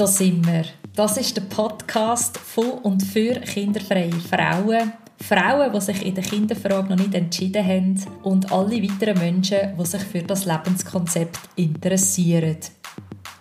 [0.00, 0.64] Da sind wir.
[0.96, 4.94] Das ist der Podcast von und für kinderfreie Frauen.
[5.20, 9.84] Frauen, die sich in der Kinderfrage noch nicht entschieden haben und alle weiteren Menschen, die
[9.84, 12.56] sich für das Lebenskonzept interessieren.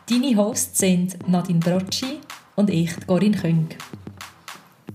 [0.10, 2.20] Deine Hosts sind Nadine Brocci
[2.58, 3.70] und ich, Corinne Küng.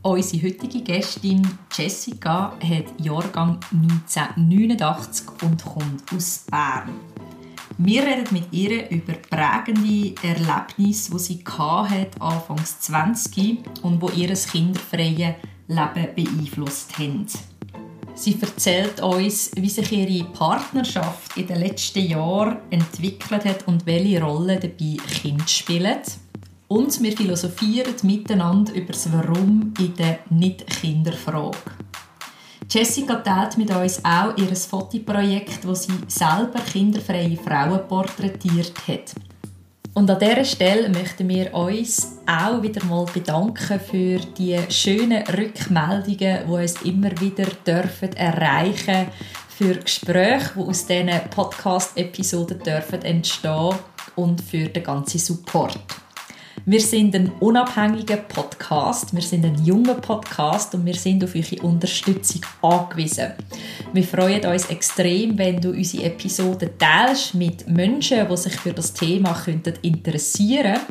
[0.02, 7.13] Unsere heutige Gästin Jessica hat Jahrgang 1989 und kommt aus Bern.
[7.78, 14.32] Wir reden mit ihr über prägende Erlebnisse, die sie hat, anfangs 20 und wo ihr
[14.32, 15.34] kinderfreie
[15.66, 17.26] Leben beeinflusst haben.
[18.14, 24.22] Sie erzählt uns, wie sich ihre Partnerschaft in den letzten Jahren entwickelt hat und welche
[24.22, 25.98] Rolle dabei Kinder spielen.
[26.68, 31.58] Und wir philosophieren miteinander über das Warum in der Nicht-Kinderfrage.
[32.74, 39.14] Jessica teilt mit uns auch ihr Fotoprojekt, wo sie selber kinderfreie Frauen porträtiert hat.
[39.94, 46.16] Und an dieser Stelle möchten wir uns auch wieder mal bedanken für die schönen Rückmeldungen,
[46.48, 49.06] die uns immer wieder dürfen erreichen
[49.56, 52.60] für Gespräche, die aus diesen Podcast-Episoden
[53.02, 53.76] entstehen
[54.16, 55.78] und für den ganzen Support.
[56.66, 61.60] Wir sind ein unabhängiger Podcast, wir sind ein junger Podcast und wir sind auf eure
[61.62, 63.32] Unterstützung angewiesen.
[63.92, 68.94] Wir freuen uns extrem, wenn du unsere Episoden teilst mit Menschen, die sich für das
[68.94, 69.38] Thema
[69.82, 70.86] interessieren könnten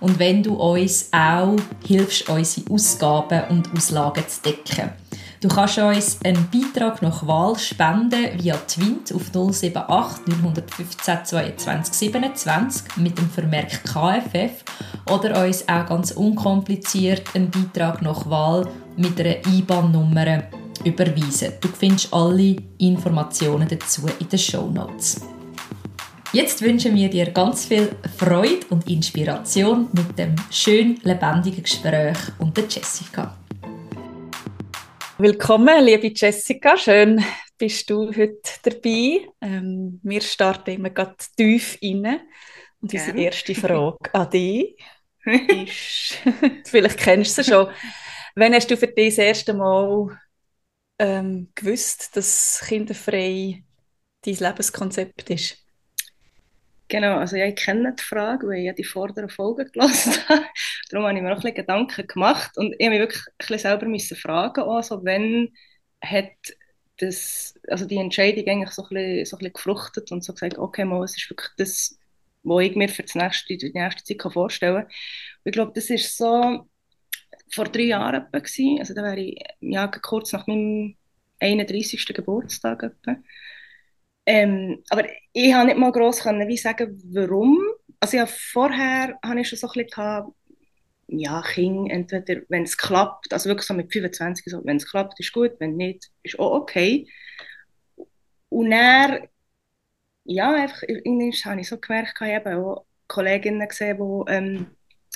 [0.00, 4.92] und wenn du uns auch hilfst, unsere Ausgaben und Auslagen zu decken.
[5.40, 12.96] Du kannst uns einen Beitrag nach Wahl spenden via Twint auf 078 915 22 27
[12.96, 14.64] mit dem Vermerk KFF
[15.08, 20.42] oder uns auch ganz unkompliziert einen Beitrag nach Wahl mit einer IBAN-Nummer
[20.84, 21.52] überweisen.
[21.60, 25.20] Du findest alle Informationen dazu in den Show Notes.
[26.32, 32.56] Jetzt wünschen wir dir ganz viel Freude und Inspiration mit dem schön lebendigen Gespräch und
[32.56, 33.36] der Jessica.
[35.20, 36.76] Willkommen, liebe Jessica.
[36.76, 37.24] Schön,
[37.58, 39.26] bist du heute dabei.
[39.40, 42.20] Ähm, wir starten immer ganz tief rein.
[42.80, 43.24] Und unsere Gerne.
[43.24, 44.76] erste Frage an dich
[45.24, 46.18] ist,
[46.66, 47.68] vielleicht kennst du sie schon,
[48.36, 50.16] wann hast du für dich das erste Mal
[51.00, 53.64] ähm, gewusst, dass kinderfrei
[54.24, 55.67] dein Lebenskonzept ist?
[56.88, 60.46] Genau, also ja, ich kenne die Frage, weil ich ja die vorderen Folgen gelesen habe.
[60.90, 63.34] Darum habe ich mir noch ein bisschen Gedanken gemacht und ich habe mich wirklich ein
[63.38, 65.52] bisschen selber müssen fragen, also wenn
[66.02, 66.32] hat
[66.98, 70.58] das, also die Entscheidung eigentlich so ein, bisschen, so ein bisschen gefruchtet und so gesagt,
[70.58, 71.98] okay, mal, es ist wirklich das,
[72.42, 74.92] was ich mir für die nächste, die nächste Zeit vorstellen kann.
[75.44, 76.66] ich glaube, das ist so
[77.52, 78.78] vor drei Jahren etwa gewesen.
[78.80, 80.96] also da wäre ich ja, kurz nach meinem
[81.40, 82.06] 31.
[82.14, 83.16] Geburtstag etwa.
[84.28, 87.58] Ähm, aber ich habe nicht mal gross können, wie sagen, warum.
[87.98, 90.34] Also ja, vorher habe ich schon so ein bisschen
[91.08, 95.18] ja, Kind, entweder, wenn es klappt, also wirklich so mit 25, so, wenn es klappt,
[95.18, 97.08] ist gut, wenn nicht, ist auch okay.
[98.50, 99.28] Und dann,
[100.24, 104.66] ja, einfach, irgendwie habe ich so gemerkt, ich habe auch Kolleginnen gesehen, die, ähm,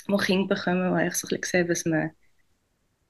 [0.07, 2.11] die Kinder bekommen, und ich so ein bisschen gesehen, was man,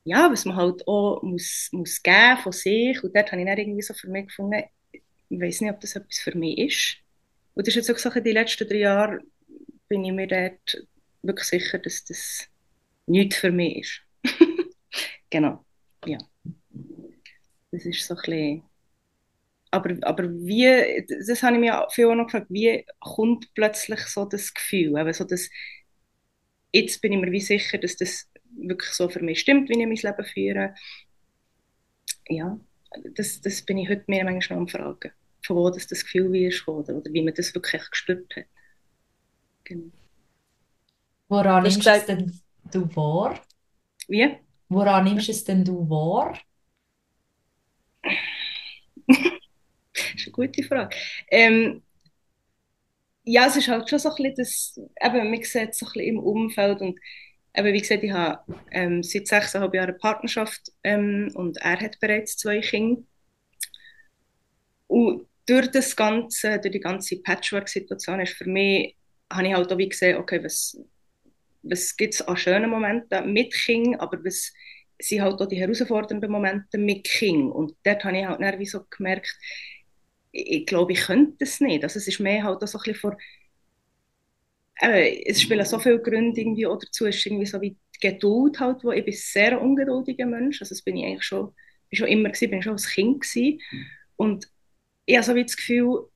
[0.03, 3.01] ja, was man halt auch muss, muss geben von sich.
[3.03, 4.63] Und dort habe ich dann irgendwie so für mich gefunden,
[5.33, 6.97] ich weiß nicht, ob das etwas für mich ist.
[7.55, 9.19] Und das ist jetzt auch so, die letzten drei Jahre
[9.87, 10.87] bin ich mir dort
[11.23, 12.47] wirklich sicher, dass das
[13.07, 14.01] nichts für mich ist.
[15.29, 15.65] genau,
[16.05, 16.17] ja.
[17.71, 18.63] Das ist so ein bisschen...
[19.71, 24.25] Aber, aber wie, das habe ich mir viel auch noch gefragt, wie kommt plötzlich so
[24.25, 25.49] das Gefühl, eben so das,
[26.71, 29.87] jetzt bin ich mir wie sicher, dass das wirklich so für mich stimmt, wie ich
[29.87, 30.75] mein Leben führe.
[32.27, 32.59] Ja,
[33.15, 35.11] das, das bin ich heute mir manchmal am Fragen
[35.45, 38.45] von wo das, das Gefühl wie ist oder, oder wie man das wirklich gespürt hat.
[39.63, 39.91] Genau.
[41.27, 42.39] Woran nimmst gesagt, denn
[42.71, 43.39] du wahr?
[44.07, 44.37] Wie?
[44.69, 46.37] Woran nimmst es denn du wahr?
[48.03, 49.17] das
[50.15, 50.95] ist eine gute Frage.
[51.29, 51.81] Ähm,
[53.23, 55.93] ja, es ist halt schon so ein bisschen das, eben, man sieht es so ein
[55.93, 56.99] bisschen im Umfeld und
[57.55, 61.99] eben, wie gesagt, ich habe ähm, seit sechseinhalb Jahren eine Partnerschaft ähm, und er hat
[61.99, 63.01] bereits zwei Kinder.
[64.87, 68.97] Und durch das ganze, durch die ganze Patchwork-Situation ist für mich,
[69.31, 70.77] habe ich halt auch wie gesehen, okay, was,
[71.63, 74.53] was gibt es an schönen Momenten mit King, aber was
[74.99, 77.51] sind halt auch die herausfordernden Momente mit King.
[77.51, 79.37] Und dort habe ich halt dann wie so gemerkt,
[80.31, 81.83] ich, ich glaube, ich könnte das nicht.
[81.83, 83.17] Also es ist mehr halt auch so ein bisschen vor,
[84.81, 87.99] äh, es spielen so viele Gründe irgendwie auch dazu, es ist irgendwie so wie die
[88.09, 91.53] Geduld halt, wo ich bin sehr ungeduldiger Mensch, also das bin ich eigentlich schon,
[91.89, 93.59] bin schon immer gewesen, bin schon als Kind gewesen.
[94.15, 94.47] Und
[95.05, 96.07] ich habe so wie das Gefühl,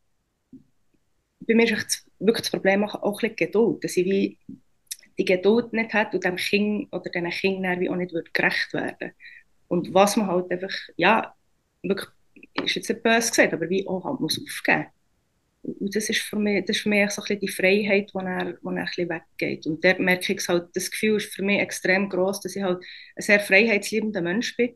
[1.41, 4.37] bei mir ist wirklich das Problem auch, auch ein bisschen Geduld, dass ich wie
[5.17, 9.13] die Geduld nicht hat und dem Kind oder diesen Kindern auch nicht wird gerecht werden
[9.67, 11.33] Und was man halt einfach, ja,
[11.83, 12.09] wirklich,
[12.63, 14.87] ist jetzt nicht böse gesagt, aber wie auch halt muss aufgeben.
[15.63, 18.57] Und das ist für mich, das ist für mich so ein die Freiheit, die er
[18.63, 19.67] ein weggeht.
[19.67, 22.83] Und dort merke ich halt, das Gefühl ist für mich extrem groß, dass ich halt
[23.15, 24.73] ein sehr freiheitsliebender Mensch bin.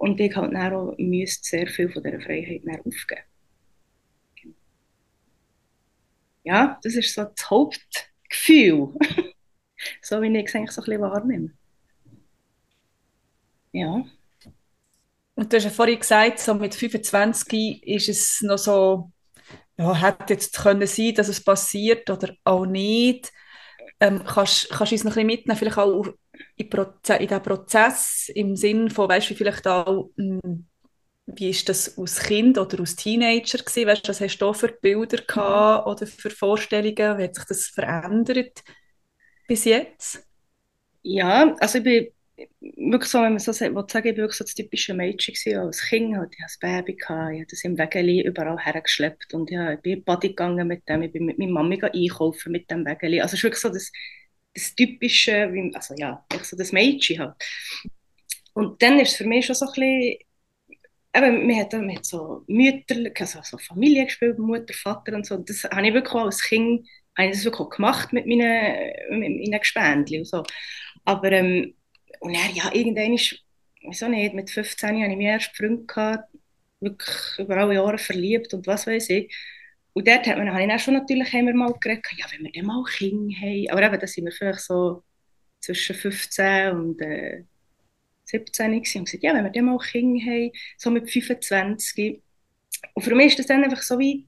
[0.00, 3.20] Und ich halt auch müsste sehr viel von dieser Freiheit aufgeben.
[6.42, 8.94] Ja, das ist so das Hauptgefühl.
[10.02, 11.50] so wie ich es eigentlich so ein bisschen wahrnehme.
[13.72, 14.02] Ja.
[15.34, 19.12] Und du hast ja vorhin gesagt, so mit 25 ist es noch so,
[19.76, 23.30] ja, hätte jetzt können sein, dass es passiert oder auch nicht.
[24.00, 26.06] Ähm, kannst, kannst du uns noch ein bisschen mitnehmen, vielleicht auch
[26.56, 30.66] in, Proze in diesen Prozess, im Sinn von, weißt du, vielleicht auch, hm,
[31.26, 33.88] wie ist das als Kind oder als Teenager gewesen?
[33.88, 37.18] Weißt, was hast du für Bilder gehabt oder für Vorstellungen?
[37.18, 38.62] Wie hat sich das verändert
[39.48, 40.26] bis jetzt?
[41.02, 42.08] Ja, also ich bin
[42.60, 45.58] wirklich so, wenn man so sagt, sagen, ich war wirklich so das typische Mädchen gewesen,
[45.58, 46.16] als Kind.
[46.16, 49.72] Halt, ich hatte ein Baby, gehabt, ich habe das im Wägeli überall hergeschleppt und ja,
[49.72, 52.84] ich bin in Body gegangen mit dem, ich bin mit meiner Mami einkaufen mit dem
[52.84, 53.20] Wägeli.
[53.20, 53.90] Also es ist wirklich so das,
[54.54, 57.34] das typische, also ja, so das Mädchen halt.
[58.54, 60.18] Und dann ist es für mich schon so ein bisschen,
[61.14, 65.36] eben, wir haben, wir haben so Mütter, also so Familie gespielt, Mutter, Vater und so.
[65.38, 66.86] Das habe ich wirklich als Kind
[67.16, 70.42] habe ich das wirklich gemacht mit meinen, mit meinen Gespendli und so.
[71.04, 71.74] Aber ähm,
[72.20, 73.42] und er, ja, irgendwann ist,
[73.82, 76.28] wieso nicht, mit 15 hatte ich meinen ersten Freund, gehabt,
[76.80, 79.34] wirklich über alle Jahre verliebt und was weiß ich.
[79.92, 82.52] Und dort hat man, habe ich auch schon natürlich immer mal geredet, ja, wenn wir
[82.52, 83.70] dann mal Kinder haben.
[83.70, 85.02] Aber eben, da sind wir vielleicht so
[85.60, 87.44] zwischen 15 und äh,
[88.24, 92.22] 17 gewesen und gesagt, ja, wenn wir dann mal Kinder haben, so mit 25.
[92.94, 94.26] Und für mich ist das dann einfach so wie,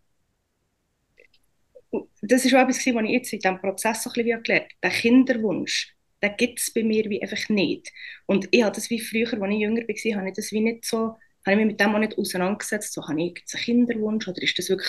[2.23, 4.69] das ist auch etwas, was ich jetzt in diesem Prozess so ein bisschen gelernt habe,
[4.82, 7.93] der Kinderwunsch den gibt es bei mir wie einfach nicht.
[8.26, 10.85] Und ich habe das wie früher, als ich jünger war, habe ich das wie nicht
[10.85, 14.41] so, habe ich mich mit dem auch nicht auseinandergesetzt, so habe ich einen Kinderwunsch oder
[14.41, 14.88] ist das wirklich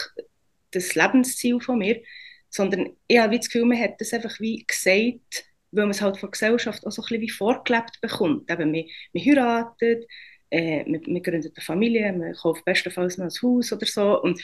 [0.74, 2.02] das Lebensziel von mir,
[2.50, 6.18] sondern ich habe das Gefühl, man hat das einfach wie gesagt, weil man es halt
[6.18, 8.50] von der Gesellschaft auch so ein bisschen wie vorgelebt bekommt.
[8.52, 10.06] Eben, man, man heiratet,
[10.52, 14.40] äh, man, man gründet eine Familie, man kauft bestenfalls noch ein Haus oder so und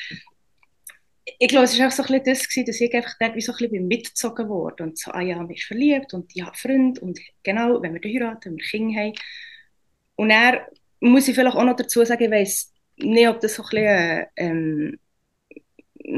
[1.38, 3.52] ich glaube, es war auch so ein bisschen das, dass ich einfach dort wie so
[3.52, 4.84] ein bisschen mitgezogen wurde.
[4.84, 8.02] Und so, ah ja, man ist verliebt und ich habe Freund und genau, wenn wir
[8.02, 9.14] heiraten, wenn wir Kinder haben.
[10.16, 10.68] Und er
[11.00, 14.26] muss ich vielleicht auch noch dazu sagen, ich weiss nicht, ob das so ein bisschen,
[14.36, 15.00] ähm,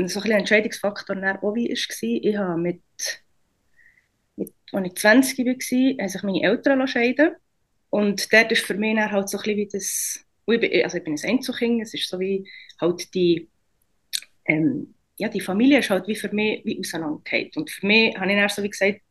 [0.08, 1.80] so ein Entscheidungsfaktor auch wie war.
[2.02, 2.82] Ich habe mit,
[4.36, 7.32] mit, als ich 20 war, haben sich meine Eltern scheiden
[7.90, 10.26] Und dort ist für mich halt so ein bisschen wie das,
[10.84, 12.48] also ich bin ein Einzelkind, es ist so wie
[12.80, 13.50] halt die
[14.46, 17.56] ähm, ja, die Familie ist halt wie für mich wie auseinandergeht.
[17.58, 19.02] Und für mich habe ich dann so wie gesagt,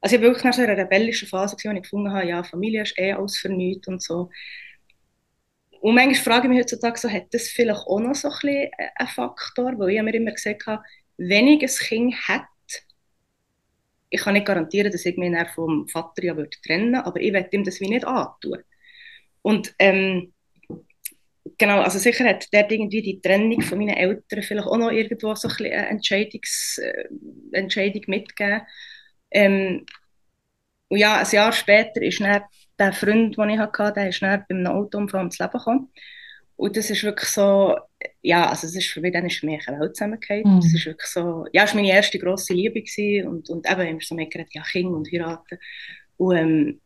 [0.00, 2.82] also ich war wirklich nach so einer rebellischen Phase, wo ich gefunden habe, ja, Familie
[2.82, 4.30] ist eh alles für nichts und so.
[5.80, 8.70] Und manchmal frage ich mich heutzutage so, hat das vielleicht auch noch so ein bisschen
[8.96, 10.82] einen Faktor, weil ich mir immer gesagt habe,
[11.16, 12.46] wenn ich ein Kind hätte,
[14.10, 17.48] ich kann nicht garantieren, dass ich mich vom Vater ja würde trennen aber ich werde
[17.52, 18.62] ihm das wie nicht antun.
[19.42, 20.32] Und ähm,
[21.58, 25.34] genau, also sicher hat dort irgendwie die Trennung von meinen Eltern vielleicht auch noch irgendwo
[25.34, 27.08] so ein bisschen eine Entscheidungs, äh,
[27.52, 28.62] Entscheidung mitgegeben.
[29.30, 29.86] Ähm,
[30.88, 32.42] und ja, ein Jahr später ist dann
[32.78, 35.90] der Freund, den ich hatte, der ist dann beim Autounfall ums Leben gekommen.
[36.56, 37.76] Und das ist wirklich so,
[38.22, 40.42] ja, also das ist für mich, dann ist für mich eine Welt zusammengefallen.
[40.44, 40.60] Mhm.
[40.60, 43.80] Das ist wirklich so, ja, das war meine erste grosse Liebe gewesen und, und eben
[43.86, 45.58] immer so mitgeredet, ja, Kinder und heiraten.
[46.16, 46.80] Und ähm,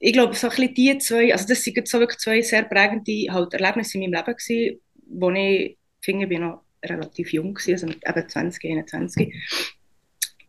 [0.00, 3.32] ich glaube, so ein bisschen die zwei, also das sind so wirklich zwei sehr prägende
[3.32, 7.72] halt Erlebnisse in meinem Leben gewesen, wo ich finde, ich bin noch relativ jung gewesen,
[7.72, 9.34] also mit eben 20, 21.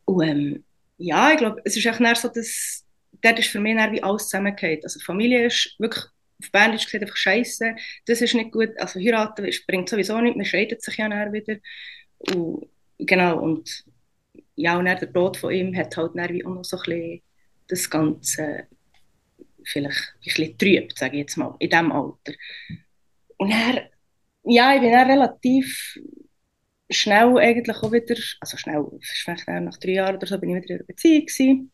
[0.05, 0.63] Und ähm,
[0.97, 2.80] ja, ich glaube, es ist echt so, dass
[3.21, 4.83] dort ist für mich wie alles zusammengehört.
[4.83, 6.05] Also Familie ist wirklich
[6.41, 7.75] auf Berndeutsch gesagt einfach scheiße,
[8.05, 11.57] das ist nicht gut, also heiraten bringt sowieso nicht, man scheidet sich ja dann wieder.
[12.17, 13.83] Und, genau, und
[14.55, 17.21] ja, und der Tod von ihm hat halt dann wie auch noch so ein bisschen
[17.67, 18.67] das Ganze
[19.63, 22.33] vielleicht ein bisschen trübt, sage ich jetzt mal, in diesem Alter.
[23.37, 23.89] Und er,
[24.43, 25.97] ja, ich bin dann relativ
[26.89, 30.75] schnell eigentlich auch wieder, also schnell, vielleicht nach drei Jahren oder so, bin ich wieder
[30.75, 31.71] in einer Beziehung gewesen.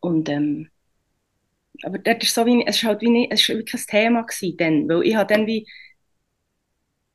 [0.00, 0.70] Und ähm,
[1.82, 4.22] aber dort ist so wie, es ist halt wie, nicht, es ist wie kein Thema
[4.22, 5.66] gewesen dann, weil ich habe dann wie,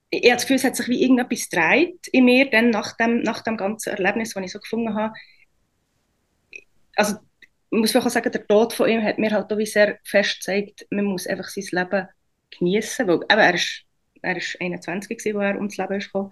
[0.10, 3.22] ich habe das Gefühl, es hat sich wie irgendetwas dreht in mir, dann nach dem,
[3.22, 5.14] nach dem ganzen Erlebnis, das ich so gefunden habe.
[6.96, 7.16] Also
[7.72, 10.40] ich muss auch sagen, der Tod von ihm hat mir halt auch wie sehr fest
[10.40, 12.08] gezeigt, man muss einfach sein Leben
[12.52, 13.84] genießen, weil eben, er ist,
[14.22, 16.32] er ist 21 gewesen, als er ums Leben ist gekommen.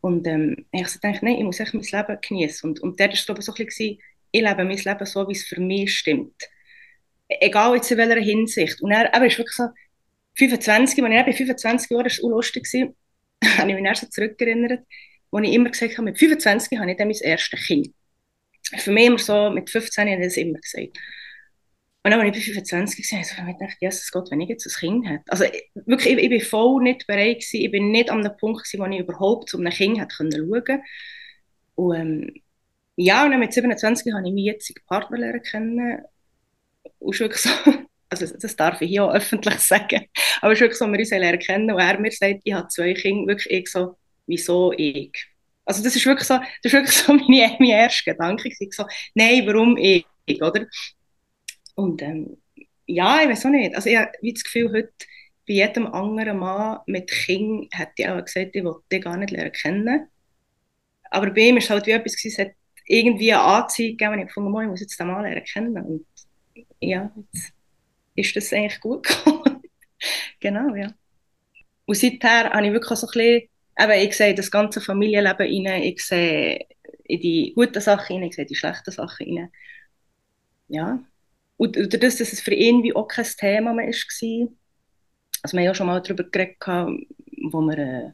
[0.00, 2.70] Und ähm, ich habe gedacht, nein, ich muss echt mein Leben genießen.
[2.70, 3.98] Und, und der war so ein bisschen,
[4.36, 6.34] ich lebe mein Leben so, wie es für mich stimmt.
[7.28, 8.80] Egal jetzt in welcher Hinsicht.
[8.82, 9.68] Und er, ist wirklich so,
[10.34, 12.66] 25, als ich bei 25 Jahren war, war lustig,
[13.58, 14.84] habe ich mich erst so zurückerinnert,
[15.30, 17.88] wo ich immer gesagt habe, mit 25 habe ich dann mein erstes Kind.
[18.76, 20.98] Für mich immer so, mit 15 habe ich das immer gesagt.
[22.04, 24.66] Und dann, als ich bei 25 war, habe ich gedacht, Jesus Gott, wenn ich jetzt
[24.66, 25.24] ein Kind hätte.
[25.28, 25.44] Also
[25.86, 28.80] wirklich, ich, ich bin voll nicht bereit gewesen, ich bin nicht an einem Punkt gewesen,
[28.80, 30.82] wo ich überhaupt zu einem Kind hätte schauen können.
[31.74, 32.34] Und ähm,
[32.96, 36.02] ja, und dann mit 27 habe ich meinen jetzigen Partner lernen kennen.
[36.98, 37.50] Und ist wirklich so,
[38.08, 40.06] also das darf ich hier auch öffentlich sagen,
[40.40, 42.68] aber es ist wirklich so, wir uns lernen kennen und er mir sagt, ich habe
[42.68, 45.12] zwei Kinder, wirklich ich so, wieso ich?
[45.64, 48.84] Also das ist wirklich so, das ist wirklich so meine, mein erster Gedanke, ich so,
[49.14, 50.06] nein, warum ich,
[50.40, 50.66] oder?
[51.74, 52.38] Und ähm,
[52.86, 54.92] ja, ich weiß auch nicht, also ich habe das Gefühl, heute
[55.46, 59.30] bei jedem anderen Mann mit Kind hätte ich auch gesagt, ich wollte dich gar nicht
[59.30, 60.08] lernen kennen.
[61.10, 62.38] Aber bei ihm war es halt wie etwas, es
[62.86, 65.76] irgendwie eine Anzeige gegeben, ich gefunden, ich muss jetzt den Mann lernen kennen.
[65.76, 66.06] Und
[66.80, 67.10] ja,
[68.14, 69.62] jetzt ist das eigentlich gut gekommen.
[70.40, 70.92] genau, ja.
[71.84, 75.82] Und seither habe ich wirklich so ein bisschen, eben, ich sehe das ganze Familienleben rein,
[75.82, 76.66] ich sehe
[77.08, 79.52] die guten Sachen rein, ich sehe die schlechten Sachen rein.
[80.68, 81.00] Ja.
[81.56, 84.48] Und dadurch, dass es für ihn wie auch kein Thema mehr war,
[85.42, 88.12] also wir haben ja schon mal darüber geredet, wo wir, äh,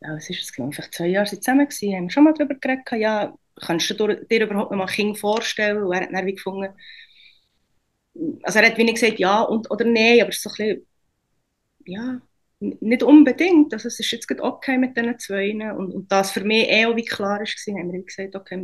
[0.00, 2.54] ja, was ist es, glaube ich, zwei Jahre zusammen waren, haben wir schon mal darüber
[2.54, 5.82] geredet, ja, kannst du dir überhaupt noch mal Kind vorstellen?
[5.84, 6.74] Und er hat wie gefunden,
[8.42, 10.86] also er hat wenig gesagt ja und, oder nein, aber es ist so ein bisschen,
[11.86, 12.20] ja,
[12.60, 13.72] nicht unbedingt.
[13.72, 15.52] Also es ist jetzt okay mit diesen zwei.
[15.72, 18.62] Und, und das für mich eh auch wie klar ist, haben wir gesagt, okay,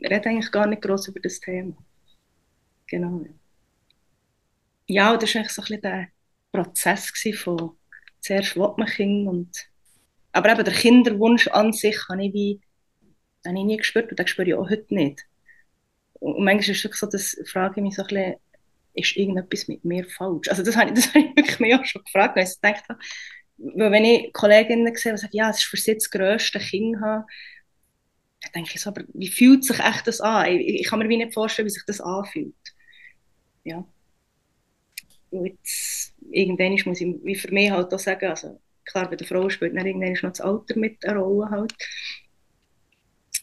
[0.00, 1.76] wir reden eigentlich gar nicht groß über das Thema.
[2.86, 3.26] Genau.
[4.86, 6.08] Ja, das war eigentlich so ein bisschen der
[6.52, 7.76] Prozess von
[8.20, 9.50] zuerst will man Kind und
[10.32, 12.60] aber eben der Kinderwunsch an sich habe ich wie
[13.46, 15.26] habe ich nie gespürt und das spüre ich auch heute nicht.
[16.14, 18.34] Und manchmal ist es so, dass frage ich mich so ein bisschen,
[18.94, 20.48] ist irgendetwas mit mir falsch?
[20.48, 22.88] Also das habe ich, das habe ich wirklich mir auch schon gefragt, weil ich gedacht
[22.88, 22.98] habe,
[23.56, 27.00] weil wenn ich Kolleginnen sehe, die sagen, ja, es ist für sie das grösste Kind
[27.00, 27.24] haben,
[28.40, 30.46] dann denke ich so, aber wie fühlt sich echt das an?
[30.46, 32.54] Ich, ich kann mir wie nicht vorstellen, wie sich das anfühlt.
[33.64, 33.86] Ja.
[35.30, 39.26] Und jetzt, irgendwann muss ich wie für mich halt auch sagen, also klar, bei der
[39.26, 41.74] Frau spielt dann irgendwann noch das Alter mit eine Rolle halt.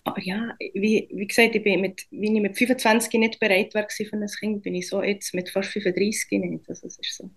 [0.04, 3.88] Aber ja, wie, wie gesagt, ich bin mit, wie ich mit 25 nicht bereit war
[3.90, 6.68] für ein Kind, bin ich so jetzt mit fast 35 nicht.
[6.68, 7.30] Also es ist so,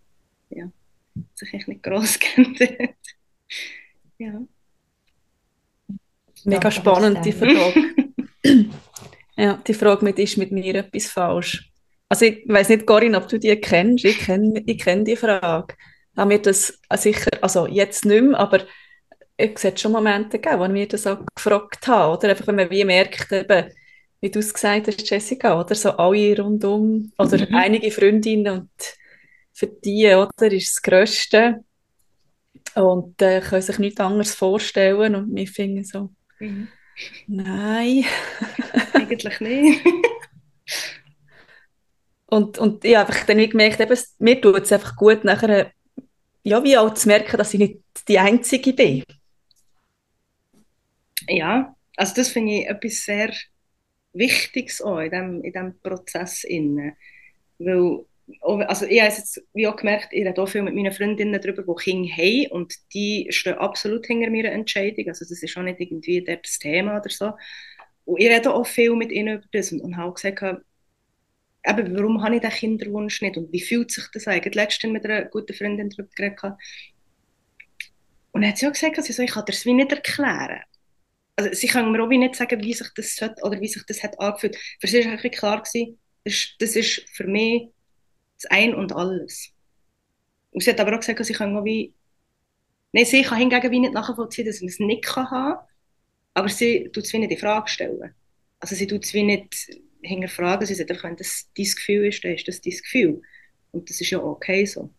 [0.51, 2.97] ja, hat sich echt nicht gross geändert.
[4.19, 4.43] ja.
[6.45, 7.95] Mega spannend, die Frage.
[9.37, 11.71] ja, die Frage mit, ist mit mir etwas falsch?
[12.09, 14.05] Also ich weiß nicht, Corinne, ob du die kennst.
[14.05, 15.75] Ich kenne ich kenn die Frage.
[16.17, 18.67] Haben wir das sicher, also jetzt nicht mehr, aber
[19.37, 22.17] es hat schon Momente gegeben, wo ich mir das auch gefragt habe.
[22.17, 23.71] Oder einfach, wenn man wie merkt, eben,
[24.21, 27.55] wie du es gesagt hast, Jessica, oder so alle rundum, oder mhm.
[27.55, 28.71] einige Freundinnen und
[29.53, 31.65] für die, oder, ist das Größte.
[32.75, 36.11] Und äh, können sich nichts anderes vorstellen und wir finden so,
[36.41, 36.69] mhm.
[37.27, 38.05] nein.
[38.95, 39.87] Eigentlich nicht.
[42.27, 45.71] und, und ich habe einfach dann gemerkt, eben, mir tut es einfach gut, nachher,
[46.43, 49.05] ja, wie auch zu merken, dass ich nicht die Einzige bin
[51.29, 53.33] ja, also das finde ich etwas sehr
[54.13, 56.45] Wichtiges auch in diesem in dem Prozess.
[56.45, 56.97] Innen.
[57.59, 58.05] Weil,
[58.67, 61.63] also ich habe jetzt wie auch gemerkt, ich rede auch viel mit meinen Freundinnen darüber,
[61.63, 65.09] die Kinder haben und die stehen absolut hinter meiner Entscheidung.
[65.09, 67.33] Also das ist auch nicht irgendwie das Thema oder so.
[68.05, 70.43] Und ich rede auch viel mit ihnen über das und, und habe gesagt,
[71.67, 74.55] eben, warum habe ich den Kinderwunsch nicht und wie fühlt sich das eigentlich?
[74.55, 76.59] Letztens mit einer guten Freundin darüber geredet.
[78.33, 80.61] Und dann hat sie auch gesagt, also, ich kann das wie nicht erklären
[81.37, 84.03] also sie können mir auch nicht sagen, wie sich das hat, oder wie sich das
[84.03, 84.57] hat angefühlt.
[84.81, 87.69] Für sie war klar das, ist für mich
[88.37, 89.51] das Ein und Alles.
[90.51, 91.93] Und sie hat aber auch gesagt, sie kann auch wie,
[92.93, 95.67] nein, sie kann hingegen wie nicht nachvollziehen, dass man es nicht kann haben,
[96.35, 98.15] aber sie tut es wie nicht in Frage stellen.
[98.61, 99.69] Also sie tut es wie nicht
[100.03, 103.23] hinterfragen, sie sagt einfach, wenn das dein Gefühl ist, dann ist das dein Gefühl.
[103.73, 104.91] Und das ist ja okay so.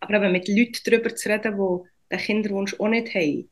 [0.00, 3.50] Aber eben mit Leuten darüber zu reden, die den Kinderwunsch auch nicht haben,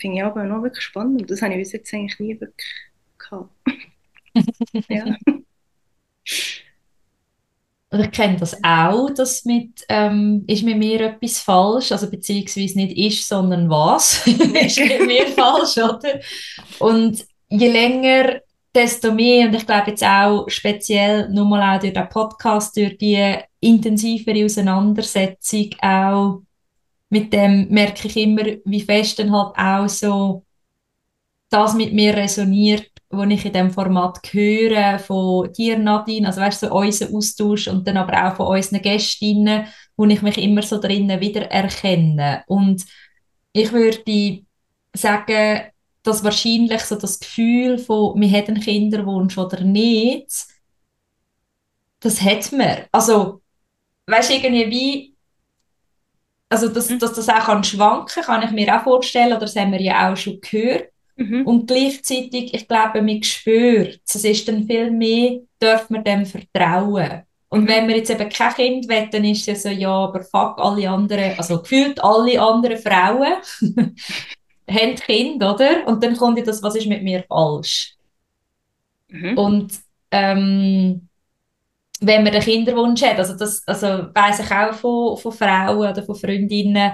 [0.00, 1.30] finde ich aber noch wirklich spannend.
[1.30, 2.68] Das habe ich bis jetzt eigentlich nie wirklich
[3.18, 3.50] gehabt.
[4.88, 5.16] ja.
[7.92, 12.78] Also ich kenne das auch, dass mit, ähm, ist mit mir etwas falsch, also beziehungsweise
[12.78, 16.20] nicht ist, sondern was ist mit mir falsch, oder?
[16.78, 18.40] Und je länger,
[18.72, 22.96] desto mehr, und ich glaube jetzt auch speziell nur mal auch durch den Podcast, durch
[22.96, 26.42] die intensivere Auseinandersetzung auch
[27.10, 30.44] mit dem merke ich immer, wie fest dann halt auch so
[31.50, 36.62] das mit mir resoniert wo ich in diesem Format höre von dir, Nadine, also weißt
[36.62, 40.62] du, so unser Austausch und dann aber auch von unseren Gästinnen, wo ich mich immer
[40.62, 42.44] so drinnen wieder erkenne.
[42.46, 42.84] Und
[43.52, 44.44] ich würde
[44.94, 45.72] sagen,
[46.04, 50.46] dass wahrscheinlich so das Gefühl von, wir hätten Kinderwunsch oder nicht,
[51.98, 52.84] das hat man.
[52.92, 53.42] Also,
[54.06, 55.14] weißt du, irgendwie wie,
[56.50, 56.98] also, dass, mhm.
[56.98, 60.12] dass das auch kann schwanken kann ich mir auch vorstellen, oder das haben wir ja
[60.12, 60.88] auch schon gehört.
[61.16, 61.46] Mhm.
[61.46, 67.22] Und gleichzeitig, ich glaube, man spürt, es ist dann viel mehr, darf man dem vertrauen.
[67.50, 67.68] Und mhm.
[67.68, 70.90] wenn wir jetzt eben kein Kind wollen, dann ist es so, ja, aber fuck, alle
[70.90, 73.34] anderen, also gefühlt alle anderen Frauen
[74.68, 75.86] haben Kind, oder?
[75.86, 77.94] Und dann kommt das, was ist mit mir falsch?
[79.08, 79.38] Mhm.
[79.38, 79.72] Und
[80.10, 81.08] ähm,
[82.00, 86.02] wenn man einen Kinderwunsch hat, also das also weiss ich auch von, von Frauen oder
[86.02, 86.92] von Freundinnen,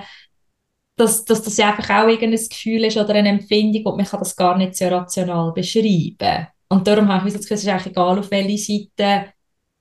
[0.96, 4.34] dass, dass das einfach auch irgendein Gefühl ist oder eine Empfindung und man kann das
[4.34, 6.46] gar nicht so rational beschreiben.
[6.68, 9.32] Und darum habe ich Gefühl, es ist eigentlich egal, auf welche Seite,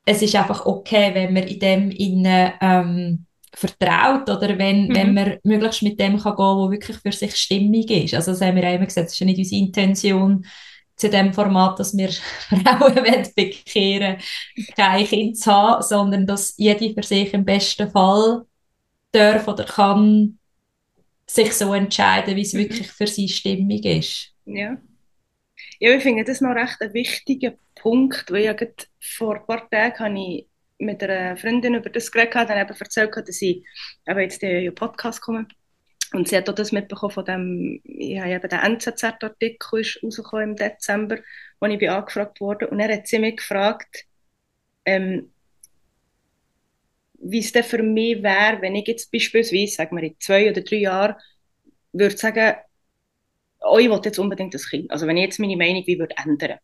[0.06, 4.96] es ist einfach okay, wenn man in dem innen, ähm, vertraut oder wenn, mhm.
[4.96, 8.14] wenn man möglichst mit dem kann gehen, wo wirklich für sich stimmig ist.
[8.14, 10.46] Also das haben wir auch immer gesagt, das ist ja nicht unsere Intention
[10.96, 12.10] zu dem Format, dass wir
[12.50, 12.96] Frauen
[13.36, 14.18] bekehren
[14.76, 18.46] kein Kind zu haben, sondern dass jede für sich im besten Fall
[19.12, 20.40] darf oder kann
[21.28, 22.60] sich so entscheiden, wie es mhm.
[22.60, 24.34] wirklich für sie stimmig ist.
[24.46, 24.78] Ja.
[25.80, 28.56] Ja, ich finde das noch recht ein wichtiger Punkt, weil ja
[29.00, 30.48] vor ein paar Tagen habe ich
[30.78, 33.64] mit einer Freundin über das geredet und dann eben erzählt, dass ich
[34.08, 35.48] eben jetzt in den Podcast komme.
[36.16, 40.56] Und sie hat auch das mitbekommen von dem, ich habe eben den NZZ-Artikel rausgekommen im
[40.56, 41.18] Dezember,
[41.60, 42.68] wo ich angefragt wurde.
[42.68, 44.06] Und er hat sie mich gefragt,
[44.86, 45.32] ähm,
[47.20, 50.62] wie es denn für mich wäre, wenn ich jetzt beispielsweise, sagen wir in zwei oder
[50.62, 51.16] drei Jahren,
[51.92, 52.56] würde sagen,
[53.62, 54.92] oh, ich will jetzt unbedingt das Kind.
[54.92, 56.60] Also wenn ich jetzt meine Meinung wie würde ändern.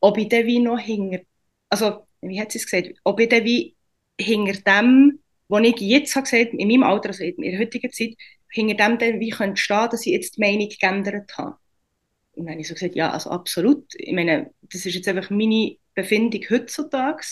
[0.00, 1.20] Ob ich dann wie noch hinter,
[1.68, 3.76] also wie hat sie es gesagt, ob ich dann wie
[4.20, 8.14] hinter dem, was ich jetzt habe gesagt, in meinem Alter, also in der heutigen Zeit,
[8.52, 11.56] hinter dem dann wie könnte stehen, dass ich jetzt die Meinung geändert habe.
[12.32, 13.92] Und dann habe ich so gesagt, ja, also absolut.
[13.96, 17.24] Ich meine, das ist jetzt einfach meine Befindung heutzutage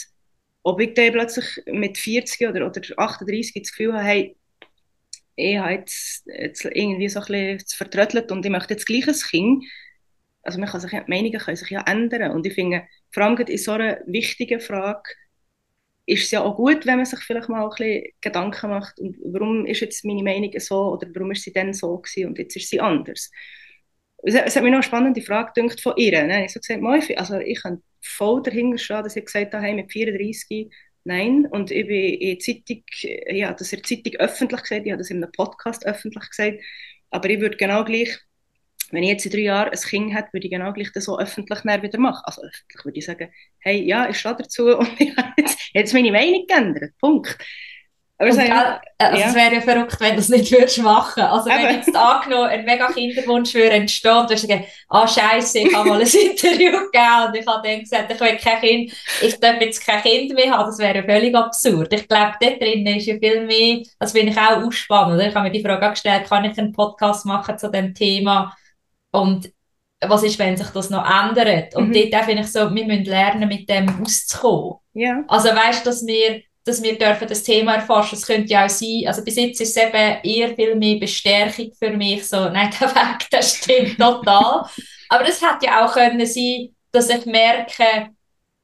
[0.62, 4.36] ob ich dann plötzlich mit 40 oder, oder 38 das Gefühl habe, hey,
[5.36, 9.14] ich habe jetzt, jetzt irgendwie so ein bisschen vertröttelt und ich möchte jetzt gleich ein
[9.14, 9.64] Kind.
[10.42, 12.32] Also man kann sich die Meinungen können sich ja ändern.
[12.32, 15.02] Und ich finde, vor allem in so einer wichtigen Frage
[16.10, 19.16] ist es ja auch gut, wenn man sich vielleicht mal ein bisschen Gedanken macht, und
[19.24, 22.56] warum ist jetzt meine Meinung so oder warum ist sie dann so gewesen und jetzt
[22.56, 23.30] ist sie anders.
[24.18, 26.22] Es, es hat mir noch eine spannende Frage gedacht von ihr.
[26.24, 26.46] Ne?
[26.46, 30.68] Ich habe gesagt, also ich könnte voll dahinter stehen, dass ich gesagt habe, mit 34
[31.04, 31.46] nein.
[31.46, 32.82] Und ich bin in der Zeitung,
[33.46, 36.60] habe das in der Zeitung öffentlich gesagt, ich habe das in einem Podcast öffentlich gesagt,
[37.10, 38.18] aber ich würde genau gleich,
[38.90, 41.18] wenn ich jetzt in drei Jahren ein Kind hätte, würde ich genau gleich das so
[41.18, 42.22] öffentlich wieder machen.
[42.24, 45.94] Also öffentlich würde ich sagen, hey, ja, ich stehe dazu und ich habe jetzt, jetzt
[45.94, 47.38] meine Meinung geändert, Punkt.
[48.20, 49.28] Aber sagen, gell, also ja.
[49.28, 51.76] Es wäre ja verrückt, wenn du das nicht würdest machen Also wenn Eben.
[51.76, 55.88] jetzt angenommen ein mega Kinderwunsch würde entstehen und du hast gesagt, ah scheiße, ich habe
[55.88, 59.58] mal ein Interview gegeben und ich habe dann gesagt, ich will kein Kind, ich darf
[59.62, 61.94] jetzt kein Kind mehr haben, das wäre ja völlig absurd.
[61.94, 65.22] Ich glaube, dort drin ist ja viel mehr, das finde ich auch ausspannend.
[65.22, 68.54] Ich habe mir die Frage gestellt, kann ich einen Podcast machen zu dem Thema
[69.12, 69.50] und
[70.00, 71.76] was ist, wenn sich das noch ändert?
[71.76, 72.10] Und mhm.
[72.10, 74.76] dort finde ich so, wir müssen lernen, mit dem auszukommen.
[74.94, 75.24] Ja.
[75.28, 78.18] Also weißt du, dass wir dass wir dürfen das Thema erforschen.
[78.18, 81.72] Es könnte ja auch sein, also bis jetzt ist es eben eher viel mehr Bestärkung
[81.78, 84.66] für mich, so, nein, der Weg, das stimmt total.
[85.08, 88.10] Aber es hätte ja auch können sein, dass ich merke,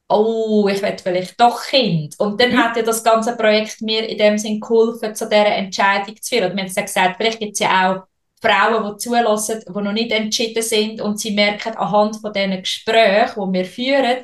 [0.09, 2.15] oh, ich will vielleicht doch Kind.
[2.19, 2.57] Und dann mhm.
[2.57, 6.51] hat ja das ganze Projekt mir in dem Sinn geholfen, zu dieser Entscheidung zu führen.
[6.51, 8.03] Und wir haben gesagt, vielleicht gibt es ja auch
[8.41, 13.53] Frauen, die zulassen, die noch nicht entschieden sind und sie merken anhand von diesen Gesprächen,
[13.53, 14.17] die wir führen,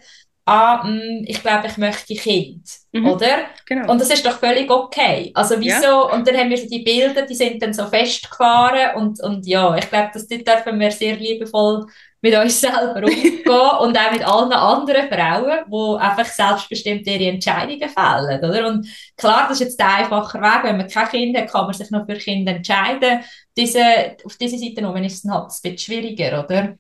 [0.46, 3.08] ah, mh, mm, ich glaube, ich möchte Kind, mhm.
[3.08, 3.46] oder?
[3.66, 3.92] Genau.
[3.92, 5.32] Und das ist doch völlig okay.
[5.34, 5.84] Also wieso?
[5.84, 6.02] Ja.
[6.02, 9.76] Und dann haben wir so die Bilder, die sind dann so festgefahren und, und ja,
[9.76, 11.86] ich glaube, das dürfen wir sehr liebevoll
[12.22, 17.90] mit uns selber umgehen und auch mit allen anderen Frauen, die einfach selbstbestimmt ihre Entscheidungen
[17.90, 18.68] fällen, oder?
[18.68, 21.74] Und klar, das ist jetzt der einfache Weg, wenn man kein Kind hat, kann man
[21.74, 23.24] sich noch für Kinder entscheiden.
[23.58, 26.78] Diese, auf dieser Seite noch, ist es dann halt ein bisschen schwieriger, oder?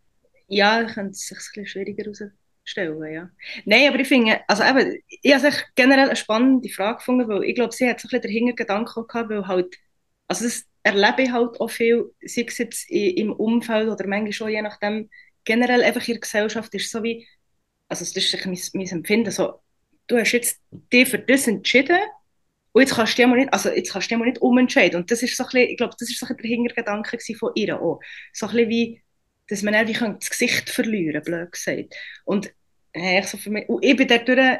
[0.47, 3.29] Ja, ich könnte es sich ein bisschen schwieriger herausfinden stellen, ja.
[3.65, 7.43] Nein, aber ich finde, also eben, ich habe es generell eine spannende Frage gefunden, weil
[7.43, 9.75] ich glaube, sie hat sich ein bisschen den Gedanken gehabt, weil halt,
[10.27, 14.49] also das erlebe ich halt auch viel, sei es jetzt im Umfeld oder manchmal schon,
[14.49, 15.09] je nachdem,
[15.43, 17.27] generell einfach in der Gesellschaft ist so wie,
[17.89, 19.59] also das ist mein, mein Empfinden, so,
[20.07, 21.97] du hast jetzt dich für das entschieden
[22.73, 25.23] und jetzt kannst du dich nicht, also jetzt kannst du mal nicht umentscheiden und das
[25.23, 27.99] ist so ein bisschen, ich glaube, das ist so ein der Hintergedanke von ihr auch,
[28.33, 29.03] so ein bisschen wie,
[29.47, 31.95] dass man irgendwie das Gesicht verlieren blöd gesagt.
[32.25, 32.53] Und,
[32.93, 34.59] äh, so für mich, und ich bin dadurch,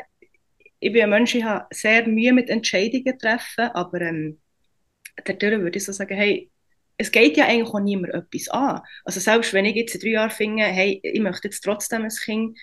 [0.80, 4.40] ich bin ein Mensch, ich habe sehr Mühe mit Entscheidungen treffen, aber ähm,
[5.26, 6.52] dadurch würde ich so sagen, hey,
[6.98, 8.82] es geht ja eigentlich auch niemand etwas an.
[9.04, 12.10] Also selbst wenn ich jetzt in drei Jahren finde, hey, ich möchte jetzt trotzdem ein
[12.10, 12.60] Kind,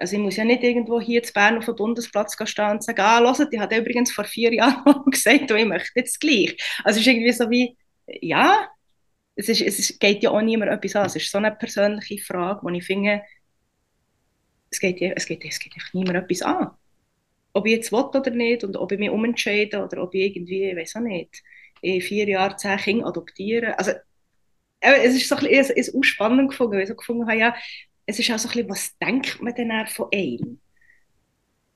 [0.00, 3.00] also ich muss ja nicht irgendwo hier in Bern auf dem Bundesplatz stehen und sagen,
[3.02, 6.56] ah, hört, ich habe übrigens vor vier Jahren gesagt, ich möchte jetzt gleich.
[6.84, 8.66] Also es ist irgendwie so wie, ja,
[9.36, 11.04] es, ist, es geht ja auch niemand etwas an.
[11.04, 13.20] Es ist so eine persönliche Frage, wo ich finde,
[14.70, 16.70] es geht, es geht, es geht einfach niemand etwas an.
[17.52, 20.70] Ob ich jetzt will oder nicht und ob ich mich umentscheide oder ob ich irgendwie,
[20.70, 21.42] ich weiß auch nicht,
[21.82, 23.74] in vier Jahren zehn Kinder adoptieren.
[23.74, 23.92] Also,
[24.80, 27.54] es ist so ein bisschen, es ist spannend gefunden, weil ich so gefunden habe, ja,
[28.10, 30.60] es ist auch so ein bisschen, was denkt man denn von einem?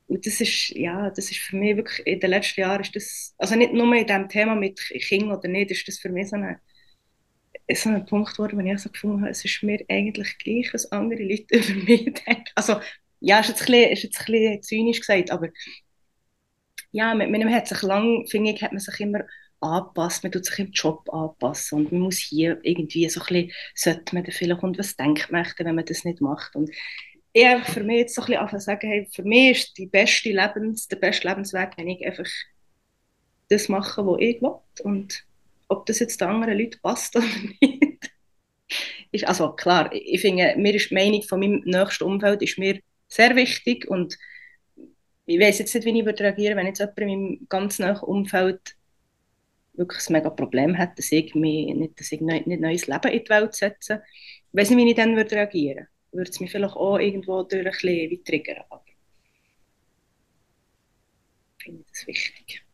[0.07, 3.35] Und das ist, ja, das ist für mich wirklich, in den letzten Jahren ist das,
[3.38, 6.37] also nicht nur in diesem Thema mit Kindern oder nicht, ist das für mich so
[6.37, 6.59] ein,
[7.75, 10.90] so ein Punkt geworden, wo ich so gefunden habe, es ist mir eigentlich gleich, was
[10.92, 12.44] andere Leute über mich denken.
[12.55, 12.81] Also,
[13.20, 15.49] ja, ist jetzt ein bisschen, ist jetzt ein bisschen zynisch gesagt, aber
[16.92, 19.20] ja, man, man hat sich lang, finde ich, hat man sich immer
[19.64, 23.53] anpasst, man tut sich im Job anpassen und man muss hier irgendwie so ein bisschen,
[23.74, 26.55] sollte man da vielleicht und was denkt man, wenn man das nicht macht?
[26.55, 26.70] Und
[27.33, 30.31] ich einfach für mich jetzt so ein bisschen sagen, hey, für mich ist die beste
[30.31, 32.31] Lebens, der beste Lebensweg, wenn ich einfach
[33.48, 34.55] das mache, was ich will.
[34.85, 35.24] Und
[35.68, 37.27] ob das jetzt den anderen Leuten passt oder
[37.61, 38.11] nicht,
[39.11, 42.81] ist, also klar, ich finde, mir ist die Meinung von meinem nächsten Umfeld ist mir
[43.09, 44.16] sehr wichtig und
[45.27, 48.77] ich weiß jetzt nicht, wie ich würde wenn jetzt jemand in meinem ganz nahen Umfeld
[49.75, 53.13] wirklich ein mega Problem hat, dass ich mich nicht, dass ich nicht, nicht neues Leben
[53.13, 54.03] in die Welt setze.
[54.53, 55.89] Ich weiß nicht, wie ich dann würde reagieren würde.
[56.13, 58.65] Würde es mich vielleicht auch irgendwo durch ein bisschen triggern.
[58.71, 58.85] Aber
[61.59, 62.65] ich finde das wichtig.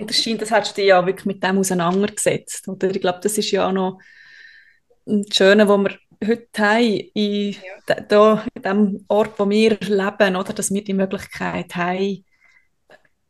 [0.00, 2.68] Das scheint, das hast du dich ja wirklich mit dem auseinandergesetzt.
[2.68, 2.90] Oder?
[2.90, 3.98] Ich glaube, das ist ja auch noch
[5.06, 8.00] das Schöne, was wir heute haben, in, ja.
[8.00, 10.52] da, in dem Ort, wo wir leben, oder?
[10.52, 12.24] dass wir die Möglichkeit haben,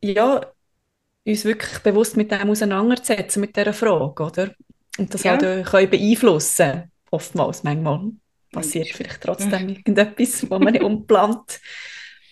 [0.03, 0.41] ja,
[1.25, 4.55] uns wirklich bewusst mit dem auseinanderzusetzen, mit dieser Frage, oder?
[4.99, 5.37] Und das ja.
[5.37, 8.13] äh, können beeinflussen, oftmals, manchmal
[8.53, 9.69] passiert vielleicht trotzdem mhm.
[9.71, 11.61] irgendetwas, was man nicht unplant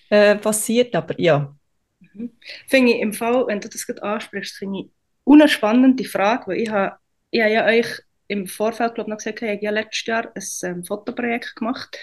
[0.08, 1.54] äh, passiert, aber ja.
[2.00, 2.32] Mhm.
[2.66, 4.86] Finde ich im Fall, wenn du das gerade ansprichst, finde ich
[5.28, 6.96] eine spannende Frage, weil ich habe,
[7.30, 7.86] ich habe ja euch
[8.28, 11.96] im Vorfeld glaube noch gesagt, ich habe ja letztes Jahr ein ähm, Fotoprojekt gemacht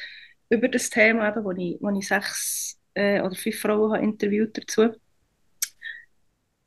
[0.50, 4.58] über das Thema, eben, wo, ich, wo ich sechs äh, oder fünf Frauen habe interviewt
[4.58, 4.92] dazu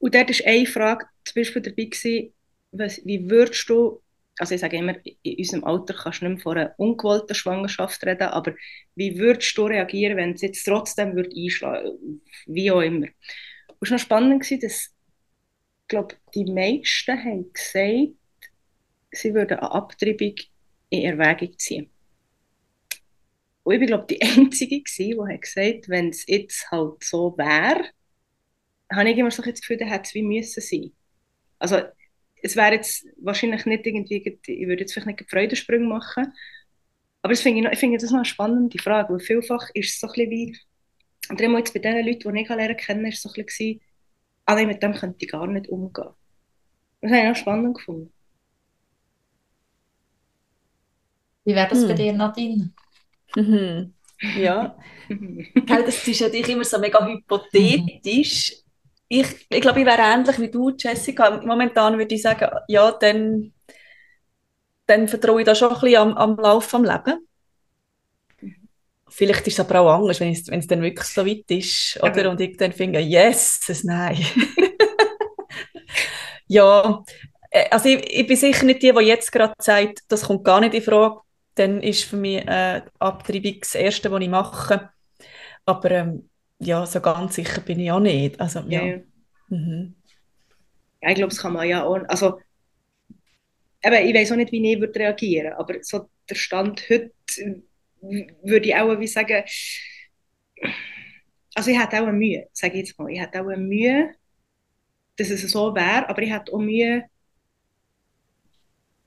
[0.06, 2.32] und dort war eine Frage zum Beispiel dabei, gewesen,
[2.70, 4.00] was, wie würdest du,
[4.38, 8.06] also ich sage immer, in unserem Alter kannst du nicht mehr von einer ungewollten Schwangerschaft
[8.06, 8.54] reden, aber
[8.94, 13.08] wie würdest du reagieren, wenn es jetzt trotzdem würde einschlagen wie auch immer.
[13.66, 14.94] Und es war noch spannend, gewesen, dass
[15.82, 18.14] ich glaube, die meisten haben gesagt,
[19.10, 20.36] sie würden eine Abtreibung
[20.88, 21.90] in Erwägung ziehen.
[23.64, 27.90] Und ich war, glaube die Einzige, die hat wenn es jetzt halt so wäre,
[28.92, 30.92] habe ich immer so das Gefühl, da hätte es wie müssen sein.
[31.58, 31.80] Also
[32.42, 36.32] es wäre jetzt wahrscheinlich nicht irgendwie, ich würde jetzt vielleicht nicht Freudensprünge machen,
[37.22, 40.00] aber das finde ich, ich finde das noch eine spannende Frage, weil vielfach ist es
[40.00, 40.58] so ein bisschen wie,
[41.28, 43.80] und jetzt bei den Leuten, die ich lernen kenne, ist es so ein bisschen,
[44.44, 46.10] ah mit dem könnte ich gar nicht umgehen.
[47.00, 48.12] Das habe ich auch spannend gefunden.
[51.44, 51.88] Wie wäre das hm.
[51.88, 52.72] bei dir, Nadine?
[53.34, 53.94] Mhm.
[54.36, 54.78] Ja,
[55.66, 58.65] das ist natürlich immer so mega hypothetisch
[59.08, 61.40] ich, ich glaube, ich wäre ähnlich wie du, Jessica.
[61.44, 63.52] Momentan würde ich sagen, ja, dann,
[64.86, 67.18] dann vertraue ich da schon ein bisschen am, am Lauf des Lebens.
[69.08, 71.98] Vielleicht ist es aber auch anders, wenn es, wenn es dann wirklich so weit ist.
[72.02, 72.24] Oder?
[72.24, 72.30] Ja.
[72.30, 74.18] Und ich dann finde, yes, es nein.
[76.48, 77.02] ja,
[77.50, 80.60] äh, also ich, ich, bin sicher nicht die, die jetzt gerade sagt, das kommt gar
[80.60, 81.20] nicht in Frage.
[81.54, 84.90] Dann ist für mich äh, Abtreibung das Erste, was ich mache.
[85.64, 88.40] Aber ähm, ja, so ganz sicher bin ich auch nicht.
[88.40, 88.84] Also, ja.
[88.84, 88.98] Ja,
[89.48, 89.94] mhm.
[91.02, 92.00] ja ich glaube, das kann man ja auch.
[92.08, 92.38] Also,
[93.84, 97.12] eben, ich weiß auch nicht, wie ich würde reagieren aber so der Stand heute
[98.00, 99.44] würde ich auch wie sagen,
[101.54, 104.14] also ich hätte auch eine Mühe, sage ich jetzt mal, ich hätte auch eine Mühe,
[105.16, 107.04] dass es so wäre, aber ich hätte auch Mühe,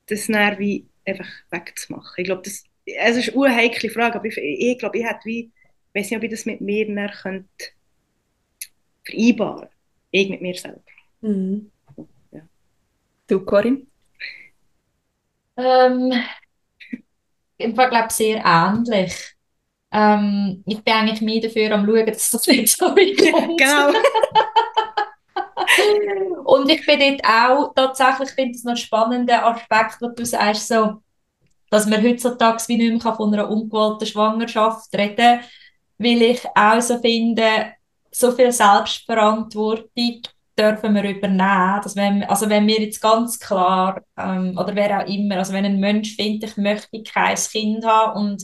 [0.07, 2.15] das dann wie einfach wegzumachen.
[2.17, 5.51] Ich glaube, das, es ist eine heikle Frage, aber ich, ich glaube, ich hätte wie
[5.93, 7.49] ich weiß nicht, ob ich das mit mir dann könnte
[9.03, 9.69] vereinbaren
[10.11, 10.81] Ich mit mir selber.
[11.21, 11.71] Mhm.
[12.31, 12.41] Ja.
[13.27, 13.81] Du, Corinne?
[15.57, 16.13] Ähm,
[17.57, 19.35] ich glaube sehr ähnlich.
[19.91, 23.57] Ähm, ich bin eigentlich mehr dafür am schauen, dass das nicht so weit kommt.
[23.59, 23.91] genau.
[26.45, 30.25] und ich bin dort auch, tatsächlich finde ich es noch einen spannenden Aspekt, was du
[30.25, 31.01] sagst, so,
[31.69, 35.39] dass man heutzutage wie nicht mehr von einer ungewollten Schwangerschaft reden kann,
[35.99, 37.73] weil ich auch so finde,
[38.11, 40.21] so viel Selbstverantwortung
[40.57, 41.81] dürfen wir übernehmen.
[41.83, 45.65] Dass wenn, also wenn wir jetzt ganz klar, ähm, oder wer auch immer, also wenn
[45.65, 48.43] ein Mensch findet, ich möchte kein Kind haben und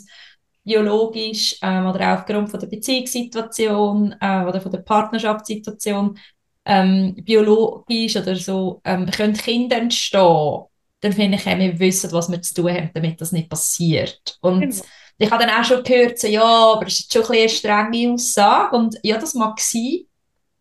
[0.63, 6.17] biologisch ähm, oder auch aufgrund von der Beziehungssituation äh, oder von der Partnerschaftssituation
[6.65, 10.63] ähm, biologisch oder so ähm, können Kinder entstehen,
[11.01, 14.37] dann finde ich, wir wissen, was wir zu tun haben, damit das nicht passiert.
[14.41, 14.83] Und genau.
[15.17, 18.13] Ich habe dann auch schon gehört, so, ja, aber das ist schon ein eine strenge
[18.13, 20.05] Aussage und ja, das mag sein.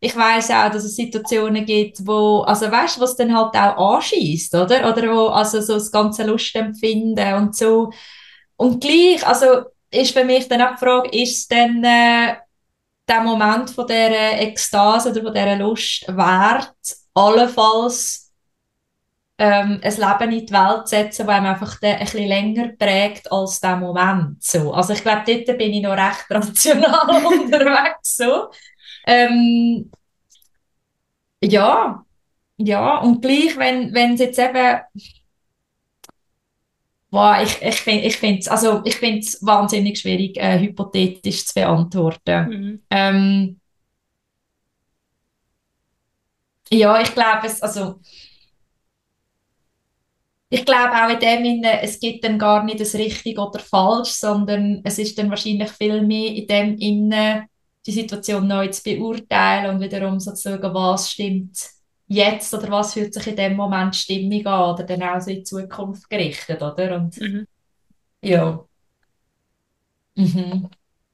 [0.01, 3.97] Ich weiß auch, dass es Situationen gibt, wo, also weißt du, was dann halt auch
[3.97, 4.93] anschießt, oder?
[4.93, 7.90] Oder wo, also so das ganze Lustempfinden und so.
[8.57, 9.47] Und gleich, also
[9.90, 12.37] ist für mich dann auch die Frage, ist es dann äh,
[13.09, 16.75] der Moment von dieser Ekstase oder von dieser Lust wert,
[17.14, 18.24] allenfalls
[19.38, 23.61] ähm, ein Leben in die Welt setzen, das einem einfach ein bisschen länger prägt als
[23.61, 24.42] der Moment.
[24.42, 24.73] So.
[24.73, 28.16] Also ich glaube, dort bin ich noch recht rational unterwegs.
[28.16, 28.51] So.
[29.07, 29.90] Ähm,
[31.42, 32.05] ja,
[32.59, 33.57] ja, und gleich,
[33.94, 34.81] wenn es jetzt eben
[37.11, 42.49] Wow, ich, ich finde ich find's, also ich es wahnsinnig schwierig, äh, hypothetisch zu beantworten.
[42.49, 42.83] Mhm.
[42.90, 43.61] Ähm,
[46.70, 48.01] ja, ich glaube es, also
[50.55, 54.11] ich glaube auch in dem Sinne, es gibt dann gar nicht das richtig oder falsch,
[54.11, 57.47] sondern es ist dann wahrscheinlich viel mehr in dem Sinne,
[57.87, 61.59] die Situation neu zu beurteilen und wiederum sozusagen, was stimmt
[62.07, 65.38] jetzt oder was fühlt sich in dem Moment stimmig an oder dann auch so in
[65.38, 66.97] die Zukunft gerichtet, oder?
[66.97, 67.47] Und mhm.
[68.23, 68.64] ja.
[70.17, 70.71] Mhm.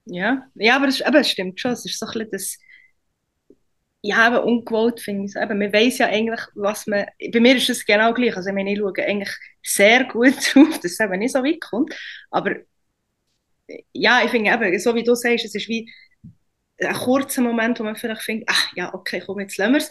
[0.06, 1.72] Ja, ja aber, es, aber stimmt schon.
[1.72, 2.58] Es ist so ein bisschen das,
[4.02, 5.42] ja, aber ungewollt finde ich es.
[5.42, 8.36] Eben, man weiß ja eigentlich, was man, bei mir ist es genau gleich.
[8.36, 9.30] Also, ich, meine, ich schaue eigentlich
[9.62, 11.94] sehr gut drauf, dass es eben nicht so weit kommt.
[12.30, 12.56] Aber
[13.92, 15.90] ja, ich finde eben, so wie du sagst, es ist wie
[16.80, 19.90] ein kurzer Moment, wo man vielleicht findet, ach ja, okay, komm, jetzt lassen wir es.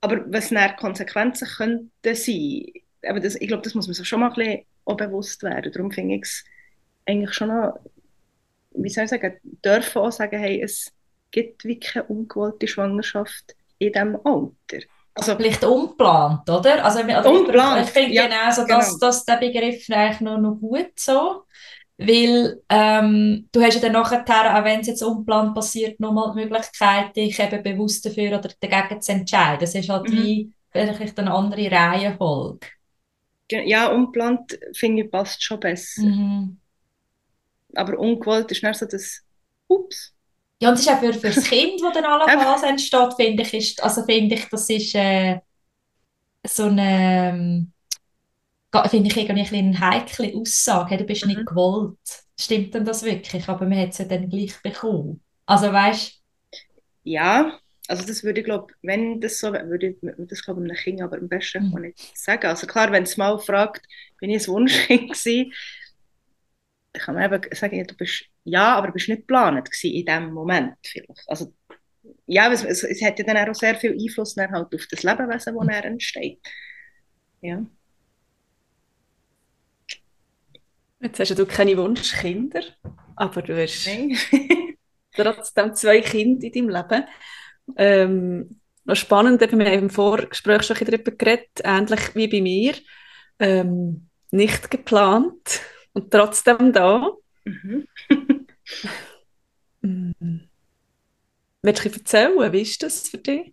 [0.00, 2.64] Aber was dann Konsequenzen könnten sein,
[3.06, 5.72] aber das, ich glaube, das muss man sich schon mal ein bisschen bewusst werden.
[5.72, 6.44] Darum finde ich es
[7.06, 7.78] eigentlich schon noch,
[8.72, 10.92] wie soll ich sagen, dürfen auch sagen, hey, es
[11.30, 14.86] gibt wirklich keine ungewollte Schwangerschaft in diesem Alter.
[15.14, 16.84] Also, Vielleicht unplant, oder?
[16.84, 18.98] Also, also unplant, ich, finde ja, genau, so, dass, genau.
[19.00, 21.44] dass der Begriff eigentlich noch, noch gut so.
[21.98, 26.46] Weil ähm, du hast ja dann nachher, auch wenn es jetzt unplant passiert, nochmal die
[26.46, 29.60] Möglichkeit, dich eben bewusst dafür oder dagegen zu entscheiden.
[29.60, 30.12] Das ist halt mhm.
[30.12, 32.66] wie vielleicht eine andere Reihenfolge.
[33.50, 36.02] Ja, unplant finde ich passt schon besser.
[36.02, 36.58] Mhm.
[37.74, 39.22] Aber ungewollt ist nicht so das
[39.66, 40.14] Ups.
[40.60, 43.54] Ja, und das ist auch für, für das Kind, das dann allenfalls entsteht, finde ich,
[43.54, 45.38] ist, also finde ich, das ist äh,
[46.46, 47.72] so eine ähm,
[48.88, 50.96] finde ich irgendwie eine heikle Aussage.
[50.98, 51.32] Du bist mhm.
[51.32, 51.98] nicht gewollt.
[52.38, 53.48] Stimmt denn das wirklich?
[53.48, 55.22] Aber man hat es ja dann gleich bekommen.
[55.46, 56.20] Also weißt
[57.02, 60.76] Ja, also das würde ich glaube, wenn das so würde ich das glaube ich einem
[60.76, 61.80] Kind aber am besten mhm.
[61.80, 62.46] nicht sagen.
[62.46, 63.84] Also klar, wenn es mal fragt,
[64.20, 65.52] bin ich ein Wunschkind gewesen,
[66.92, 70.32] dann kann man eben sagen, du bist ja, aber du bist nicht geplant in dem
[70.32, 71.24] Moment vielleicht.
[71.28, 71.54] Also
[72.26, 75.56] ja, es, es, es hat ja dann auch sehr viel Einfluss halt auf das Lebewesen,
[75.56, 75.70] das mhm.
[75.70, 76.40] entsteht.
[77.42, 77.64] Ja.
[81.00, 82.62] Jetzt hast du keine Wunschkinder,
[83.16, 83.88] aber du hast
[85.16, 87.04] trotzdem zwei Kinder in deinem Leben.
[87.76, 92.74] Ähm, noch spannend, wir haben im Vorgespräch schon darüber geredet, ähnlich wie bei mir.
[93.38, 97.12] Ähm, nicht geplant und trotzdem da.
[97.44, 97.86] Mhm.
[99.82, 100.40] mm.
[101.62, 103.52] Willst du erzählen, wie ist das für dich?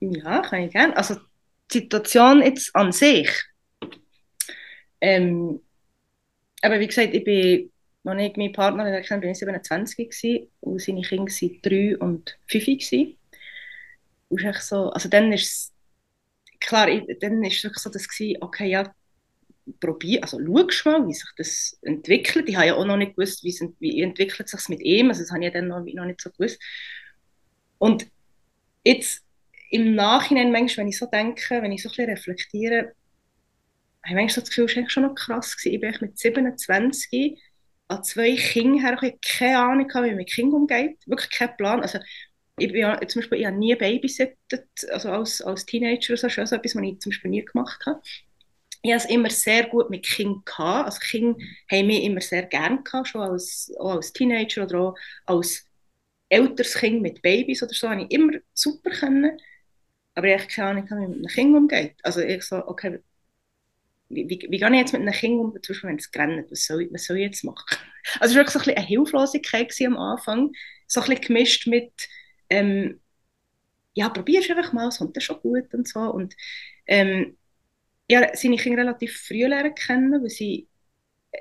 [0.00, 0.96] Ja, kann ich gerne.
[0.96, 1.16] Also
[1.72, 3.30] die Situation jetzt an sich
[5.00, 5.60] ähm,
[6.62, 7.72] aber wie gesagt, ich bin,
[8.04, 12.38] als ich meinen Partner kennengelernt bin ich 27 gewesen, und seine Kinder waren 3 und
[12.48, 13.16] 5 gewesen.
[14.28, 15.72] Und echt so, also dann ist es,
[16.60, 18.94] klar, ich, dann ist es so, dass gewesen, okay, ja,
[19.80, 20.38] probier, also
[20.70, 22.48] schau mal, wie sich das entwickelt.
[22.48, 25.22] Ich habe ja auch noch nicht gewusst, wie, es, wie entwickelt sich mit ihm, also
[25.22, 26.60] das habe ich dann noch, noch nicht so gewusst.
[27.78, 28.06] Und
[28.84, 29.24] jetzt
[29.70, 32.92] im Nachhinein, manchmal, wenn ich so denke, wenn ich so ein bisschen reflektiere,
[34.04, 35.56] ich habe so das Gefühl, es war schon noch krass.
[35.56, 35.74] Gewesen.
[35.74, 37.38] Ich bin mit 27
[37.88, 41.56] an zwei Kindern her, ich habe keine Ahnung, wie man mit Kindern umgeht, wirklich keinen
[41.56, 41.80] Plan.
[41.80, 41.98] Also,
[42.58, 46.52] ich, bin ja, zum Beispiel, ich habe nie babysittet, also als, als Teenager, so etwas,
[46.52, 48.00] was ich zum Beispiel nie gemacht habe.
[48.82, 50.86] Ich hatte es immer sehr gut mit Kindern gehabt.
[50.86, 51.38] Also Kinder
[51.70, 54.94] haben mich immer sehr gerne gehabt, schon als, auch als Teenager oder auch
[55.26, 55.66] als
[56.28, 59.38] älteres Kind mit Babys oder so, habe ich immer super können.
[60.14, 61.96] aber ich habe keine Ahnung, wie man mit einem Kind umgeht.
[62.04, 63.00] Also ich so, okay,
[64.08, 66.50] wie, wie, wie gehe ich jetzt mit einem Kind um, zum Beispiel, wenn es rennt,
[66.50, 67.64] was soll, was soll ich jetzt machen?
[68.18, 70.52] Also es war wirklich so ein bisschen eine Hilflosigkeit am Anfang,
[70.86, 71.92] so ein bisschen gemischt mit,
[72.48, 73.00] ähm,
[73.94, 76.00] ja, probier es einfach mal, es kommt dann schon gut und so.
[76.00, 76.34] Und
[76.86, 77.38] ähm,
[78.10, 80.68] ja, seine Kinder relativ früh lernen kennen, weil sie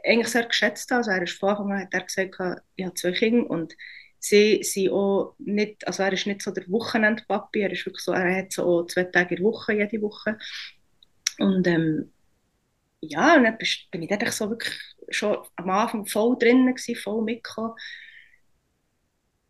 [0.05, 0.99] eigentlich sehr geschätzt haben.
[0.99, 3.75] Also er ist von Anfang an hat er gesagt, ich habe zwei Kinder und
[4.19, 8.12] sie sind auch nicht, also er ist nicht so der Wochenendpapi, er ist wirklich so,
[8.12, 10.38] er hat so zwei Tage in der Woche, jede Woche.
[11.39, 12.13] Und ähm,
[13.01, 13.58] ja, und dann
[13.91, 14.75] bin ich dort so wirklich
[15.10, 17.73] schon am Anfang voll drin gewesen, voll mitgekommen.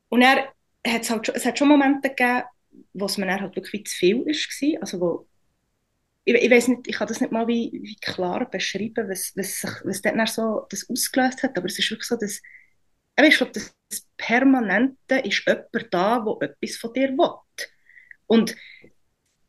[0.07, 0.53] Und er
[0.87, 2.43] hat halt, es hat schon Momente gegeben,
[2.93, 5.28] wo es mir dann halt wirklich zu viel war, also wo
[6.29, 9.63] ich, ich weiß nicht, ich kann das nicht mal wie, wie klar beschreiben, was, was,
[9.83, 12.41] was dort so das ausgelöst hat, aber es ist wirklich so, dass
[13.21, 13.75] ich glaube, das
[14.15, 17.67] Permanente ist jemand da, der etwas von dir will.
[18.27, 18.55] Und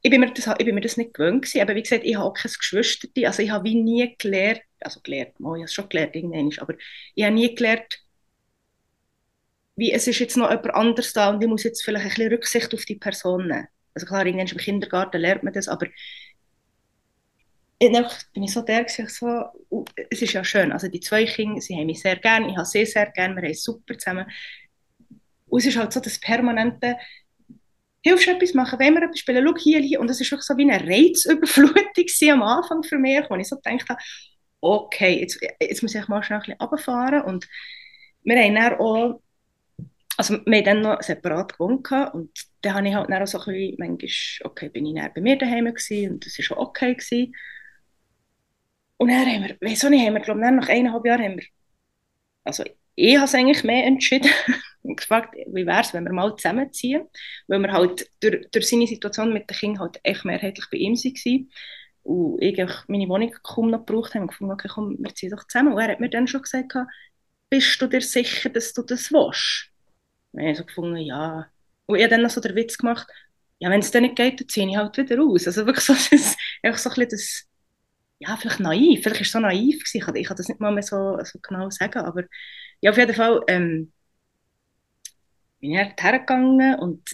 [0.02, 2.16] ich bin mir das, ich bin mir das nicht gewöhnt gewesen, aber wie gesagt, ich
[2.16, 5.64] habe auch keine Geschwister, also ich habe wie nie gelernt, also gelernt, oh, ich habe
[5.64, 6.16] es schon gelernt
[6.60, 6.74] aber
[7.14, 8.02] ich habe nie gelernt,
[9.76, 12.32] wie es ist jetzt noch jemand anderes da und ich muss jetzt vielleicht ein bisschen
[12.32, 13.68] Rücksicht auf die Person nehmen.
[13.94, 15.86] Also klar, irgendwann im Kindergarten lernt man das, aber
[17.80, 19.44] dann bin ich so der, ich so,
[20.10, 22.66] es ist ja schön, also die zwei Kinder, sie haben mich sehr gern, ich habe
[22.66, 24.26] sie sehr gern, wir haben super zusammen.
[25.46, 26.96] Und es ist halt so das permanente,
[28.02, 30.00] hilfst du etwas machen, wenn wir etwas spielen, schau hier, hier.
[30.00, 31.84] Und es ist wirklich so wie eine Reizüberflutung
[32.32, 34.00] am Anfang für mich, wo ich so gedacht habe,
[34.60, 37.22] okay, jetzt, jetzt muss ich mal schnell ein bisschen runterfahren.
[37.22, 37.48] Und
[38.24, 39.20] wir haben dann auch,
[40.16, 42.30] also wir haben dann noch separat gewohnt und
[42.62, 45.20] dann habe ich halt dann auch so ein bisschen, manchmal, okay, bin ich dann bei
[45.20, 47.32] mir daheim gewesen und das war schon okay gewesen.
[49.00, 51.46] Und dann haben wir, wieso nicht, haben wir, glaube ich, nach eineinhalb Jahren haben wir,
[52.44, 54.30] also ich habe es eigentlich mehr entschieden
[54.82, 57.08] und gefragt, wie wäre es, wenn wir mal zusammenziehen,
[57.48, 60.96] weil wir halt durch, durch seine Situation mit den Kindern halt echt mehrheitlich bei ihm
[60.96, 61.48] waren
[62.02, 62.58] und ich
[62.88, 65.72] meine Wohnung kaum noch gebraucht habe und gefunden, okay, komm, wir ziehen doch zusammen.
[65.72, 66.74] Und er hat mir dann schon gesagt,
[67.48, 69.70] bist du dir sicher, dass du das willst?
[70.32, 71.46] Und ich habe so gefunden, ja.
[71.86, 73.06] Und ich habe dann noch so den Witz gemacht,
[73.60, 75.46] ja, wenn es dann nicht geht, dann ziehe ich halt wieder raus.
[75.46, 77.49] Also wirklich so, das, einfach so ein bisschen das
[78.20, 80.16] ja, vielleicht naiv, vielleicht ist es so naiv gewesen.
[80.16, 82.24] Ich kann, das nicht mal mehr so, so genau sagen, aber
[82.82, 83.92] ja, auf jeden Fall ähm,
[85.60, 87.10] bin ich hergegangen und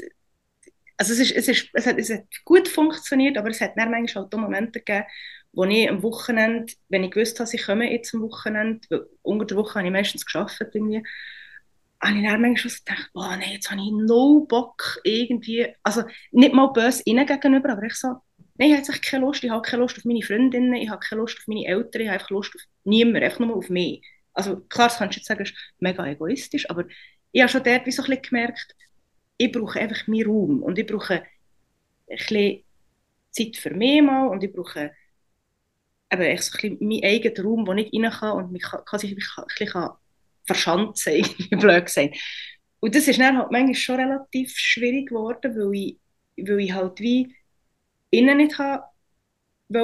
[0.99, 3.91] also es, ist, es, ist, es, hat, es hat gut funktioniert, aber es hat dann
[3.91, 5.07] manchmal halt auch Momente gegeben,
[5.53, 9.57] wo ich am Wochenende, wenn ich gewusst habe, ich komme jetzt am Wochenende, unter der
[9.59, 11.03] Woche habe ich meistens geschafft irgendwie,
[12.03, 16.05] habe ich dann manchmal schon gedacht, boah, nee, jetzt habe ich no Bock irgendwie, also
[16.31, 18.17] nicht mal böse ihnen gegenüber, aber ich so,
[18.59, 19.45] Nein, ich habe keine Lust.
[19.45, 22.09] Ich habe keine Lust auf meine Freundinnen, ich habe keine Lust auf meine Eltern, ich
[22.09, 24.03] habe einfach Lust auf niemanden, einfach nur auf mich.
[24.33, 26.85] Also klar, das kannst du jetzt sagen, ist mega egoistisch, aber
[27.33, 28.75] ich habe schon dort so ein bisschen gemerkt,
[29.39, 31.23] ich brauche einfach meinen Raum und ich brauche ein
[32.09, 32.65] bisschen
[33.33, 34.93] Zeit für mich mal und ich brauche
[36.13, 39.09] eben echt so ein bisschen meinen eigenen Raum, wo ich rein kann und mich quasi
[39.09, 39.91] ein bisschen
[40.47, 42.17] verschanzen, irgendwie blöd gesagt.
[42.81, 45.99] Und das ist dann halt manchmal schon relativ schwierig geworden, weil ich,
[46.37, 47.35] weil ich halt wie
[48.11, 48.85] ihnen nicht habe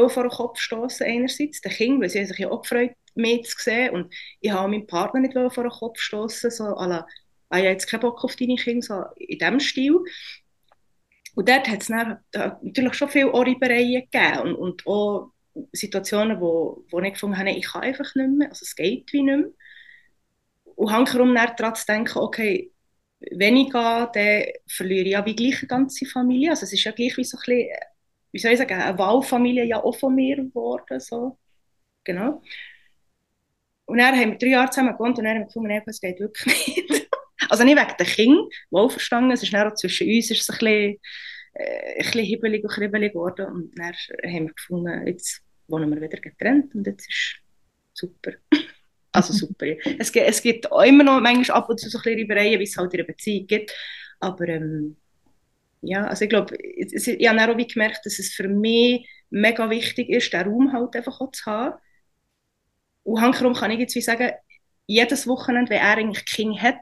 [0.08, 3.56] vor den Kopf stoßen einerseits, den Kindern, weil sie sich ja auch gefreut, mich zu
[3.58, 7.04] sehen und ich habe meinen Partner nicht vor den Kopf stoßen, so à
[7.48, 9.98] ah, ich habe jetzt keinen Bock auf deine Kinder, so in diesem Stil.
[11.34, 15.32] Und dort hat es natürlich schon viele Oribereien gegeben und, und auch
[15.72, 19.22] Situationen, wo, wo ich gefunden habe, ich kann einfach nicht mehr, also es geht wie
[19.22, 19.50] nicht mehr.
[20.64, 22.72] Und hankerum daran zu denken, okay,
[23.30, 26.50] wenn ich gehe, dann verliere ich ja wie gleich eine ganze Familie.
[26.50, 27.68] Also es ist ja gleich wie so ein bisschen
[28.32, 30.98] wie soll ich sagen, eine Wahlfamilie ja auch von mir geworden.
[31.00, 31.38] So.
[32.04, 32.42] Genau.
[33.84, 36.18] Und dann haben wir drei Jahre zusammen gewohnt und dann haben wir gefunden, das geht
[36.18, 37.08] wirklich nicht.
[37.50, 40.50] also nicht wegen der Kinder, wohl verstanden, es ist dann auch zwischen uns ist es
[40.50, 40.98] ein bisschen,
[41.54, 46.00] äh, ein bisschen hibbelig und kribbelig geworden und dann haben wir gefunden, jetzt wohnen wir
[46.00, 47.36] wieder getrennt und jetzt ist
[47.92, 48.32] super.
[49.12, 49.66] also super.
[49.98, 52.58] es, gibt, es gibt auch immer noch manchmal ab und zu so ein bisschen Reibereien,
[52.60, 53.74] wie es halt in einer Beziehung gibt,
[54.20, 54.96] aber ähm,
[55.82, 60.08] ja, also ich glaube, ich, ich habe auch gemerkt, dass es für mich mega wichtig
[60.10, 61.78] ist, den Raum halt einfach auch zu haben.
[63.02, 64.30] Und hankerum kann ich jetzt wie sagen,
[64.86, 66.76] jedes Wochenende, wenn er eigentlich Kind hat,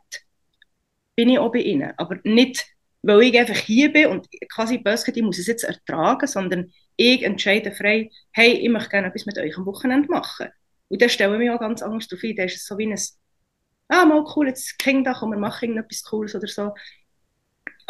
[1.17, 1.93] bin ich auch bei ihnen.
[1.97, 2.67] Aber nicht,
[3.03, 7.23] weil ich einfach hier bin und quasi böse ich muss es jetzt ertragen, sondern ich
[7.23, 10.49] entscheide frei, hey, ich möchte gerne etwas mit euch am Wochenende machen.
[10.89, 12.37] Und dann stelle ich mich auch ganz anders darauf ein.
[12.37, 12.99] Da ist es so wie ein,
[13.89, 16.75] ah, mal cool, jetzt Kind da, komm, wir machen irgendetwas Cooles oder so.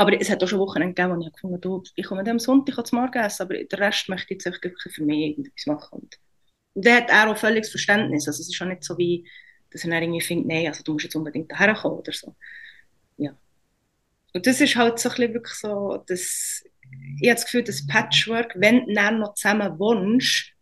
[0.01, 2.87] Aber es hat auch schon Wochen gegeben, wo ich gefunden habe, ich komme am Sonntag
[2.87, 5.99] zum Morgen essen, aber den Rest möchte ich jetzt wirklich für mich irgendetwas machen.
[6.01, 6.19] Und,
[6.73, 8.27] und der hat auch völliges Verständnis.
[8.27, 9.29] Also es ist auch nicht so wie,
[9.71, 12.35] dass er irgendwie findet, nein, also du musst jetzt unbedingt daher kommen oder so.
[13.19, 13.37] Ja.
[14.33, 16.65] Und das ist halt so ein bisschen wirklich so, das,
[17.21, 20.53] ich habe das Gefühl, das Patchwork, wenn du dann noch zusammen wohnst,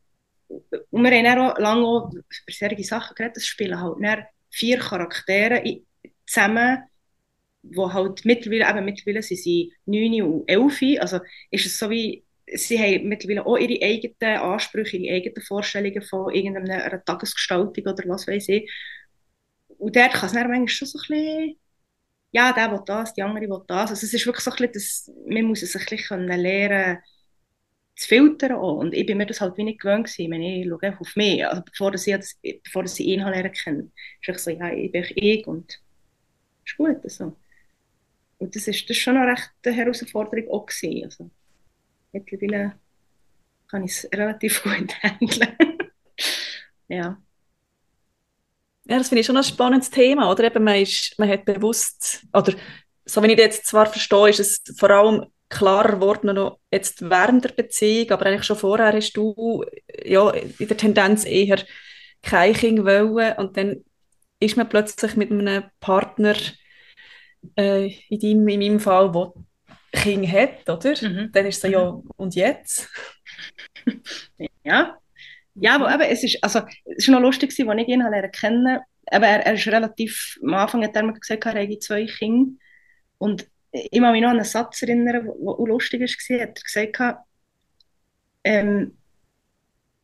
[0.48, 4.80] und wir haben auch lange auch über solche Sachen geredet, das spielen halt dann vier
[4.80, 5.62] Charaktere
[6.26, 6.82] zusammen,
[7.74, 12.24] wo halt mittlerweile, eben mittlerweile sind sie 9 und 11, also ist es so wie,
[12.54, 18.26] sie haben mittlerweile auch ihre eigenen Ansprüche, ihre eigenen Vorstellungen von irgendeiner Tagesgestaltung oder was
[18.26, 18.70] weiß ich.
[19.78, 21.56] Und dort kann es dann manchmal schon so ein bisschen,
[22.32, 23.90] ja, der will das, die andere will das.
[23.90, 26.98] Also es ist wirklich so ein bisschen, das, man muss es ein bisschen lernen
[27.96, 28.76] zu filtern auch.
[28.78, 30.32] Und ich bin mir das halt wie nicht gewöhnt gewesen.
[30.32, 33.92] Ich, ich schaue einfach auf mich, also bevor, ich das, bevor ich ihn lernen kann.
[34.26, 35.80] Ist so, ja, ich bin ich und
[36.64, 36.98] ist gut.
[37.04, 37.36] Also.
[38.38, 41.04] Und das ist, das ist schon eine rechte Herausforderung auch gewesen.
[41.04, 41.30] Also,
[42.12, 42.78] mittlerweile
[43.68, 45.56] kann ich es relativ gut handeln.
[46.88, 47.22] ja.
[48.84, 50.44] Ja, das finde ich schon ein spannendes Thema, oder?
[50.44, 52.54] Eben, man, ist, man hat bewusst, oder
[53.04, 57.02] so wie ich das jetzt zwar verstehe, ist es vor allem klarer geworden noch jetzt
[57.08, 59.64] während der Beziehung, aber eigentlich schon vorher hast du
[60.04, 61.62] ja in der Tendenz eher
[62.22, 63.84] kein Kind wollen und dann
[64.40, 66.34] ist man plötzlich mit einem Partner
[67.56, 69.32] äh, in, deinem, in meinem Fall, der
[70.00, 70.94] Kind hat, oder?
[71.00, 71.30] Mhm.
[71.32, 72.10] Dann ist es so, ja, mhm.
[72.16, 72.88] und jetzt?
[74.64, 74.98] ja.
[75.60, 78.78] Ja, aber eben, es ist, also, es ist noch lustig, als ich ihn lernen kennen
[79.10, 82.52] aber er, er ist relativ, am Anfang hat er mir gesagt, er hätte zwei Kinder
[83.18, 85.34] und ich kann mich noch an einen Satz erinnern, der
[85.66, 86.36] lustig war.
[86.38, 87.18] Er hat gesagt,
[88.44, 88.97] ähm,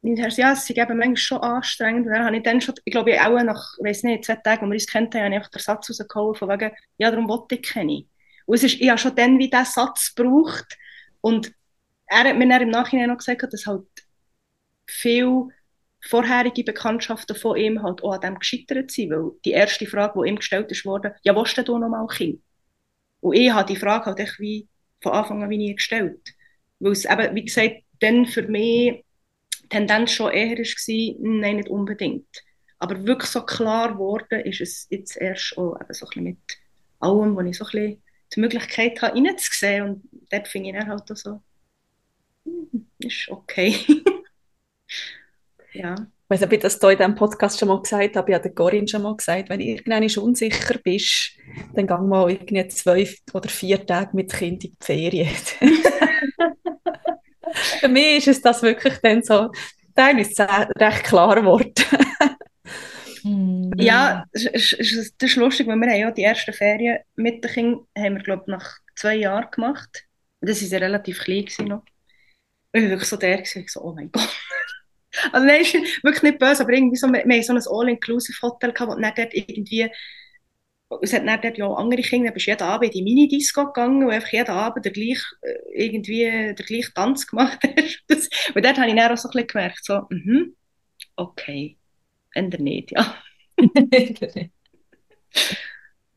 [0.05, 2.07] ja, es ist eben manchmal schon anstrengend.
[2.07, 4.75] Dann habe ich dann schon, ich glaube, auch nach, weiß nicht, zwei Tagen, als wir
[4.75, 8.05] uns kennt haben, habe ich den Satz rausgeholt, von wegen, ja, darum wollte ich keine.
[8.47, 10.77] Und es ist, ich habe schon dann wie diesen Satz gebraucht.
[11.21, 11.53] Und
[12.07, 13.87] er hat mir dann im Nachhinein noch gesagt, dass halt
[14.87, 15.49] viele
[16.03, 20.29] vorherige Bekanntschaften von ihm halt auch an dem gescheitert sind, weil die erste Frage, die
[20.29, 22.43] ihm gestellt worden, ja, willst du noch mal Kind?
[23.21, 24.69] Und ich habe die Frage halt echt wie
[25.03, 26.21] von Anfang an wie nie gestellt.
[26.79, 29.04] Weil es eben, wie gesagt, dann für mich
[29.75, 32.43] Tendenz schon eher war, nein, nicht unbedingt.
[32.79, 36.59] Aber wirklich so klar geworden ist es jetzt erst auch eben so ein bisschen mit
[37.01, 38.03] allem, wo ich so ein bisschen
[38.35, 39.89] die Möglichkeit habe, reinzusehen.
[39.89, 41.41] Und dort finde ich dann halt auch so,
[42.45, 43.77] hm, ist okay.
[45.72, 45.95] ja
[46.29, 48.51] weiß nicht, ob ich das hier in diesem Podcast schon mal gesagt habe, ich habe
[48.51, 51.33] Corinne schon mal gesagt, wenn du irgendwann unsicher bist,
[51.75, 55.29] dann geh mal irgendwie zwei oder vier Tage mit dem Kind in die Ferien.
[57.85, 59.51] Für mich ist es das wirklich dann so,
[59.95, 61.74] dann ist es recht klar geworden.
[63.20, 63.72] Hm.
[63.76, 67.51] ja, das ist, das ist lustig, weil wir haben ja die ersten Ferien mit den
[67.51, 70.05] Kindern, haben wir glaube nach zwei Jahren gemacht.
[70.41, 71.85] Das war ja relativ klein noch.
[72.72, 74.28] Und ich war wirklich so der, ich so, oh mein Gott.
[75.30, 78.72] Also nein, ist wirklich nicht böse, aber irgendwie so, wir, wir haben so ein All-Inclusive-Hotel
[78.72, 79.89] gehabt, wo dann dort irgendwie,
[81.03, 83.03] es hat dann dort ja auch andere Kinder, dann bist du jeden Abend in die
[83.03, 88.03] Minidisco gegangen und einfach jeden Abend der gleich, äh, irgendwie der gleiche Tanz gemacht hast.
[88.09, 90.55] Das, und dort habe ich dann auch so ein bisschen gemerkt, so, mhm,
[91.16, 91.76] okay,
[92.34, 93.16] ändert nicht, ja.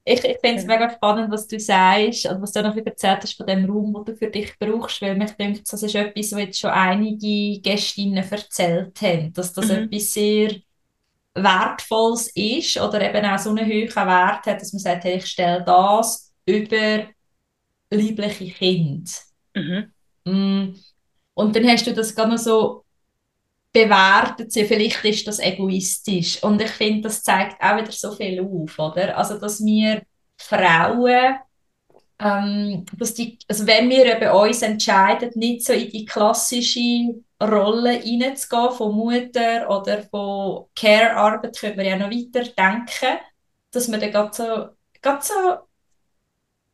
[0.07, 3.37] ich, ich finde es mega spannend, was du sagst und was du noch erzählt hast
[3.37, 6.39] von dem Raum, den du für dich brauchst, weil mich denkt, das ist etwas, was
[6.39, 9.83] jetzt schon einige Gästinnen erzählt haben, dass das mhm.
[9.83, 10.55] etwas sehr
[11.43, 15.27] Wertvolles ist oder eben auch so einen hohen Wert hat, dass man sagt, hey, ich
[15.27, 17.07] stelle das über
[17.89, 19.11] liebliche Kinder.
[19.55, 19.91] Mhm.
[20.25, 20.75] Mm.
[21.33, 22.83] Und dann hast du das gar noch so
[23.71, 26.41] bewertet vielleicht ist das egoistisch.
[26.43, 29.17] Und ich finde, das zeigt auch wieder so viel auf, oder?
[29.17, 30.01] Also, dass wir
[30.37, 31.35] Frauen,
[32.19, 37.99] ähm, dass die, also wenn wir bei uns entscheiden, nicht so in die klassische Rolle
[37.99, 43.19] reinzugehen von Mutter oder von Care-Arbeit, können wir ja noch weiter denken,
[43.71, 44.69] dass wir dann gerade so,
[45.01, 45.33] gerade so,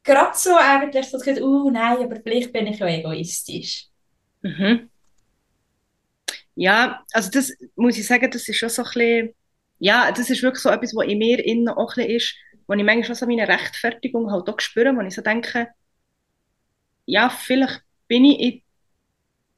[0.03, 3.87] gerade so eigentlich so, uh, nein, aber vielleicht bin ich ja egoistisch.
[4.41, 4.89] Mhm.
[6.55, 9.35] Ja, also das muss ich sagen, das ist schon so ein bisschen,
[9.79, 12.35] ja, das ist wirklich so etwas, was in mir innen auch ein bisschen ist,
[12.67, 15.69] wo ich manchmal schon so meine Rechtfertigung halt auch spüre, wo ich so denke,
[17.05, 18.61] ja, vielleicht bin ich in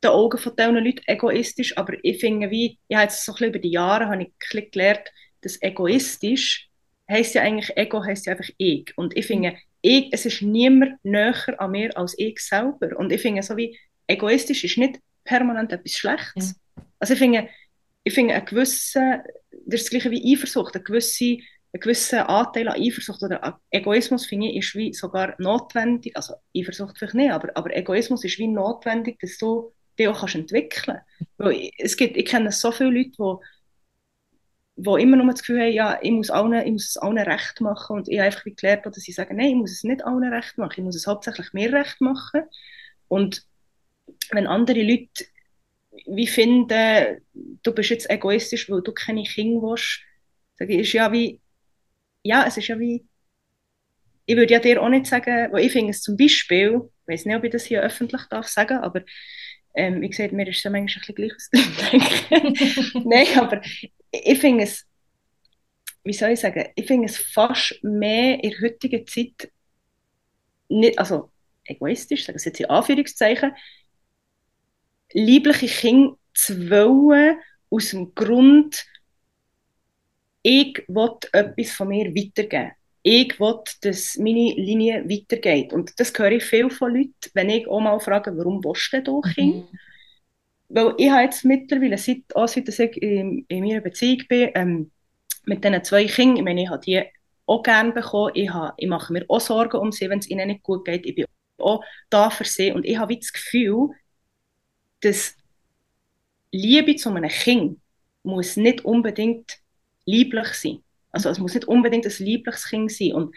[0.03, 3.49] den Augen von diesen Leuten egoistisch, aber ich finde wie, habe jetzt so ein bisschen
[3.49, 6.69] über die Jahre habe ich ein bisschen gelernt, dass egoistisch
[7.09, 8.91] heisst ja eigentlich, Ego heisst ja einfach ich.
[8.97, 12.97] Und ich finde, ich, es ist niemand näher an mir als ich selber.
[12.97, 13.77] Und ich finde so wie,
[14.07, 16.55] egoistisch ist nicht permanent etwas Schlechtes.
[16.75, 16.83] Ja.
[16.99, 17.49] Also ich finde,
[18.03, 19.23] ich finde ein gewisser,
[19.65, 21.35] das ist das gleiche wie Eifersucht, ein gewisser,
[21.75, 26.97] ein gewisser Anteil an Eifersucht oder Egoismus finde ich ist wie sogar notwendig, also Eifersucht
[26.97, 30.99] vielleicht nicht, aber, aber Egoismus ist wie notwendig, dass du dich auch kannst entwickeln
[31.37, 31.71] kannst.
[31.77, 33.45] Es ich kenne so viele Leute, die
[34.77, 37.61] wo immer nur das Gefühl haben, ja, ich muss, allen, ich muss es allen recht
[37.61, 40.33] machen und ich habe einfach gelernt, dass sie sagen, nein, ich muss es nicht allen
[40.33, 42.43] recht machen, ich muss es hauptsächlich mir recht machen
[43.07, 43.43] und
[44.31, 45.25] wenn andere Leute
[46.07, 50.01] wie finden, du bist jetzt egoistisch, weil du keine Kinder willst,
[50.57, 51.39] sage ich, ist ja wie,
[52.25, 53.05] ja, es ist ja wie,
[54.25, 57.25] ich würde ja dir auch nicht sagen, weil ich finde es zum Beispiel, ich weiß
[57.25, 59.03] nicht, ob ich das hier öffentlich darf sagen, aber
[59.75, 63.61] ähm, wie gesagt, mir ist es ja manchmal ein bisschen gleich, Nein, aber
[64.11, 64.87] ich finde es,
[66.03, 69.51] wie soll ich sagen, ich finde es fast mehr in der heutigen Zeit
[70.67, 71.31] nicht, also
[71.65, 73.53] egoistisch, sagen Sie jetzt in Anführungszeichen,
[75.13, 77.37] liebliche Kinder zu wollen,
[77.69, 78.83] aus dem Grund,
[80.45, 82.71] ich will etwas von mir weitergeben.
[83.01, 85.73] Ich will, dass meine Linie weitergeht.
[85.73, 89.01] Und das höre ich viel von Leuten, wenn ich auch mal frage, warum willst du
[89.01, 89.55] denn Kind?
[89.55, 89.79] Mhm.
[90.69, 94.91] Weil ich habe jetzt mittlerweile, seit, auch seit ich in, in meiner Beziehung bin, ähm,
[95.45, 97.01] mit diesen zwei Kindern, ich meine, ich habe die
[97.47, 98.31] auch gerne bekommen.
[98.35, 101.07] Ich, habe, ich mache mir auch Sorgen um sie, wenn es ihnen nicht gut geht.
[101.07, 101.25] Ich bin
[101.57, 102.71] auch da für sie.
[102.71, 103.89] Und ich habe das Gefühl,
[105.01, 105.35] dass
[106.51, 107.79] Liebe zu einem Kind
[108.21, 109.64] muss nicht unbedingt
[110.05, 110.83] lieblich sein.
[111.11, 113.13] Also es muss nicht unbedingt ein liebliches Kind sein.
[113.13, 113.35] Und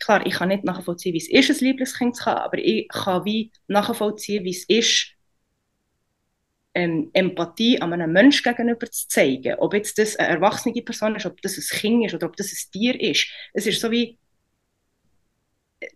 [0.00, 2.88] klar, ich kann nicht nachvollziehen, wie es ist, ein liebliches Kind zu haben, aber ich
[2.88, 5.16] kann wie nachvollziehen, wie es ist,
[6.74, 9.54] ähm, Empathie an einem Menschen gegenüber zu zeigen.
[9.58, 12.52] Ob jetzt das eine erwachsene Person ist, ob das ein Kind ist oder ob das
[12.52, 13.28] ein Tier ist.
[13.54, 14.18] Es ist so wie,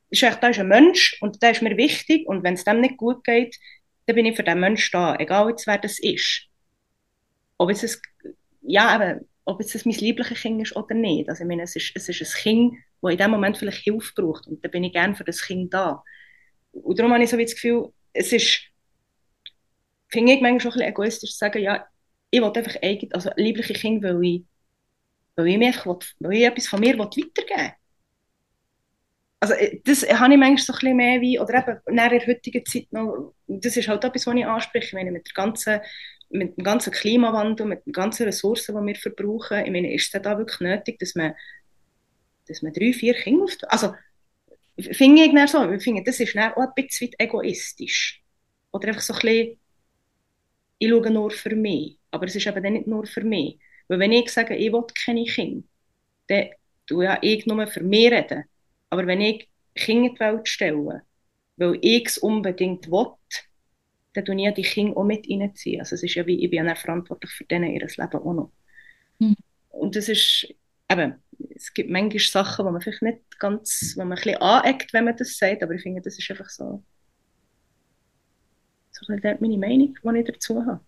[0.09, 2.81] ist echt, da ist ein Mensch und der ist mir wichtig und wenn es dem
[2.81, 3.59] nicht gut geht,
[4.07, 6.47] dann bin ich für den Menschen da, egal jetzt wer das ist.
[7.59, 8.01] Ob es,
[8.63, 11.29] ja, eben, ob das mein liebliches Kind ist oder nicht.
[11.29, 14.13] Also ich meine, es ist, es ist ein Kind, das in dem Moment vielleicht Hilfe
[14.15, 16.03] braucht und dann bin ich gerne für das Kind da.
[16.73, 18.71] Und darum habe ich so das Gefühl, es ist
[20.11, 21.87] finde ich manchmal schon ein bisschen egoistisch zu sagen, ja,
[22.31, 24.45] ich will einfach eigen, also liebliche Kinder, weil ich,
[25.37, 27.73] weil ich, einfach will, weil ich etwas von mir weitergeben will.
[29.41, 32.27] Also äh, das habe ich manchmal so ein bisschen mehr wie, oder eben in der
[32.27, 35.81] heutigen Zeit noch, das ist halt etwas, was ich anspreche, ich meine, mit, der ganzen,
[36.31, 40.22] mit dem ganzen Klimawandel, mit den ganzen Ressourcen, die wir verbrauchen, ich meine, ist es
[40.22, 41.35] da wirklich nötig, dass man,
[42.47, 43.95] dass man drei, vier Kinder auf, also
[44.93, 48.22] finde ich so, ich finde, das ist auch ein bisschen egoistisch.
[48.72, 49.59] Oder einfach so ein bisschen,
[50.78, 51.99] ich schaue nur für mich.
[52.11, 53.59] Aber es ist eben dann nicht nur für mich.
[53.89, 55.66] Weil wenn ich sage, ich will keine Kinder,
[56.28, 56.51] dann
[56.87, 58.45] tue ja ich nur für mich reden.
[58.89, 61.03] Aber wenn ich Kinder in die Welt stelle,
[61.57, 63.12] weil ich es unbedingt will,
[64.13, 65.81] dann tue ich ja die Kinder auch mit reinziehen.
[65.81, 68.53] Also es ist ja wie, ich bin ja verantwortlich für denen ihr Leben auch noch.
[69.19, 69.37] Mhm.
[69.71, 70.53] Und das ist,
[70.91, 71.15] eben,
[71.55, 75.05] es gibt manchmal Sachen, wo man vielleicht nicht ganz, wo man ein bisschen aneckt, wenn
[75.05, 76.83] man das sagt, aber ich finde, das ist einfach so,
[78.91, 80.81] so ein meine Meinung, die ich dazu habe.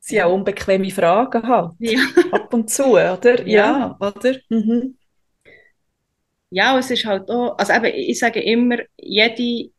[0.00, 1.72] Sie haben unbequeme Fragen halt.
[1.78, 1.98] Ja.
[2.32, 3.46] Ab und zu, oder?
[3.48, 4.36] Ja, ja oder?
[4.50, 4.98] Mhm.
[6.50, 9.72] Ja, es ist halt auch, also eben, ich sage immer, jede,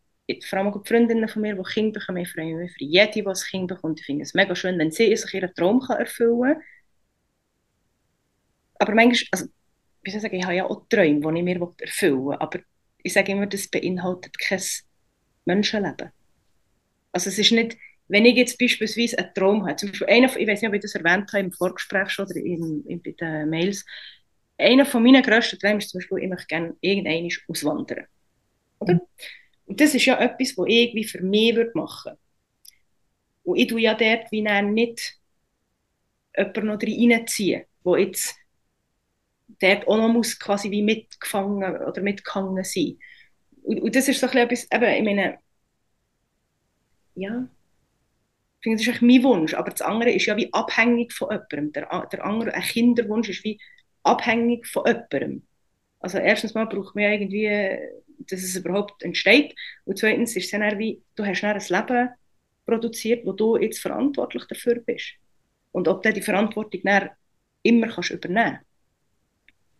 [0.44, 3.26] vor allem die Freundinnen von mir, die Kinder bekommen, ich freue mich für jede, die
[3.26, 4.00] ein Kind bekommt.
[4.00, 6.62] Ich finde es mega schön, wenn sie sich ihren Traum kann erfüllen kann.
[8.80, 9.46] Aber manchmal, also,
[10.04, 12.38] wie soll ich sagen, ich habe ja auch Träume, die ich mir erfüllen will.
[12.40, 12.60] Aber
[13.04, 14.62] ich sage immer, das beinhaltet kein
[15.46, 16.12] Menschenleben.
[17.12, 20.48] Also es ist nicht, wenn ich jetzt beispielsweise einen Traum habe, zum Beispiel einer, ich
[20.48, 23.50] weiß nicht, ob ich das erwähnt habe im Vorgespräch schon oder in, in, bei den
[23.50, 23.86] Mails,
[24.58, 28.06] einer von meinen grössten Träumen ist zum Beispiel, ich möchte gerne irgendwann auswandern.
[28.80, 29.02] Oder?
[29.66, 32.20] Und das ist ja etwas, was ich für mich machen würde.
[33.44, 35.20] Und ich tue ja dort wie dann nicht
[36.38, 38.36] jemanden noch reinziehen, wo jetzt
[39.62, 42.98] dort auch noch muss quasi wie mitgefangen oder mitgehangen sein
[43.66, 45.40] und, und das ist so etwas, eben, ich meine,
[47.16, 47.48] ja,
[48.60, 51.72] ich finde, das ist mein Wunsch, aber das andere ist ja wie abhängig von jemandem.
[51.74, 53.60] Der, der andere, ein Kinderwunsch ist wie
[54.04, 55.48] abhängig von jemandem.
[56.00, 57.48] Also erstens mal braucht man irgendwie,
[58.20, 59.56] dass es überhaupt entsteht
[59.86, 62.10] und zweitens ist es dann wie, du hast dann ein Leben
[62.66, 65.14] produziert, wo du jetzt verantwortlich dafür bist.
[65.72, 67.10] Und ob du die Verantwortung dann
[67.64, 68.60] immer kannst übernehmen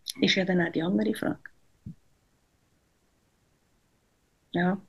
[0.04, 1.38] kannst, ist ja dann auch die andere Frage.
[4.52, 4.80] Ja.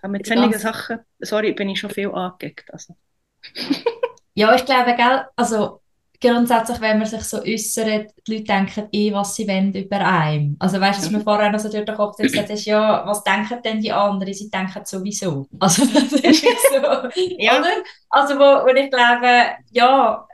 [0.00, 2.72] Aber mit solchen Sachen, sorry, bin ich schon viel angeguckt.
[2.72, 2.96] Also.
[4.34, 5.80] ja, ich glaube, gell, also
[6.20, 10.56] grundsätzlich, wenn man sich so äußert, die Leute denken eh, was sie wollen über einen.
[10.58, 13.22] Also weißt du, was mir vorher noch so durch den Kopf gesagt ist, ja, was
[13.22, 14.34] denken denn die anderen?
[14.34, 15.46] Sie denken sowieso.
[15.60, 16.76] Also das ist so,
[17.38, 17.58] ja.
[17.58, 17.70] oder?
[18.10, 20.26] Also wo, wo ich glaube, ja,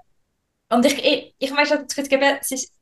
[0.70, 1.86] und ich, ich, ich meine,
[2.40, 2.72] es ist,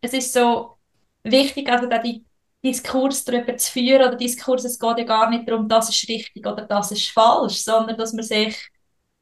[0.00, 0.76] es ist so
[1.22, 2.24] wichtig, also da die
[2.62, 6.46] Diskurs darüber zu führen oder Diskurs, es geht ja gar nicht darum, das ist richtig
[6.46, 8.56] oder das ist falsch, sondern dass man sich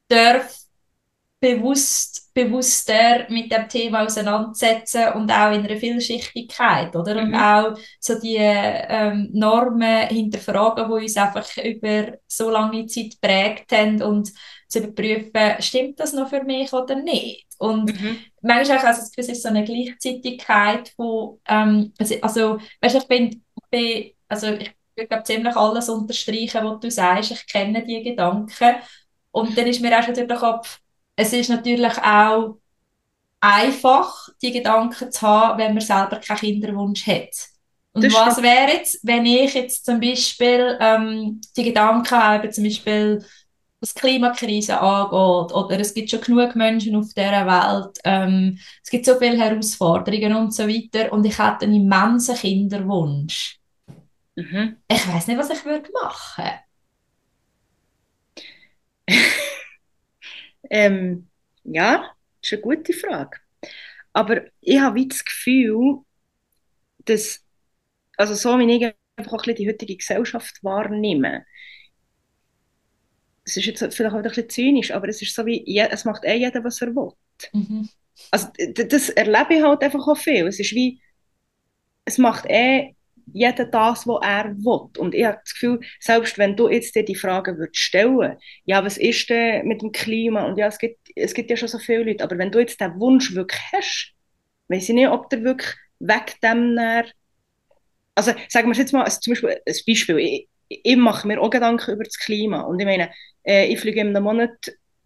[0.08, 0.63] darf
[1.45, 7.20] bewusst, bewusster mit dem Thema auseinandersetzen und auch in einer Vielschichtigkeit, oder?
[7.20, 7.34] Und mhm.
[7.34, 14.01] auch so die ähm, Normen hinterfragen, die uns einfach über so lange Zeit prägt haben
[14.01, 14.32] und
[14.68, 17.47] zu überprüfen, stimmt das noch für mich oder nicht?
[17.59, 18.16] Und mhm.
[18.40, 23.45] manchmal das Gefühl, es ist so eine Gleichzeitigkeit von, ähm, also, also weißt, ich bin,
[23.70, 27.32] bin also ich ich glaube, ziemlich alles unterstreichen, was du sagst.
[27.32, 28.76] Ich kenne die Gedanken.
[29.32, 30.78] Und dann ist mir auch schon durch den Kopf,
[31.16, 32.56] es ist natürlich auch
[33.40, 37.30] einfach, die Gedanken zu haben, wenn man selber keinen Kinderwunsch hat.
[37.92, 43.24] Und was wäre jetzt, wenn ich jetzt zum Beispiel ähm, die Gedanken habe, zum Beispiel
[43.80, 49.06] was Klimakrise angeht, oder es gibt schon genug Menschen auf dieser Welt, ähm, es gibt
[49.06, 53.60] so viele Herausforderungen und so weiter, und ich hätte einen immensen Kinderwunsch.
[54.34, 54.76] Mhm.
[54.88, 56.50] Ich weiß nicht, was ich würde machen.
[60.74, 61.28] ähm,
[61.62, 61.98] ja,
[62.42, 63.38] das ist eine gute Frage.
[64.12, 66.00] Aber ich habe wie das Gefühl,
[67.04, 67.44] dass,
[68.16, 71.46] also so wie ich einfach auch ein die heutige Gesellschaft wahrnehme,
[73.44, 76.24] es ist jetzt vielleicht auch ein bisschen zynisch, aber es ist so wie, es macht
[76.24, 77.12] eh jeder, was er will.
[77.52, 77.88] Mhm.
[78.32, 80.48] Also das erlebe ich halt einfach auch viel.
[80.48, 81.00] Es ist wie,
[82.04, 82.93] es macht eh
[83.32, 84.90] jeder das, was er will.
[84.98, 88.84] Und ich habe das Gefühl, selbst wenn du jetzt dir die Frage würdest stellen, ja,
[88.84, 90.44] was ist denn mit dem Klima?
[90.46, 92.80] Und ja, es gibt, es gibt ja schon so viele Leute, aber wenn du jetzt
[92.80, 94.12] den Wunsch wirklich hast,
[94.68, 96.78] weiß ich nicht, ob der wirklich weg dem
[98.14, 101.50] also sagen wir jetzt mal, also zum Beispiel ein Beispiel, ich, ich mache mir auch
[101.50, 103.10] Gedanken über das Klima und ich meine,
[103.44, 104.50] äh, ich fliege in einem Monat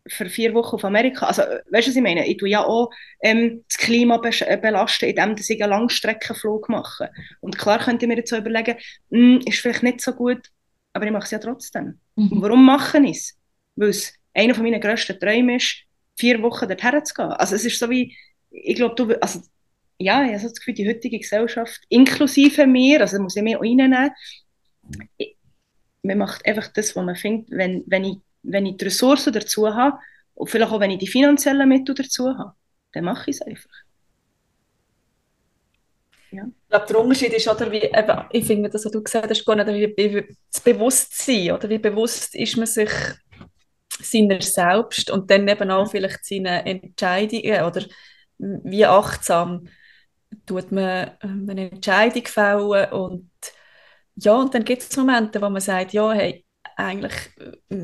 [0.09, 1.27] für vier Wochen auf Amerika.
[1.27, 2.27] Also, weißt du, was ich meine?
[2.27, 2.91] Ich tue ja auch
[3.23, 7.11] ähm, das Klima äh, belasten, indem ich einen Langstreckenflug mache.
[7.41, 8.77] Und klar könnte ich mir jetzt so überlegen,
[9.11, 10.51] mh, hm, ist vielleicht nicht so gut,
[10.93, 11.99] aber ich mache es ja trotzdem.
[12.17, 12.43] Mhm.
[12.43, 13.39] Warum mache ich es?
[13.77, 15.85] Weil es einer von meinen grössten Träumen ist,
[16.17, 17.33] vier Wochen dorthin zu gehen.
[17.33, 18.17] Also es ist so wie,
[18.51, 19.41] ich glaube, du, also
[19.99, 23.63] ja, ich habe das Gefühl, die heutige Gesellschaft, inklusive mir, also muss ich mir auch
[23.63, 24.11] reinnehmen,
[26.03, 29.75] man macht einfach das, was man findet, wenn, wenn ich wenn ich die Ressourcen dazu
[29.75, 29.99] habe
[30.35, 32.53] und vielleicht auch wenn ich die finanziellen Mittel dazu habe,
[32.93, 33.71] dann mache ich es einfach.
[36.31, 36.45] Ja.
[36.45, 39.47] Ich glaube, der Unterschied ist, oder, wie, eben, ich finde das, was du gesagt hast,
[39.47, 42.91] nicht, wie, wie das Bewusstsein, oder wie bewusst ist man sich
[44.01, 47.85] seiner selbst und dann eben auch vielleicht seine Entscheidungen, oder
[48.39, 49.69] wie achtsam
[50.47, 53.31] tut man ähm, eine Entscheidung fällen und
[54.17, 56.45] ja, und dann gibt es Momente, wo man sagt, ja, hey,
[56.79, 57.15] eigentlich
[57.71, 57.75] äh,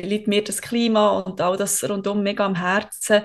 [0.00, 3.22] liegt mir das Klima und all das rundum mega am Herzen.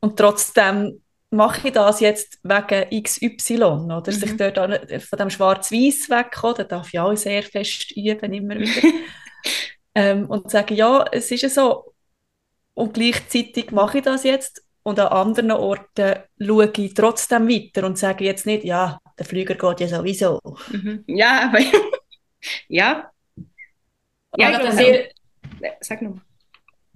[0.00, 4.02] Und trotzdem mache ich das jetzt wegen XY, oder?
[4.06, 4.12] Mhm.
[4.12, 8.88] Sich dort von dem Schwarz-Weiß wegkommen, da darf ich auch sehr fest üben, immer wieder.
[9.94, 11.94] ähm, und sagen, ja, es ist ja so.
[12.74, 17.98] Und gleichzeitig mache ich das jetzt und an anderen Orten schaue ich trotzdem weiter und
[17.98, 20.40] sage jetzt nicht, ja, der Flüger geht ja sowieso.
[20.70, 21.04] Mhm.
[21.06, 21.58] Ja, aber
[22.68, 23.11] ja,
[24.36, 25.08] ja, sehr,
[25.80, 26.16] sag noch.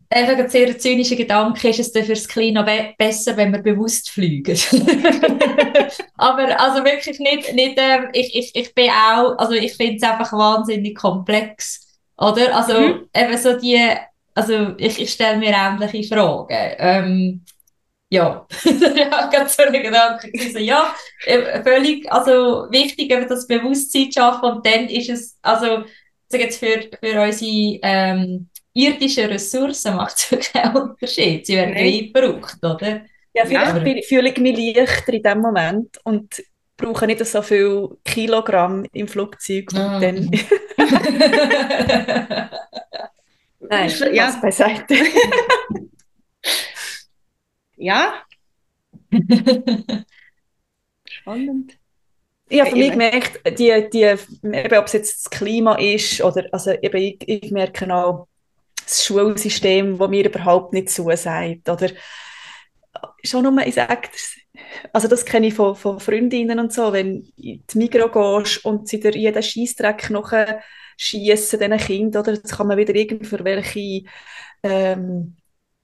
[0.09, 3.59] Einfach ein sehr zynischer Gedanke ist es dann für das Klima be besser, wenn wir
[3.59, 4.57] bewusst fliegen.
[6.16, 10.03] Aber also wirklich nicht, nicht ähm, ich, ich, ich bin auch, also ich finde es
[10.05, 12.55] einfach wahnsinnig komplex, oder?
[12.55, 13.09] Also mhm.
[13.12, 13.82] eben so die,
[14.34, 16.47] also ich, ich stelle mir ähnliche Fragen.
[16.78, 17.45] Ähm,
[18.09, 20.30] ja, ja, ganz so ein Gedanke.
[20.39, 20.95] Also, ja,
[21.64, 25.84] völlig, also wichtig, eben das Bewusstsein zu schaffen und dann ist es, also
[26.33, 31.47] also jetzt für, für unsere ähm, irdischen Ressourcen macht es wirklich keinen Unterschied.
[31.47, 33.03] Sie werden gleich gebraucht, oder?
[33.33, 34.03] Ja, vielleicht ja.
[34.03, 36.43] fühle ich mich leichter in dem Moment und
[36.77, 40.01] brauche nicht so viel Kilogramm im Flugzeug und ah.
[40.01, 40.31] dann...
[43.68, 44.29] Nein, ja.
[44.29, 44.95] was beiseite.
[47.77, 48.14] ja.
[51.09, 51.77] Spannend.
[52.49, 56.47] Ich habe für mich gemerkt, die, die, eben, ob es jetzt das Klima ist oder
[56.53, 58.28] also eben, ich, ich merke auch
[58.84, 61.68] das Schulsystem, das mir überhaupt nicht zusagt.
[61.68, 61.90] Oder
[63.24, 64.09] schon nur, ich sage,
[64.92, 68.64] also das kenne ich von, von Freundinnen und so, wenn du in die Migros gehst
[68.64, 70.32] und sie dir jeden Scheissdreck noch
[70.97, 72.36] schiessen, diesen Kindern, oder?
[72.36, 74.05] Das kann man wieder irgendwie welche
[74.62, 75.36] ähm,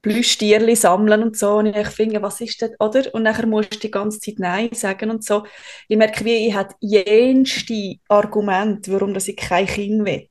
[0.02, 1.54] Plüschtierli sammeln und so.
[1.54, 3.02] Und ich finde, was ist das, oder?
[3.14, 5.46] Und nachher musst du die ganze Zeit Nein sagen und so.
[5.88, 10.28] Ich merke, wie ich habe jenste Argumente, warum ich kein Kind will.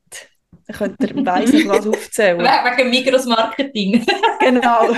[0.68, 2.38] Ich könnte dir weiss nicht was aufzählen.
[2.76, 4.06] Wegen Mikros-Marketing.
[4.40, 4.94] genau.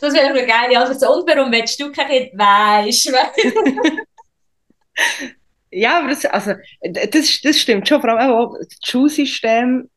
[0.00, 1.16] das wäre eine geile Antwort.
[1.16, 2.30] Und warum willst du kein Kind?
[2.34, 3.12] Weisst
[5.70, 6.52] Ja, aber das, also,
[6.82, 8.00] das, das stimmt schon.
[8.00, 9.90] Vor allem auch das Schulsystem,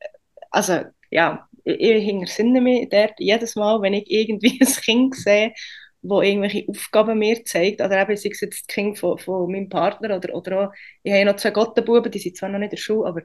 [0.50, 5.54] also ja, ich hintersinne mich dort jedes Mal, wenn ich irgendwie ein Kind sehe,
[6.02, 9.70] wo irgendwelche Aufgaben mir zeigt, oder eben sei es jetzt das Kind von, von meinem
[9.70, 12.68] Partner oder, oder auch, ich habe ja noch zwei Gottenbuben, die sind zwar noch nicht
[12.68, 13.22] in der Schule, aber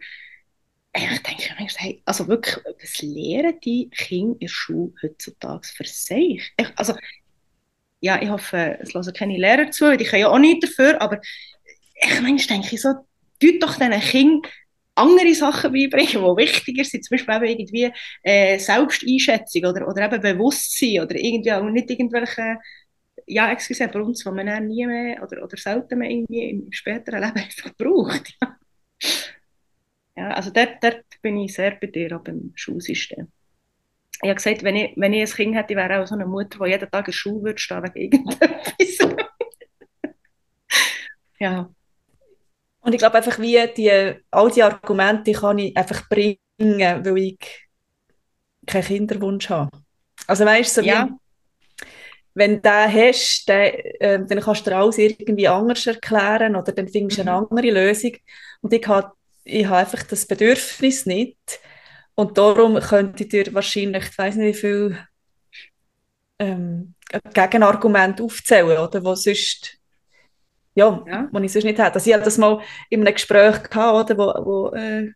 [0.95, 5.85] ich denke manchmal, hey, also wirklich, was lehren die Kinder in der Schule heutzutage für
[5.85, 6.53] sich?
[6.57, 6.95] Ich, also,
[8.01, 11.21] ja, ich hoffe, es hören keine Lehrer zu, die können ja auch nichts dafür, aber
[11.95, 12.93] ich manchmal denke ich so,
[13.41, 14.43] tut doch diesen Kindern
[14.95, 21.01] andere Sachen beibringen, die wichtiger sind, zum Beispiel irgendwie äh, Selbsteinschätzung oder, oder eben Bewusstsein
[21.01, 22.59] oder irgendwie auch nicht irgendwelche,
[23.27, 26.73] ja, excuse, bei uns, die man dann nie mehr oder, oder selten mehr irgendwie im
[26.73, 28.35] späteren Leben einfach braucht.
[28.41, 28.57] Ja,
[30.17, 33.29] ja also dort, dort bin ich sehr bei dir, auch beim Schulsystem.
[34.23, 36.59] Ich habe gesagt, wenn ich, wenn ich ein Kind hätte, wäre auch so eine Mutter,
[36.65, 38.99] die jeden Tag in der Schule würde stehen wegen irgendetwas.
[41.41, 41.75] ja.
[42.83, 47.69] Und ich glaube einfach, wie die, all die Argumente kann ich einfach bringen, weil ich
[48.67, 49.71] keinen Kinderwunsch habe.
[50.27, 51.09] Also weißt du, so ja.
[52.35, 56.73] wenn du den hast, dann, äh, dann kannst du dir alles irgendwie anders erklären oder
[56.73, 57.29] dann findest du mhm.
[57.29, 58.13] eine andere Lösung.
[58.61, 59.13] Und ich habe
[59.45, 61.61] ich hab einfach das Bedürfnis nicht.
[62.15, 64.99] Und darum könnte ich dir wahrscheinlich, ich weiß nicht wie viel
[66.39, 66.95] ähm,
[67.33, 69.79] Gegenargumente aufzählen, oder, wo sonst
[70.75, 71.29] ja, ja.
[71.33, 71.95] wo ich sonst nicht hätte.
[71.95, 72.61] Also ich hatte das mal
[72.91, 75.13] in einem Gespräch gehabt, oder, wo, wo äh,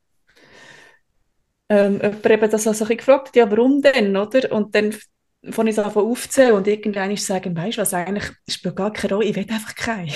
[1.69, 4.53] ähm, jemand eben das also gefragt hat, ja, warum denn, oder?
[4.53, 4.95] Und dann
[5.51, 9.27] von ich es aufzählen und irgendwann sagen, weißt du was, eigentlich spielt gar keine Rolle,
[9.27, 10.13] ich will einfach keine.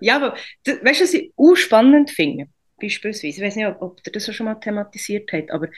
[0.00, 2.46] ja, aber weißt du, was ich auch spannend finde?
[2.80, 5.68] Beispielsweise, ich weiß nicht, ob, ob ihr das schon mal thematisiert habt, aber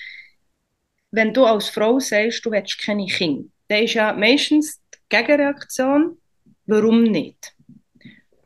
[1.10, 6.18] wenn du als Frau sagst, du willst keine Kinder, dann ist ja meistens die Gegenreaktion,
[6.66, 7.54] warum nicht?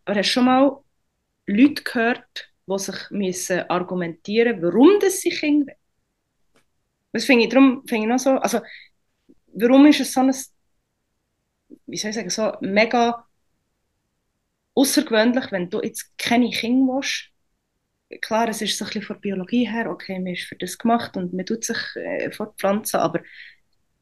[0.04, 0.82] Aber hast du schon mal
[1.46, 5.74] Leute gehört, die sich müssen argumentieren müssen, warum das sie Kinder?
[7.12, 8.60] Das finde ich, darum finde ich noch so, also
[9.54, 10.34] warum ist es so ein,
[11.86, 13.26] wie soll ich sagen, so mega
[14.74, 17.28] außergewöhnlich, wenn du jetzt keine Kinder willst.
[18.20, 21.16] Klar, es ist so ein bisschen von Biologie her, okay, man ist für das gemacht
[21.16, 23.20] und man tut sich äh, fortpflanzen, aber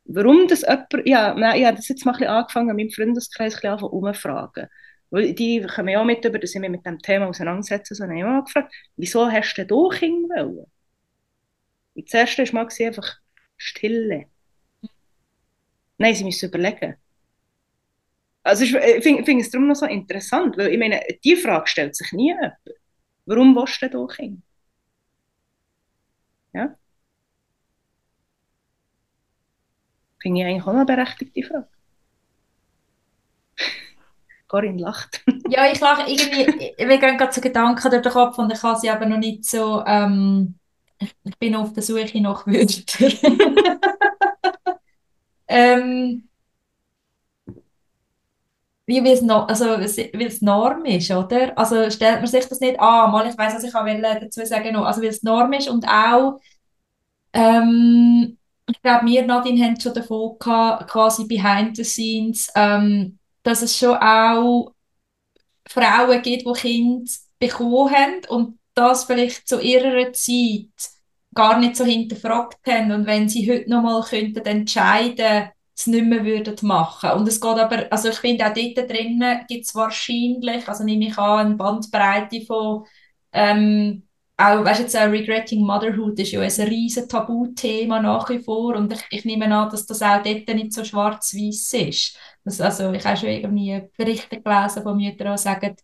[0.05, 3.55] warum das jemand, ja, ich habe das jetzt mal ein bisschen angefangen, an meinem Freundeskreis
[3.55, 4.68] ein bisschen umfragen.
[5.11, 7.94] Weil die kommen ja auch mit über, dass ich mich mit dem Thema auseinandersetze.
[7.94, 10.70] So, habe ich mal gefragt, wieso hast du denn Kinder wollen?
[11.94, 13.18] Und das erste mal einfach
[13.56, 14.26] Stille.
[15.98, 16.96] Nein, sie müssen überlegen.
[18.42, 21.96] Also ich finde find es darum noch so interessant, weil ich meine, die Frage stellt
[21.96, 22.54] sich nie jemand.
[23.26, 24.42] Warum willst du denn Kinder?
[26.52, 26.76] Ja?
[30.22, 31.68] Finde ich eigentlich auch eine berechtigte Frage.
[34.51, 35.22] Corinne lacht.
[35.48, 38.76] ja, ich lache irgendwie, wir gehen gerade so Gedanken durch den Kopf und ich kann
[38.76, 40.57] sie aber noch nicht so, ähm,
[40.98, 43.12] ich, bin auf der Suche nach Wörtern.
[45.48, 46.28] ähm,
[48.86, 51.57] wie es no, also weil es Norm ist, oder?
[51.57, 54.84] Also stellt man sich das nicht an, mal ich weiß, was ich dazu sagen noch,
[54.84, 56.40] also weil es Norm ist und auch
[57.32, 58.36] ähm,
[58.68, 63.76] ich glaube, wir, Nadine, haben schon davon gehabt, quasi behind the scenes, ähm, dass es
[63.76, 64.72] schon auch
[65.66, 70.68] Frauen gibt, die Kinder bekommen haben und das vielleicht zu ihrer Zeit
[71.34, 76.05] gar nicht so hinterfragt haben und wenn sie heute noch mal könnten entscheiden, es nicht
[76.05, 77.11] mehr würden machen.
[77.12, 81.09] Und es geht aber, also ich finde auch dort drinnen gibt es wahrscheinlich, also nehme
[81.09, 82.84] ich an, eine Bandbreite von
[83.32, 84.07] ähm,
[84.41, 88.93] auch, weißt jetzt, auch Regretting Motherhood ist ja ein riesen Tabuthema nach wie vor und
[88.93, 92.16] ich, ich nehme an, dass das auch dort nicht so schwarz-weiß ist.
[92.45, 95.76] Das, also ich habe schon irgendwie Berichte gelesen von Müttern, die sagen,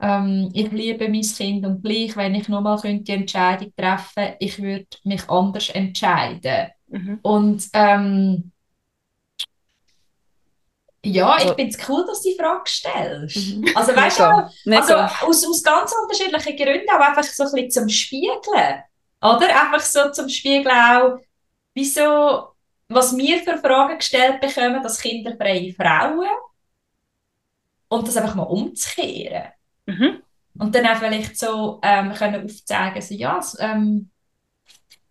[0.00, 4.86] ähm, ich liebe mein Kind und gleich, wenn ich nochmal die Entscheidung treffen ich würde
[5.04, 6.68] mich anders entscheiden.
[6.88, 7.18] Mhm.
[7.22, 8.52] Und ähm,
[11.06, 13.36] ja, also, ich finde es cool, dass du die Frage stellst.
[13.36, 13.64] Mhm.
[13.74, 14.94] Also weißt du, also,
[15.26, 18.82] aus, aus ganz unterschiedlichen Gründen, auch einfach so ein bisschen zum Spiegeln.
[19.22, 19.62] Oder?
[19.62, 21.18] Einfach so zum Spiegeln auch,
[21.74, 22.56] wieso
[22.88, 26.28] was wir für Fragen gestellt bekommen, dass kinderfreie Frauen
[27.88, 29.52] und das einfach mal umzukehren.
[29.86, 30.22] Mhm.
[30.58, 34.10] Und dann auch vielleicht so ähm, können aufzeigen, so, ja, so, ähm,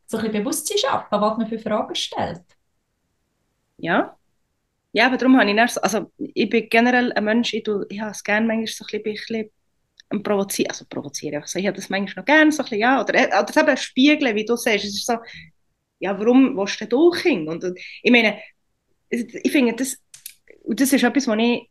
[0.08, 2.44] so ein bisschen Bewusstsein schaffen, was man für Fragen stellt.
[3.78, 4.16] Ja.
[4.96, 8.00] Ja, aber darum habe ich erst, also ich bin generell ein Mensch, ich, tue, ich
[8.00, 9.50] habe es gerne manchmal so ein bisschen,
[10.10, 13.02] bisschen provozieren, also provozieren, also ich habe das manchmal noch gerne, so ein bisschen, ja,
[13.02, 15.18] oder, äh, oder eben spiegeln, wie du sagst, es ist so,
[16.00, 17.52] ja, warum willst du denn Kinder?
[17.52, 18.40] Und, und ich meine,
[19.10, 19.98] ich finde das,
[20.64, 21.70] und das ist etwas, was ich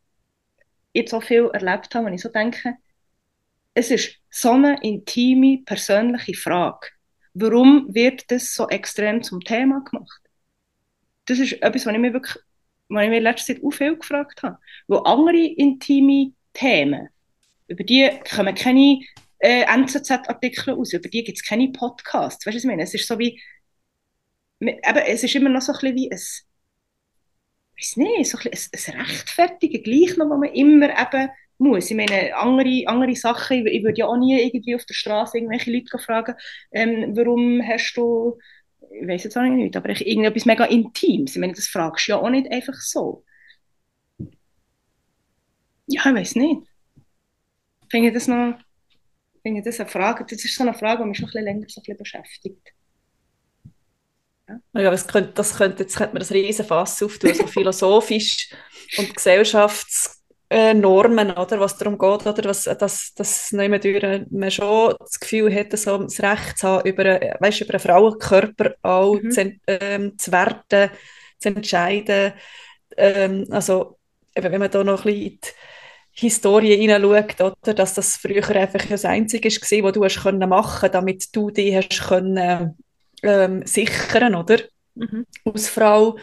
[0.93, 2.75] jetzt so viel erlebt habe, wenn ich so denke,
[3.73, 6.89] es ist so eine intime, persönliche Frage.
[7.33, 10.21] warum wird das so extrem zum Thema gemacht?
[11.25, 12.37] Das ist etwas, was ich mir wirklich,
[12.95, 14.59] was ich mir letzte Zeit auch viel gefragt habe.
[14.87, 17.09] Wo andere intime Themen,
[17.69, 19.01] über die kommen keine
[19.39, 22.47] äh, NZZ-Artikel aus, über die gibt es keine Podcasts.
[22.47, 22.83] Weißt du, was ich meine?
[22.83, 23.41] Es ist so wie,
[24.61, 26.19] eben, es ist immer noch so ein bisschen wie ein,
[27.79, 31.91] weiß nicht, so ein, bisschen ein, ein Rechtfertigen, gleich noch, wo man immer eben muss.
[31.91, 35.39] Ich meine, andere, andere Sachen, ich, ich würde ja auch nie irgendwie auf der Straße
[35.39, 36.35] irgendwelche Leute fragen,
[36.73, 38.39] ähm, warum hast du,
[39.01, 41.35] ich weiß jetzt auch nicht, aber irgendetwas mega Intimes.
[41.35, 43.25] Ich meine, das fragst du ja auch nicht einfach so.
[45.87, 46.63] Ja, ich weiß nicht.
[47.91, 48.59] Finde ich das noch,
[49.43, 51.45] finde ich das eine Frage, das ist so eine Frage, die mich schon ein bisschen
[51.45, 52.73] länger so ein bisschen beschäftigt.
[54.75, 58.51] Ja, das könnte, das könnte, jetzt könnte man das riesen Fass auftun, so philosophisch
[58.99, 60.14] und gesellschafts
[60.51, 65.77] äh, Normen, oder, was darum geht, oder, was, dass, dass man schon das Gefühl hat,
[65.77, 67.05] so das Recht zu haben, über,
[67.41, 69.31] weißt, über einen Frauenkörper auch mhm.
[69.31, 70.91] zu, ähm, zu werten,
[71.39, 72.33] zu entscheiden.
[72.97, 73.99] Ähm, also,
[74.35, 78.87] wenn man da noch ein bisschen in die Historie hineinschaut, oder, dass das früher einfach
[78.89, 82.77] das Einzige war, was du hast können machen damit du dich hast können,
[83.23, 84.59] ähm, sichern, oder?
[84.95, 85.27] Mhm.
[85.45, 86.17] Als Frau.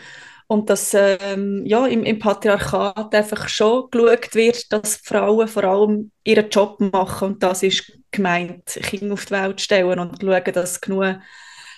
[0.52, 6.12] Und dass ähm, ja, im, im, Patriarchat einfach schon geschaut wird, dass Frauen vor allem
[6.26, 7.30] ihren Job machen.
[7.30, 11.20] Und das ist gemeint, Kinder auf die Welt stellen und schauen, dass genug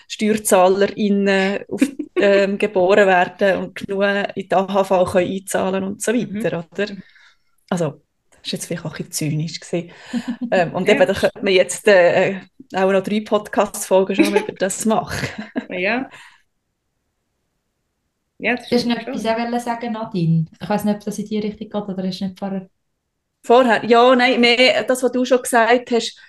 [0.07, 1.83] SteuerzahlerInnen auf,
[2.15, 6.57] ähm, geboren werden und genug in die AHV können einzahlen und so weiter.
[6.57, 6.67] Mhm.
[6.71, 6.87] Oder?
[7.69, 7.85] Also,
[8.41, 9.59] das war jetzt vielleicht auch ein bisschen zynisch.
[10.51, 10.95] ähm, und ja.
[10.95, 12.39] eben, da könnte man jetzt äh,
[12.73, 15.27] auch noch drei Podcast-Folgen schon über das machen.
[15.69, 16.09] ja.
[18.39, 20.45] Ja, das ist nicht etwas auch sagen, Nadine?
[20.61, 22.69] Ich weiß nicht, ob das in die Richtung geht oder ist nicht vorher...
[23.45, 23.83] Vorher?
[23.85, 26.19] Ja, nein, mehr das, was du schon gesagt hast,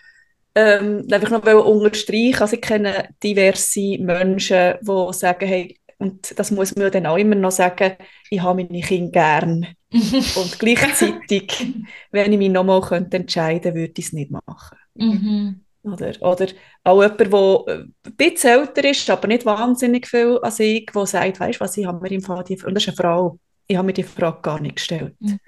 [0.54, 2.40] ähm, einfach noch unterstreichen.
[2.40, 7.34] Also ich kenne diverse Menschen, die sagen, hey, und das muss man dann auch immer
[7.34, 7.96] noch sagen,
[8.30, 9.66] ich habe meine Kinder gern.
[9.92, 11.66] und gleichzeitig,
[12.10, 14.78] wenn ich mich nochmal entscheiden könnte, würde ich es nicht machen.
[14.94, 15.63] Mhm.
[15.84, 16.46] Oder, oder
[16.82, 17.20] auch jemand,
[17.66, 21.64] der ein bisschen älter ist, aber nicht wahnsinnig viel als ich, der sagt, weißt du
[21.64, 23.92] was, ich habe mir im Fall die, und das ist eine Frau, ich habe mir
[23.92, 25.14] die Frage gar nicht gestellt.
[25.20, 25.38] Mhm.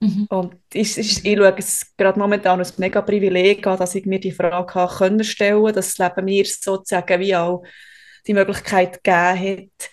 [0.00, 0.26] Mhm.
[0.28, 4.20] Und ich, ich, ich schaue es gerade momentan als mega Privileg an, dass ich mir
[4.20, 7.62] die Frage habe können stellen Das Leben mir sozusagen wie auch
[8.26, 9.90] die Möglichkeit gegeben hat,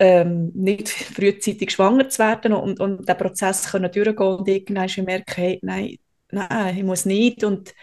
[0.00, 5.34] ähm, nicht frühzeitig schwanger zu werden und, und den Prozess können durchgehen und irgendwann merken,
[5.34, 5.96] hey, nein,
[6.30, 7.74] nein, ich muss nicht und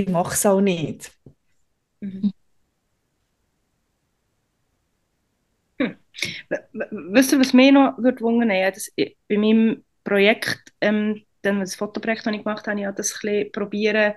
[0.00, 1.12] ich mache es auch nicht.
[2.00, 2.32] Mhm.
[5.78, 5.96] Hm.
[6.72, 7.96] Wisst ihr, was mich noch
[8.76, 12.96] dass ich, bei meinem Projekt, ähm, dann das Fotoprojekt, das ich gemacht habe, ich habe
[12.96, 14.14] das ein probieren,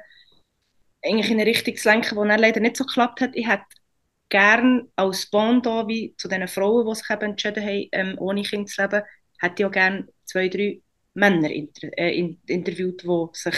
[1.03, 3.31] eigentlich in eine Richtung zu lenken, die dann leider nicht so geklappt hat.
[3.35, 3.65] Ich hätte
[4.29, 8.69] gerne als Bond wie zu den Frauen, die sich eben entschieden haben, ähm, ohne Kind
[8.69, 9.03] zu leben,
[9.39, 10.81] hätte ich auch gerne zwei, drei
[11.13, 13.55] Männer inter äh, in interviewt, die sich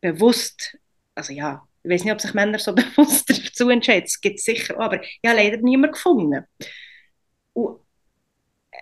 [0.00, 0.78] bewusst
[1.14, 4.78] also ja, ich weiß nicht, ob sich Männer so bewusst dazu entscheiden, es gibt sicher,
[4.78, 6.44] aber ich habe leider niemanden gefunden.
[7.52, 7.80] Und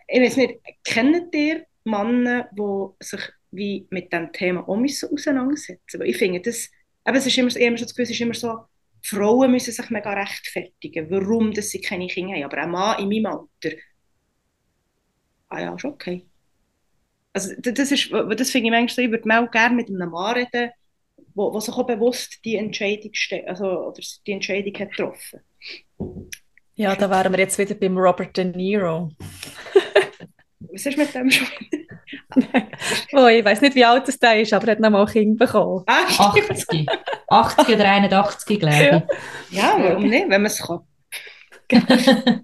[0.09, 3.20] ich weiß nicht, kennt ihr Männer, die sich
[3.51, 6.70] wie mit diesem Thema auch müssen auseinandersetzen Weil ich finde, das,
[7.05, 8.64] aber es ist immer, immer so das Gefühl, es ist immer so,
[9.03, 12.45] Frauen müssen sich mega rechtfertigen, warum dass sie keine Kinder haben.
[12.45, 13.76] Aber ein Mann in meinem Alter,
[15.49, 16.26] ah ja, ist okay.
[17.35, 20.35] Also das, ist, das finde ich manchmal so, ich würde auch gerne mit einem Mann
[20.37, 20.70] reden,
[21.35, 23.12] wo, wo sich auch bewusst die Entscheidung,
[23.47, 25.41] also, oder die Entscheidung hat getroffen.
[26.74, 29.11] Ja, da wären wir jetzt wieder beim Robert De Niro.
[30.72, 31.47] Was ist mit dem schon?
[33.12, 35.12] oh, ich weiß nicht, wie alt es der ist, aber er hat noch mal ein
[35.12, 35.85] Kind bekommen.
[35.87, 36.87] Ah, 80.
[37.28, 39.05] 80 oder 81, glaube
[39.51, 39.59] ich.
[39.59, 40.80] Ja, warum nicht, wenn man es kann.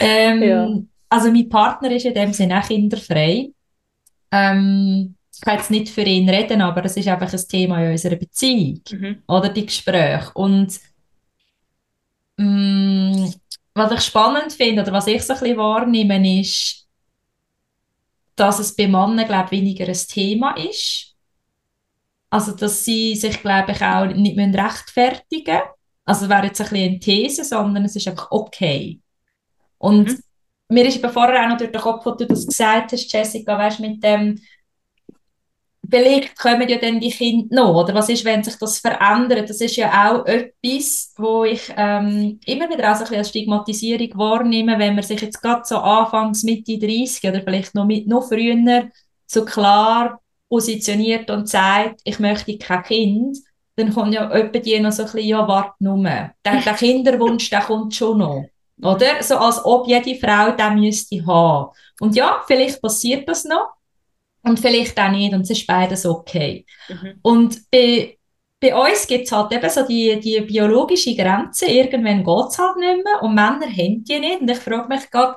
[0.00, 0.68] ähm, ja.
[1.08, 3.50] Also mein Partner ist in dem Sinne auch kinderfrei.
[4.32, 7.92] Ähm, ich kann jetzt nicht für ihn reden, aber es ist einfach ein Thema in
[7.92, 9.22] unserer Beziehung mhm.
[9.28, 10.30] oder die Gespräche.
[10.34, 10.80] Und
[12.38, 13.34] mh, mm,
[13.74, 16.86] was ich spannend finde oder was ich so ein bisschen wahrnehme, ist,
[18.34, 21.14] dass es bei Männern, glaube ich, weniger ein Thema ist.
[22.30, 25.70] Also, dass sie sich, glaube ich, auch nicht rechtfertigen müssen.
[26.06, 29.00] Also, das wäre jetzt ein bisschen eine These, sondern es ist einfach okay.
[29.78, 30.18] Und mhm.
[30.68, 33.80] mir ist vorher auch noch durch den Kopf, als du das gesagt hast, Jessica, weißt,
[33.80, 34.40] mit dem,
[35.90, 39.48] vielleicht kommen ja dann die Kinder noch, oder was ist, wenn sich das verändert?
[39.48, 44.78] Das ist ja auch etwas, wo ich ähm, immer wieder auch so als Stigmatisierung wahrnehme,
[44.78, 48.90] wenn man sich jetzt gerade so anfangs Mitte 30 oder vielleicht noch, mit, noch früher
[49.26, 53.38] so klar positioniert und sagt, ich möchte kein Kind,
[53.76, 56.02] dann kommt ja etwa die noch so ein bisschen, ja, warte nur.
[56.02, 58.44] Der, der Kinderwunsch, der kommt schon noch.
[58.82, 59.22] Oder?
[59.22, 61.70] So als ob jede Frau den müsste haben.
[62.00, 63.75] Und ja, vielleicht passiert das noch.
[64.46, 65.34] Und vielleicht auch nicht.
[65.34, 66.64] Und es ist beides okay.
[66.88, 67.18] Mhm.
[67.22, 68.16] Und bei,
[68.60, 71.66] bei uns gibt es halt eben so die, die biologische Grenze.
[71.66, 73.22] Irgendwann geht es halt nicht mehr.
[73.22, 74.40] Und Männer haben die nicht.
[74.40, 75.36] Und ich frage mich gerade,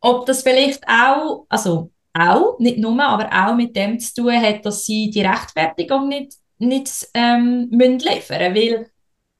[0.00, 4.64] ob das vielleicht auch, also auch, nicht nur, aber auch mit dem zu tun hat,
[4.64, 8.90] dass sie die Rechtfertigung nicht, nicht ähm, müssen liefern Weil,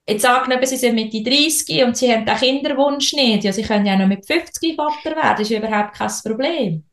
[0.08, 3.44] jetzt angenommen, sie sind Mitte 30 und sie haben den Kinderwunsch nicht.
[3.44, 6.84] Ja, sie können ja noch mit 50 Vater werden, das ist überhaupt kein Problem.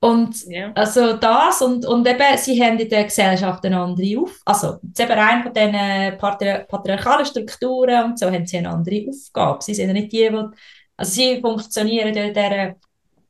[0.00, 0.72] Und yeah.
[0.74, 5.00] also das und, und eben, sie haben in der Gesellschaft eine andere auf, also jetzt
[5.00, 9.62] eben rein von diesen patriarchalen Strukturen und so haben sie eine andere Aufgabe.
[9.62, 10.44] Sie sind ja nicht die, die,
[10.96, 12.74] also sie funktionieren in dieser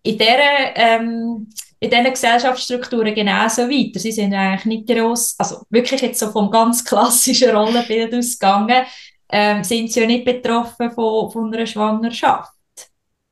[0.07, 1.49] in dieser, ähm,
[1.81, 3.99] in diesen Gesellschaftsstrukturen genauso weiter.
[3.99, 8.85] Sie sind eigentlich nicht gross, also wirklich jetzt so vom ganz klassischen Rollenbild ausgegangen,
[9.29, 12.53] ähm, sind sie ja nicht betroffen von, von einer Schwangerschaft.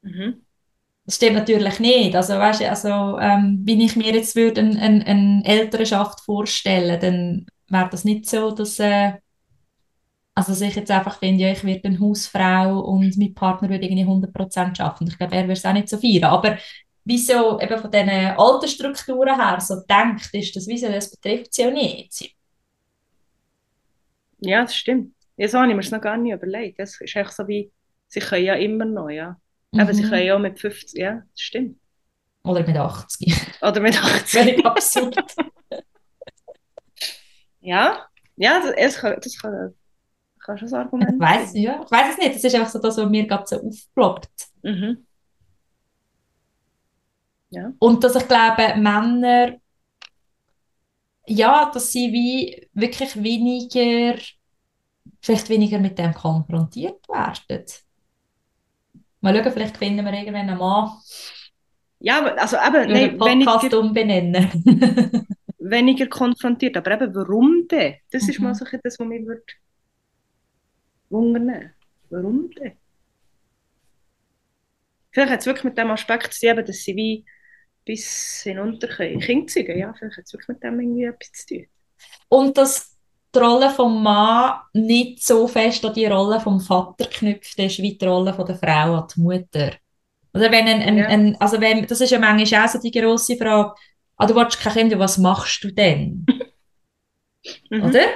[0.02, 0.43] Mhm.
[1.06, 2.16] Das stimmt natürlich nicht.
[2.16, 6.98] Also, weißt du, also, ähm, wenn ich mir jetzt würde eine, eine, eine Elternschaft vorstellen,
[7.00, 9.12] dann wäre das nicht so, dass, äh,
[10.34, 13.84] also dass ich jetzt einfach finde, ja, ich werde eine Hausfrau und mein Partner würde
[13.86, 15.06] irgendwie 100% arbeiten.
[15.06, 16.24] Ich glaube, er würde es auch nicht so feiern.
[16.24, 16.58] Aber
[17.04, 21.62] wieso eben von diesen alten Strukturen her so denkt, ist das, wieso das betrifft sie
[21.62, 22.34] ja nicht.
[24.38, 25.14] Ja, das stimmt.
[25.36, 26.78] Jetzt habe ich mir das noch gar nicht überlegt.
[26.78, 27.72] Das ist echt so wie,
[28.08, 29.40] sie können ja immer noch, ja.
[29.74, 29.80] Mhm.
[29.80, 31.78] Eben, sie können ja mit 50, ja, das stimmt.
[32.44, 33.34] Oder mit 80.
[33.62, 34.22] Oder mit 80.
[34.26, 35.16] Völlig absurd.
[37.60, 38.06] ja,
[38.36, 39.74] ja, das, das, kann, das kann
[40.44, 41.14] Kannst du das Argument?
[41.14, 42.34] Ich weiß ja, ich weiß es nicht.
[42.34, 44.48] Das ist einfach so das, was mir gerade so aufploppt.
[44.62, 45.06] Mhm.
[47.48, 47.72] Ja.
[47.78, 49.56] Und dass ich glaube, Männer,
[51.26, 54.20] ja, dass sie wie wirklich weniger,
[55.22, 57.64] vielleicht weniger mit dem konfrontiert werden.
[59.24, 60.90] Mal schauen, vielleicht finden wir irgendwann einen Mann.
[61.98, 65.26] Ja, also eben, nein, Podcast weniger, umbenennen.
[65.58, 67.94] weniger konfrontiert, aber eben, warum denn?
[68.10, 68.28] Das mhm.
[68.28, 69.42] ist mal so das, was mich würde
[71.08, 71.72] wundern.
[72.10, 72.72] Warum denn?
[75.10, 77.24] Vielleicht hat es wirklich mit dem Aspekt zu tun, dass sie wie
[77.86, 78.88] bis hinunter.
[78.88, 81.66] Kinder zeugen, ja, vielleicht hat es wirklich mit dem irgendwie etwas zu tun.
[82.28, 82.93] Und dass
[83.34, 87.96] die Rolle des Mann nicht so fest an die Rolle des Vater geknüpft ist, wie
[87.96, 89.72] die Rolle der Frau an die Mutter.
[90.32, 91.06] Oder wenn ein, ein, ja.
[91.06, 93.74] ein, also wenn, das ist ja manchmal auch so die grosse Frage,
[94.16, 96.26] ah, du willst kein Kind, was machst du denn?
[97.70, 97.84] mhm.
[97.84, 98.06] Oder?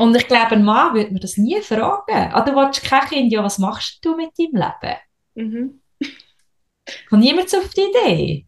[0.00, 2.32] Und ich glaube, ein Mann würde mir das nie fragen.
[2.32, 4.98] Ah, du willst kein Kind, ja, was machst du mit deinem Leben?
[5.34, 5.80] Mhm.
[7.10, 8.46] Kommt niemand auf die Idee?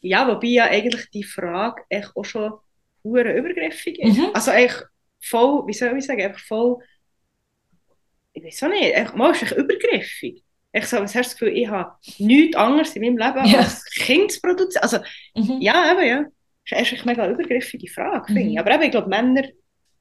[0.00, 2.52] Ja, wobei ja eigentlich die Frage echt auch schon
[3.10, 4.18] hure übergriffig ist.
[4.18, 4.30] Mhm.
[4.34, 4.82] Also eigentlich
[5.20, 6.78] voll, wie soll ich sagen, einfach voll,
[8.32, 10.42] ich weiß auch nicht, echt, mal ist echt übergriffig.
[10.72, 13.60] Ich so, was hast du das Gefühl, ich habe nichts anderes in meinem Leben ja.
[13.60, 14.82] als Kind zu produzieren?
[14.82, 14.98] Also,
[15.34, 15.60] mhm.
[15.60, 16.24] ja, eben, ja.
[16.68, 18.52] Das ist eine mega übergriffige Frage, finde ich.
[18.52, 18.58] Mhm.
[18.58, 19.44] Aber eben, ich glaube, Männer,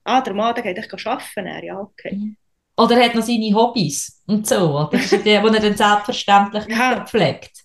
[0.04, 2.16] ah, der Mann, der geht echt arbeiten, ja, okay.
[2.16, 2.38] Mhm.
[2.78, 4.98] Oder er hat noch seine Hobbys und so, oder?
[4.98, 7.06] Die, die er dann selbstverständlich ja.
[7.06, 7.65] pflegt.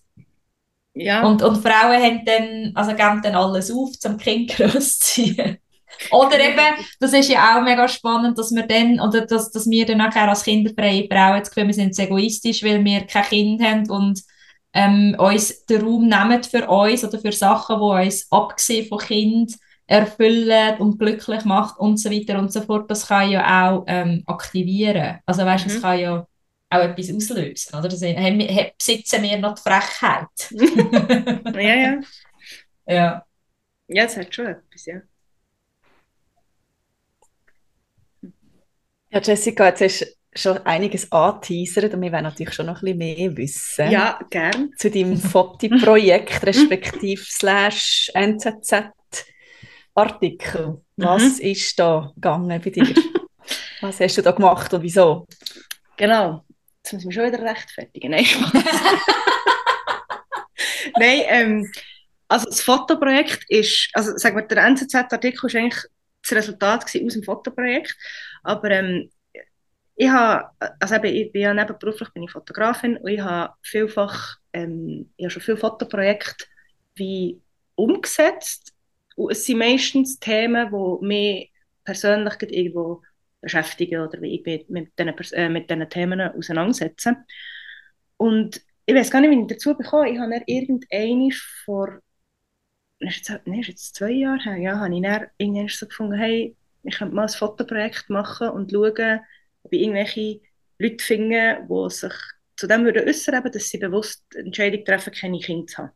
[0.95, 1.27] Ja.
[1.27, 5.59] Und, und Frauen haben dann, also geben dann alles auf, zum Kind großziehen.
[6.13, 9.87] Oder eben, das ist ja auch mega spannend, dass wir dann, oder dass, dass wir
[9.87, 13.91] dann nachher als kinderfreie Frauen das Gefühl, wir sind egoistisch, weil wir kein Kind haben
[13.91, 14.21] und
[14.73, 19.57] ähm, uns den Raum nehmen für uns oder für Sachen, die uns abgesehen von Kind
[19.87, 24.23] erfüllen und glücklich macht und so weiter und so fort, das kann ja auch ähm,
[24.27, 25.19] aktivieren.
[25.27, 25.71] Also weißt, mhm.
[25.71, 26.27] das kann ja
[26.71, 27.89] auch etwas auslösen, oder?
[27.89, 28.39] Das, haben,
[28.79, 30.29] besitzen wir noch die Frechheit.
[31.55, 32.01] ja, ja.
[32.87, 33.27] Ja.
[33.87, 35.03] Ja, das hat schon etwas, ja.
[39.11, 42.99] Ja, Jessica, jetzt hast schon einiges anteasert und wir wollen natürlich schon noch ein bisschen
[42.99, 43.91] mehr wissen.
[43.91, 44.71] Ja, gern.
[44.77, 50.83] Zu deinem Foti-Projekt, respektive slash NZZ-Artikel.
[50.97, 51.47] Was mhm.
[51.47, 52.93] ist da gegangen bei dir?
[53.81, 55.29] Was hast du da gemacht und wieso?
[55.97, 56.45] Genau.
[56.91, 58.11] Jetzt müssen wir schon wieder rechtfertigen.
[58.11, 58.25] Nein,
[60.99, 61.73] Nein, ähm,
[62.27, 65.85] also das Fotoprojekt ist, also sagen wir, der NZZ-Artikel ist eigentlich
[66.23, 67.97] das Resultat aus dem Fotoprojekt,
[68.43, 69.09] aber ähm,
[69.95, 74.39] ich habe, also eben, ich bin ja nebenberuflich bin ich Fotografin und ich habe vielfach,
[74.53, 76.45] ähm, ich habe schon viele Fotoprojekte
[76.97, 77.41] wie
[77.77, 78.73] umgesetzt.
[79.15, 81.53] Und es sind meistens Themen, die mich
[81.85, 83.03] persönlich irgendwo
[83.41, 87.17] beschäftigen oder wie ich mich mit diesen, äh, Themen auseinandersetze.
[88.17, 90.11] Und ich weiß gar nicht, wie ich dazu bekomme.
[90.11, 91.33] Ich habe dann irgendwann
[91.65, 92.01] vor
[93.01, 95.03] ist jetzt, nee, ist jetzt zwei Jahre her, ja, habe ich
[95.39, 99.21] irgendwann so gefunden, hey, ich könnte mal ein Fotoprojekt machen und schauen,
[99.63, 100.41] ob ich irgendwelche
[100.79, 102.13] Leute finde, die sich
[102.57, 105.91] zu dem würden äußern, dass sie bewusst Entscheidung treffen, keine Kinder zu haben.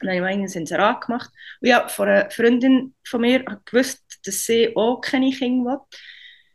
[0.00, 1.30] Und dann habe ich mir einen Inserat gemacht.
[1.60, 5.98] Und ja, von einer Freundin von mir gewusst, dass sie auch keine Kinder will.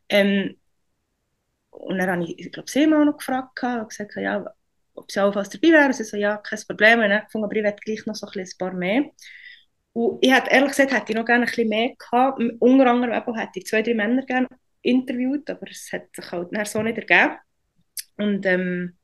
[0.09, 0.57] Ähm,
[1.69, 4.45] und dann habe ich, ich glaube, sie mal noch gefragt und gesagt, ja,
[4.95, 5.93] ob sie allenfalls dabei wäre.
[5.93, 6.99] Sie so, ja, kein Problem.
[7.01, 9.05] Und dann gefunden, aber ich werde gleich noch so ein, ein paar mehr.
[9.93, 12.41] Und ich hätte, ehrlich gesagt, hätte ich noch gerne ein bisschen mehr gehabt.
[12.59, 14.47] Unter anderem hätte ich zwei, drei Männer gerne
[14.81, 17.37] interviewt, aber es hat sich halt nachher so nicht ergeben.
[18.17, 18.97] Und ähm,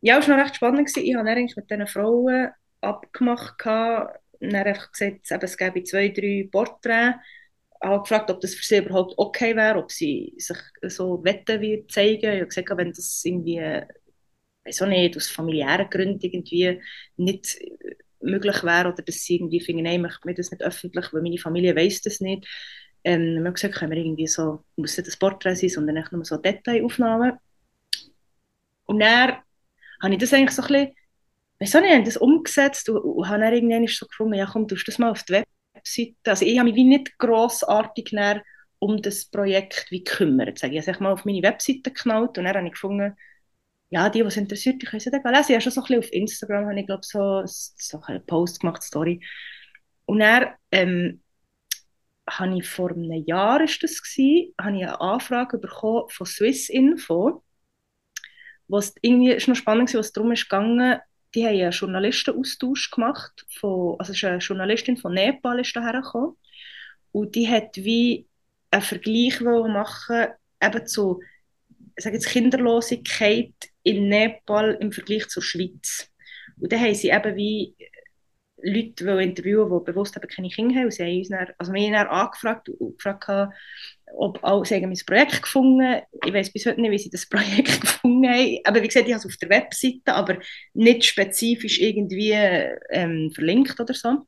[0.00, 0.86] ja, es war noch recht spannend.
[0.86, 1.04] Gewesen.
[1.04, 3.58] Ich habe dann eigentlich mit diesen Frauen abgemacht.
[3.58, 4.18] Gehabt.
[4.40, 7.16] Und dann einfach gesagt, es gäbe zwei, drei Porträts.
[7.82, 11.84] Habe gefragt, ob das für sie überhaupt okay wäre, ob sie sich so wetten wie
[11.88, 12.32] zeigen.
[12.32, 13.60] Ich habe gesagt, wenn das irgendwie,
[14.64, 16.80] weiß auch nicht, aus familiären Gründen irgendwie
[17.16, 17.58] nicht
[18.20, 21.22] möglich wäre oder dass sie irgendwie finden, nein, ich möchte mir das nicht öffentlich, weil
[21.22, 22.46] meine Familie weiß das nicht.
[23.04, 26.12] Ähm, wir haben gesagt, können wir irgendwie so, muss nicht das Porträt sein, sondern echt
[26.12, 27.38] nur so Detailaufnahmen.
[28.84, 29.38] Und dann
[30.00, 30.94] habe ich das eigentlich so ein bisschen,
[31.58, 34.86] weiß auch nicht, das umgesetzt und, und habe dann irgendwann so gefunden, ja komm, tust
[34.86, 35.42] das mal auf die
[35.82, 36.16] Webseite.
[36.24, 38.12] Also ich habe mich wie nicht grossartig
[38.78, 40.62] um das Projekt wie gekümmert.
[40.62, 43.16] Ich habe mal auf meine Webseite geknallt und dann habe ich gefunden,
[43.90, 45.46] ja, die, die es interessiert, die können es dann lesen.
[45.48, 48.60] Ich habe schon so ein bisschen auf Instagram, habe ich glaube so, so einen Post
[48.60, 49.20] gemacht, Story.
[50.06, 51.22] Und dann ähm,
[52.28, 56.70] habe ich vor einem Jahr, ist das gewesen, habe ich eine Anfrage bekommen von Swiss
[56.70, 57.44] Info,
[58.66, 60.98] was irgendwie ist noch spannend war, was darum ist gegangen,
[61.34, 66.36] die haben einen Journalistenaustausch gemacht, von, also ist eine Journalistin von Nepal ist daher gekommen
[67.12, 68.26] und die hat wie
[68.70, 70.26] einen Vergleich machen
[70.60, 71.20] eben zu
[71.96, 73.52] sage jetzt Kinderlosigkeit
[73.82, 76.08] in Nepal im Vergleich zur Schweiz.
[76.58, 77.74] Und dann haben sie eben wie
[78.62, 80.84] Leute interviewen, die bewusst eben keine Kinder haben.
[80.84, 83.52] Und sie haben uns dann, also wir haben dann angefragt und gefragt,
[84.16, 86.00] ob auch, sie haben mein Projekt gefunden.
[86.24, 88.58] Ich weiß bis heute nicht, wie sie das Projekt gefunden haben.
[88.64, 90.38] Aber wie gesagt, ich habe es auf der Webseite, aber
[90.74, 92.32] nicht spezifisch irgendwie
[92.90, 94.26] ähm, verlinkt oder so.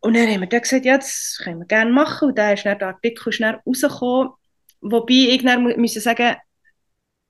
[0.00, 2.28] Und dann haben wir dann gesagt, ja, das können wir gerne machen.
[2.28, 4.32] Und dann ist dann der Artikel schnell rausgekommen.
[4.80, 6.36] Wobei ich dann müssen sagen,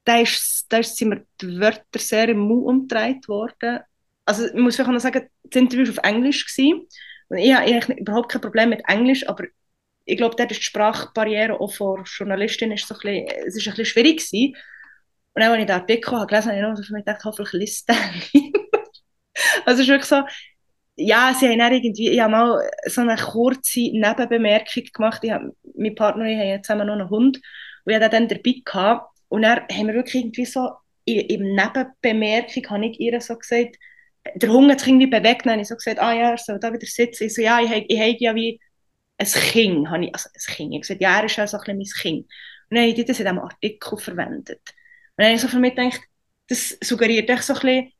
[0.04, 3.80] da, ist, da sind mir die Wörter sehr im Mund umgedreht worden.
[4.24, 6.58] Also ich muss vielleicht noch sagen, das Interview war auf Englisch.
[7.28, 9.44] Und ich habe eigentlich überhaupt kein Problem mit Englisch, aber
[10.04, 13.66] ich glaube, dort ist die Sprachbarriere auch für Journalistinnen ist so ein bisschen, es ist
[13.66, 14.54] ein bisschen schwierig gewesen.
[15.34, 17.88] Und dann, als ich den Artikel habe gelesen habe, habe ich noch gedacht, hoffentlich liest
[17.88, 17.96] er
[19.66, 20.22] Also es ist wirklich so,
[20.96, 25.24] ja, sie haben dann irgendwie, ich habe mal so eine kurze Nebenbemerkung gemacht.
[25.24, 27.40] Ich habe, mein Partner und ich haben zusammen noch einen Hund
[27.84, 29.18] und ich hatte dann dabei gehabt.
[29.28, 30.70] Und dann haben wir wirklich irgendwie so,
[31.04, 33.76] in, Nebenbemerkung habe ich ihr so gesagt,
[34.36, 36.58] der Hund hat sich irgendwie bewegt, dann habe ich so gesagt, ah ja, er soll
[36.60, 37.24] da wieder sitzen.
[37.24, 38.60] Ich so, ja, ich habe ja wie
[39.18, 40.74] ein Kind, habe ich, also ein Kind.
[40.74, 42.26] Ich gesagt, ja, er ist ja so ein bisschen mein Kind.
[42.70, 44.60] Und dann habe ich das in diesem Artikel verwendet.
[44.60, 44.74] Und
[45.18, 46.00] dann habe ich so für mich gedacht,
[46.48, 47.92] das suggeriert echt so ein bisschen,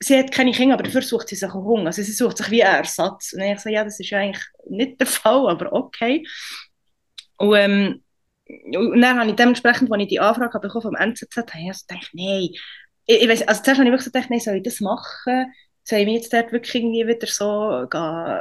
[0.00, 1.86] sie hat keine Kinder, aber dafür sucht sie sich einen Hund.
[1.86, 3.32] Also sie sucht sich wie einen Ersatz.
[3.32, 6.24] Und dann habe ich so, ja, das ist eigentlich nicht der Fall, aber okay.
[7.36, 8.04] Und, ähm,
[8.46, 11.84] und dann habe ich dementsprechend, als ich die Anfrage bekommen vom NZZ, habe ich also
[11.88, 12.50] gedacht, nein,
[13.06, 15.52] ich, ich weiss, also zuerst habe ich wirklich gedacht, nein, soll ich das machen?
[15.84, 18.40] Soll ich mich jetzt dort wirklich irgendwie wieder so gehen,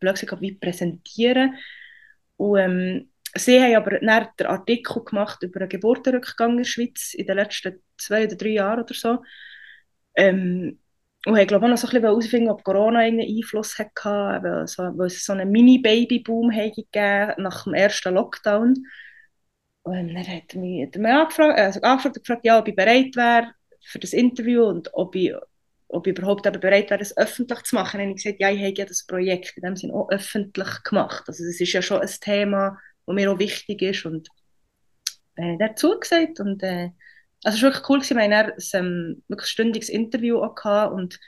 [0.00, 1.54] blöd wie präsentieren?
[2.36, 7.14] Und ähm, sie haben aber dann den Artikel gemacht über einen Geburtenrückgang in der Schweiz
[7.14, 9.18] in den letzten zwei oder drei Jahren oder so.
[10.16, 10.78] Ähm,
[11.26, 13.92] und ich glaube auch noch so ein bisschen herausfinden, ob Corona irgendeinen Einfluss hatte,
[14.42, 18.74] weil, so, weil es so einen Mini-Baby-Boom gegeben nach dem ersten Lockdown.
[19.82, 23.52] Und dann hat mich, mich angefragt, also angefragt gefragt, ja, ob ich bereit wäre
[23.82, 25.34] für das Interview und ob ich,
[25.92, 28.00] ob ich überhaupt bereit wäre, das öffentlich zu machen.
[28.00, 31.24] Und ich gesagt, ja, ich habe ja das Projekt in dem Sinne auch öffentlich gemacht.
[31.26, 34.28] Also das ist ja schon ein Thema, das mir auch wichtig ist und
[35.36, 36.90] dann ich dazu gesagt und äh,
[37.44, 41.18] also es war wirklich cool, wir hatten ein ähm, wirklich stündiges Interview auch und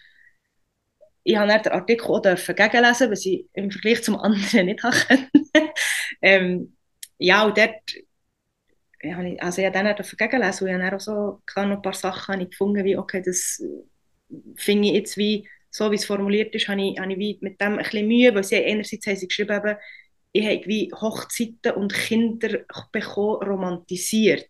[1.24, 4.94] ich habe den Artikel auch gegenlesen, was ich im Vergleich zum anderen nicht habe
[6.22, 6.76] ähm,
[7.18, 7.80] ja, und dort
[9.00, 11.82] ich, also ich habe dann auch gegenlesen und ich habe auch so klar noch ein
[11.82, 13.60] paar Sachen ich gefunden, wie, okay, das
[14.56, 17.60] finde ich jetzt wie, so wie es formuliert ist, habe ich, habe ich wie mit
[17.60, 19.76] dem ein bisschen Mühe, weil sie einerseits haben sie geschrieben, eben,
[20.32, 22.60] ich habe wie Hochzeiten und Kinder
[22.90, 24.48] bekommen, romantisiert.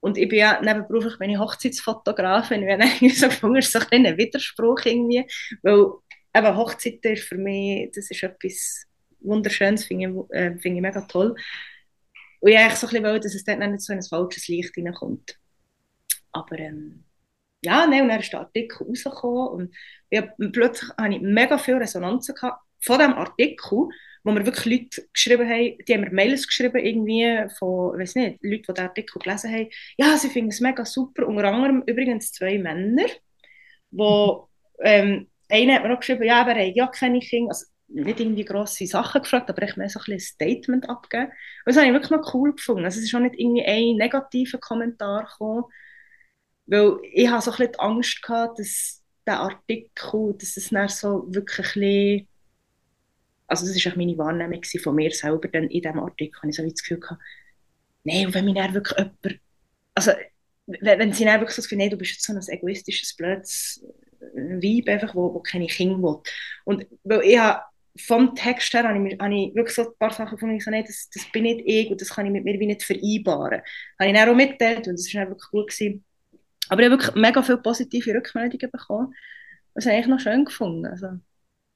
[0.00, 2.62] Und ich bin ja nebenberuflich bin ich Hochzeitsfotografin.
[2.62, 2.70] Ich
[3.02, 5.26] habe so gefunden, das ist so ein, Widerspruch irgendwie.
[5.62, 5.86] Weil
[6.34, 8.84] eben Hochzeiten ist für mich, das ist etwas
[9.20, 11.34] Wunderschönes, finde ich, äh, find ich mega toll.
[12.40, 14.74] Und ich eigentlich so ein bisschen wollte, dass es dort nicht so ein falsches Licht
[14.74, 15.38] hineinkommt.
[16.32, 17.05] Aber ähm,
[17.66, 19.76] ja, nein, und dann ist der Artikel rausgekommen und
[20.10, 23.88] ich hab, plötzlich hatte ich mega viel Resonanz gehabt von diesem Artikel,
[24.22, 28.38] wo mir wirklich Leute geschrieben haben, die haben mir Mails geschrieben, irgendwie von, weiß nicht,
[28.42, 32.32] Leute, die den Artikel gelesen haben, ja, sie finden es mega super, unter anderem übrigens
[32.32, 33.06] zwei Männer,
[33.90, 34.48] wo,
[34.80, 38.20] ähm, einer hat mir auch geschrieben, ja, aber er hat ja keine Kinder, also nicht
[38.20, 41.26] irgendwie grosse Sachen gefragt, aber ich mir so ein, ein Statement abgeben.
[41.26, 41.32] Und
[41.66, 42.84] das habe ich wirklich noch cool gefunden.
[42.84, 45.64] Also es ist auch nicht irgendwie ein negativer Kommentar gekommen,
[46.66, 51.24] weil ich habe so ein bisschen Angst gehabt, dass der Artikel, dass es dann so
[51.28, 52.28] wirklich ein bisschen,
[53.48, 56.56] also das war auch meine Wahrnehmung von mir selber dann in diesem Artikel, habe ich
[56.56, 57.20] so das Gefühl gehabt,
[58.04, 59.40] nein, und wenn mich dann wirklich jemand,
[59.94, 60.12] also
[60.66, 63.14] wenn, wenn sie dann wirklich so das Gefühl, nee, du bist jetzt so ein egoistisches,
[63.14, 63.84] blödes
[64.34, 66.20] Weib, einfach, wo, wo keine Kinder will.
[66.64, 67.62] Und weil ich habe
[67.98, 70.70] vom Text her habe ich, habe ich wirklich so ein paar Sachen gefunden, ich so,
[70.70, 73.62] nee, das, das bin nicht ich und das kann ich mit mir wie nicht vereinbaren.
[73.98, 76.04] Habe ich dann auch mitgeteilt und das war wirklich gut gewesen.
[76.68, 79.14] Aber ich habe wirklich mega viele positive Rückmeldungen bekommen.
[79.74, 80.86] Das habe ich noch schön gefunden.
[80.86, 81.08] Also,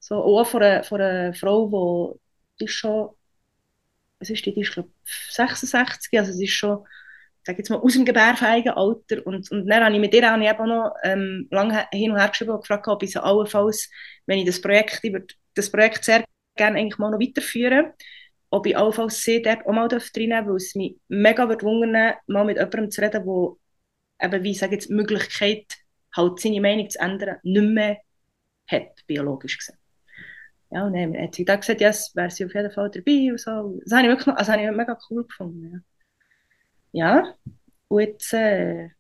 [0.00, 2.18] so auch von einer, von einer Frau,
[2.58, 3.10] die, ist schon,
[4.18, 6.84] was ist die, die ist glaube 66, also sie ist schon,
[7.44, 9.26] sag jetzt mal, aus dem gebärfähigen Alter.
[9.26, 12.28] Und, und dann habe ich mit ihr ich eben noch ähm, lange hin und her
[12.28, 13.90] geschrieben und gefragt, ob ich sie allenfalls,
[14.26, 16.24] wenn ich das Projekt, ich würde das Projekt sehr
[16.56, 17.92] gerne eigentlich mal noch weiterführen,
[18.50, 22.44] ob ich allenfalls sie dort auch mal reinnehmen darf, weil es mich mega wundern, mal
[22.44, 23.56] mit jemandem zu reden, der
[24.20, 25.66] eben, wie sage jetzt, die Möglichkeit,
[26.14, 27.98] halt seine Meinung zu ändern, nicht mehr
[28.66, 29.78] hat, biologisch gesehen.
[30.70, 33.30] Ja, und dann hat sie da gesagt, ja, yes, wäre sie auf jeden Fall dabei
[33.30, 33.80] und so.
[33.84, 35.84] Das habe ich wirklich also habe ich mega cool gefunden.
[36.92, 37.34] Ja, ja.
[37.88, 38.90] und jetzt, äh,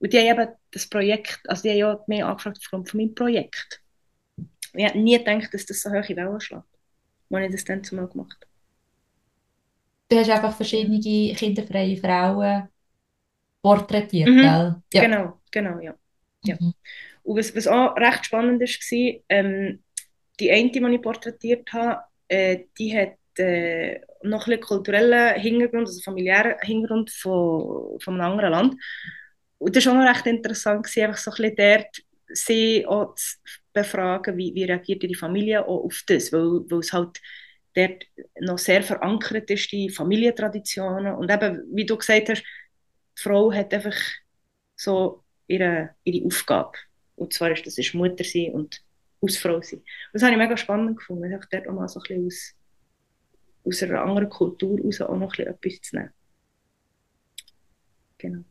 [0.00, 3.14] und die haben eben das Projekt, also die haben ja mehr angefragt aufgrund von meinem
[3.14, 3.80] Projekt.
[4.72, 6.64] Ich hätte nie gedacht, dass das so hohe Wellen schlägt,
[7.30, 8.50] als ich das dann zumal gemacht habe.
[10.08, 12.68] Du hast einfach verschiedene kinderfreie Frauen
[13.62, 14.40] porträtiert, Mhm.
[14.40, 14.76] gell?
[14.92, 15.02] Ja.
[15.02, 15.94] Genau, genau, ja.
[16.44, 16.56] ja.
[16.58, 16.74] Mhm.
[17.22, 19.84] Und was, was auch recht spannend war, ähm,
[20.40, 25.88] die eine, die ich porträtiert habe, äh, die hat äh, noch ein bisschen kulturellen Hintergrund,
[25.88, 28.76] also familiären Hintergrund von, von einem anderen Land.
[29.58, 31.96] Und das war auch noch recht interessant, gewesen, einfach so ein bisschen dort
[32.32, 33.36] sie auch zu
[33.72, 37.18] befragen, wie, wie reagiert die Familie auch auf das, weil, weil es halt
[37.74, 38.04] dort
[38.40, 41.14] noch sehr verankert ist, die Familientraditionen.
[41.14, 42.42] Und eben, wie du gesagt hast,
[43.18, 43.96] die Frau hat einfach
[44.76, 46.72] so ihre, ihre Aufgabe.
[47.16, 48.82] Und zwar ist das ist Mutter sein und
[49.22, 49.80] Hausfrau sein.
[49.80, 52.54] Und das habe ich mega spannend gefunden, einfach dort auch mal so ein bisschen aus,
[53.64, 56.10] aus einer anderen Kultur raus auch noch ein bisschen etwas zu nehmen.
[58.18, 58.44] Genau.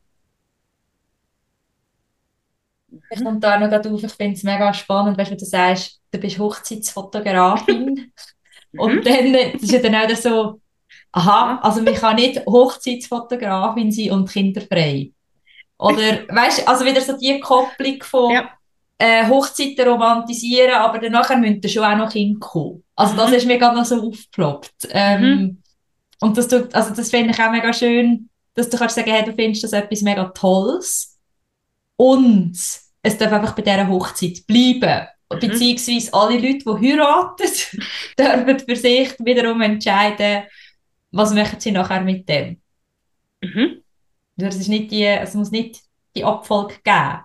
[3.12, 6.20] Ich komme da noch auf, ich finde es mega spannend, weißt, wenn du sagst, du
[6.20, 8.12] bist Hochzeitsfotografin.
[8.76, 9.04] Und Mhm.
[9.06, 10.62] dann, das ist ja dann auch so,
[11.12, 15.12] aha, also man kann nicht Hochzeitsfotografin sein und kinderfrei.
[15.78, 18.50] Oder, weißt, also wieder so die Kopplung von Ja.
[18.98, 22.84] äh, Hochzeiten romantisieren, aber dann nachher müssen schon auch noch Kinder kommen.
[22.96, 23.36] Also das Mhm.
[23.36, 24.88] ist mir gerade noch so aufgeploppt.
[24.92, 25.62] Ähm,
[26.22, 29.24] Und das tut, also das finde ich auch mega schön, dass du kannst sagen, hey,
[29.24, 31.18] du findest das etwas mega Tolles.
[31.96, 32.58] Und
[33.02, 35.08] es darf einfach bei dieser Hochzeit bleiben.
[35.32, 35.40] Mhm.
[35.40, 37.48] Beziehungsweise alle Leute, die heiraten,
[38.20, 40.44] dürfen für sich wiederum entscheiden,
[41.12, 42.62] was möchten sie nachher mit dem.
[43.42, 43.84] Mhm.
[44.38, 45.82] Es, ist nicht die, es muss nicht
[46.16, 47.20] die Abfolge geben.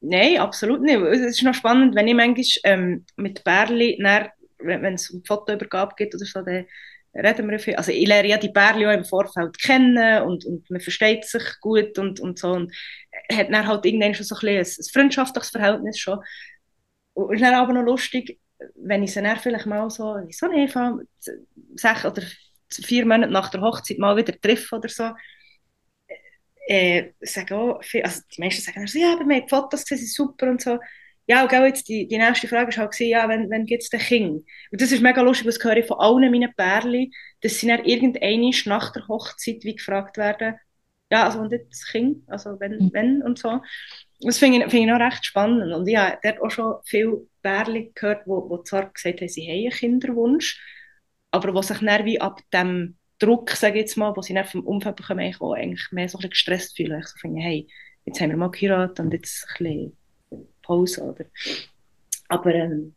[0.00, 1.00] Nein, absolut nicht.
[1.00, 4.28] Es ist noch spannend, wenn ich manchmal ähm, mit Bärli, dann,
[4.58, 6.66] wenn es um Fotoübergabe geht oder so, dann
[7.14, 7.76] reden wir viel.
[7.76, 11.42] Also ich lerne ja die Bärli auch im Vorfeld kennen und, und man versteht sich
[11.60, 12.52] gut und, und so.
[12.52, 12.74] Und
[13.32, 16.18] hat dann halt irgendwann schon so ein, bisschen ein, ein freundschaftliches Verhältnis schon.
[17.14, 18.38] Und ist dann aber noch lustig,
[18.76, 20.98] wenn ich sie dann vielleicht mal so, so eine Eva,
[21.76, 22.22] sechs oder
[22.70, 25.10] vier Monate nach der Hochzeit mal wieder treffe oder so,
[26.68, 29.48] äh, sagen auch, viel- also die meisten sagen dann so, ja, aber wir haben die
[29.48, 30.78] Fotos gesehen, sie sind super und so.
[31.26, 33.88] Ja, und gell, jetzt die, die nächste Frage ist halt ja, wenn, wenn gibt es
[33.88, 34.44] den Kind?
[34.70, 37.10] Und das ist mega lustig, das höre ich von allen meinen Pärchen,
[37.40, 40.56] dass sie dann irgendwann nach der Hochzeit wie gefragt werden,
[41.10, 42.90] ja, also und jetzt das Kind, also wenn, Mhm.
[42.92, 43.60] wenn und so.
[44.20, 45.72] Das finde ich, finde ich noch recht spannend.
[45.72, 49.46] Und ich habe dort auch schon viele Pärchen gehört, die, die zwar gesagt haben, sie
[49.46, 50.60] haben einen Kinderwunsch,
[51.30, 54.44] aber die sich dann wie ab dem Druck, sage ich jetzt mal, den sie dann
[54.44, 57.00] vom Umfeld bekommen, auch eigentlich mehr so ein gestresst fühlen.
[57.00, 57.68] Ich so finde, hey,
[58.04, 61.24] jetzt haben wir mal geheiratet und jetzt ein bisschen Pause, oder?
[62.28, 62.94] Aber ähm,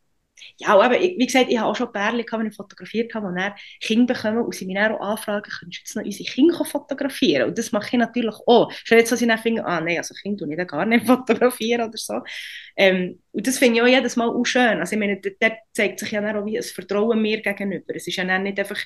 [0.57, 3.53] ja, aber wie gesagt, ich habe auch schon Pärchen die ich fotografiert habe, die dann
[3.79, 7.49] Kinder bekommen und sie mich dann auch anfragen, könntest du jetzt noch unsere Kinder fotografieren?
[7.49, 8.71] Und das mache ich natürlich auch.
[8.71, 11.05] Schon jetzt, dass ich dann finde, ah nein, also Kinder tue ich dann gar nicht
[11.07, 12.21] fotografieren oder so.
[12.75, 14.79] Ähm, und das finde ich auch jedes Mal auch schön.
[14.79, 17.95] Also ich meine, dort zeigt sich ja dann auch wie ein Vertrauen mir gegenüber.
[17.95, 18.79] Es ist ja dann nicht einfach,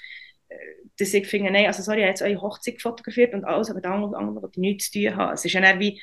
[0.49, 0.56] äh,
[0.98, 3.82] dass ich finde, nein, also sorry, ich habe jetzt eure Hochzeit fotografiert und alles, aber
[3.82, 5.34] der andere, andere will nichts zu tun haben.
[5.34, 6.02] Es ist ja dann wie,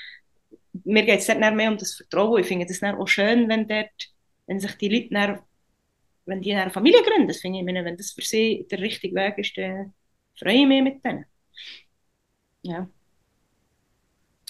[0.85, 2.41] mir geht es dort mehr um das Vertrauen.
[2.41, 3.91] Ich finde es auch schön, wenn, dort,
[4.49, 5.39] wenn sich die Leute dann,
[6.27, 7.29] wenn die eine Familie gründen.
[7.29, 9.95] Das finde ich, wenn das für sie der richtige Weg ist, dann
[10.37, 11.27] freue ich mich mit denen.
[12.62, 12.89] Ja.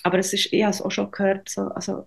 [0.04, 2.06] Aber es ist, ich habe es auch schon gehört, so, also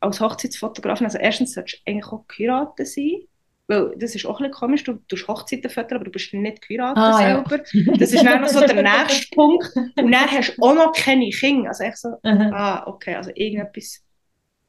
[0.00, 3.22] als Hochzeitsfotografin, also erstens solltest du eigentlich auch geheiratet sein,
[3.66, 6.68] weil das ist auch ein bisschen komisch, du tust Hochzeiten fotografieren, aber du bist nicht
[6.68, 7.64] geheiratet ah, selber.
[7.72, 7.96] Ja.
[7.98, 9.74] Das ist dann noch so der nächste Punkt.
[9.74, 11.70] Und dann hast du auch noch keine Kinder.
[11.70, 12.52] Also echt so, mhm.
[12.52, 14.04] ah, okay, also irgendetwas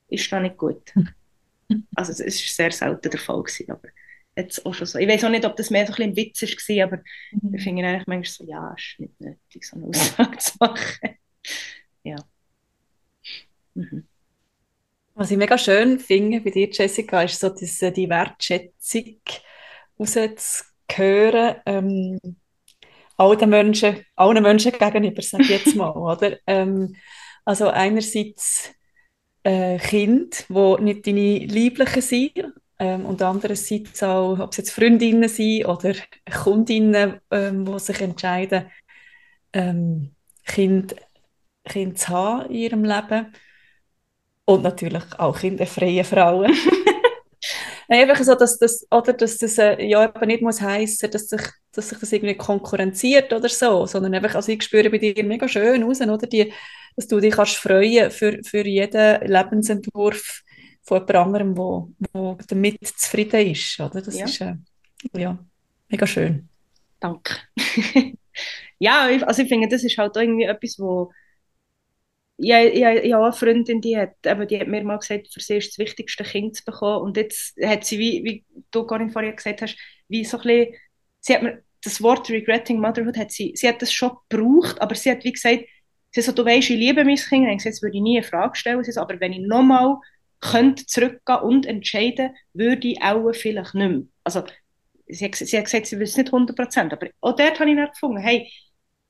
[0.10, 0.81] ist da nicht gut.
[1.95, 3.89] Also es ist sehr selten der Fall gewesen, aber
[4.35, 4.99] jetzt auch schon so.
[4.99, 6.98] Ich weiß auch nicht, ob das mehr so ein bisschen ein Witz war, aber
[7.31, 7.56] mhm.
[7.56, 11.18] ich finde eigentlich manchmal so, ja, es ist nicht nötig, so eine Aussage zu machen.
[12.03, 12.15] ja.
[13.73, 14.07] Mhm.
[15.14, 19.19] Was ich mega schön finde bei dir, Jessica, ist so diese, die Wertschätzung
[19.99, 22.19] rauszuhören, ähm,
[23.18, 26.38] allen Menschen, allen Menschen gegenüber, sage ich jetzt mal, oder?
[26.45, 26.95] Ähm,
[27.45, 28.76] also einerseits
[29.47, 35.29] äh, Kinder, die nicht deine Lieblichen sind, ähm, und andererseits auch, ob es jetzt Freundinnen
[35.29, 35.93] sind oder
[36.43, 38.69] Kundinnen, ähm, die sich entscheiden,
[39.53, 40.11] ähm,
[40.45, 40.95] Kind,
[41.65, 43.33] kind zu haben in ihrem Leben.
[44.45, 46.53] Und natürlich auch kinderfreie Frauen.
[47.88, 51.41] einfach so, dass das, oder dass das äh, ja eben nicht muss heißen, dass sich,
[51.72, 55.47] dass sich das irgendwie konkurrenziert oder so, sondern einfach, also ich spüre bei dir mega
[55.47, 56.51] schön raus, oder, die,
[56.95, 60.41] dass du dich kannst freuen für, für jeden Lebensentwurf
[60.84, 64.01] von jemand anderem, wo, wo damit zufrieden ist, oder?
[64.01, 64.26] Das ja.
[64.26, 64.55] ist, äh,
[65.15, 65.38] ja,
[65.89, 66.49] mega schön.
[66.99, 67.35] Danke.
[68.80, 71.11] ja, also ich finde, das ist halt irgendwie etwas, wo
[72.38, 75.57] ja, ja, ja, eine Freundin, die hat, eben, die hat mir mal gesagt, für sie
[75.57, 77.01] ist das wichtigste Kind zu bekommen.
[77.03, 79.77] Und jetzt hat sie, wie, wie du Corinne vorher gesagt hast,
[80.07, 80.76] wie so ein bisschen,
[81.22, 84.95] sie hat mir das Wort Regretting Motherhood, hat sie, sie hat das schon gebraucht, aber
[84.95, 85.64] sie hat wie gesagt,
[86.11, 88.23] sie so, du weißt, ich liebe mein Kind, ich gesagt, das würde ich nie in
[88.23, 89.97] Frage stellen, sie so, aber wenn ich nochmal
[90.39, 94.01] könnte zurückgehen und entscheiden, würde ich auch vielleicht nicht mehr.
[94.23, 94.43] Also,
[95.07, 97.89] sie hat, sie hat gesagt, sie wüsste nicht 100%, aber auch dort habe ich dann
[97.89, 98.51] gefunden, hey,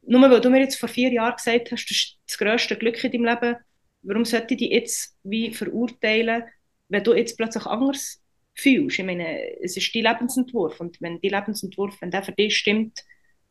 [0.08, 3.04] nur weil du mir jetzt vor vier Jahren gesagt hast, das ist das grösste Glück
[3.04, 3.56] in deinem Leben,
[4.04, 6.44] warum sollte ich dich jetzt wie verurteilen,
[6.90, 8.22] wenn du jetzt plötzlich anders
[8.56, 9.00] fühlst?
[9.00, 13.04] Ich meine, es ist dein Lebensentwurf und wenn dein Lebensentwurf, wenn der für dich stimmt,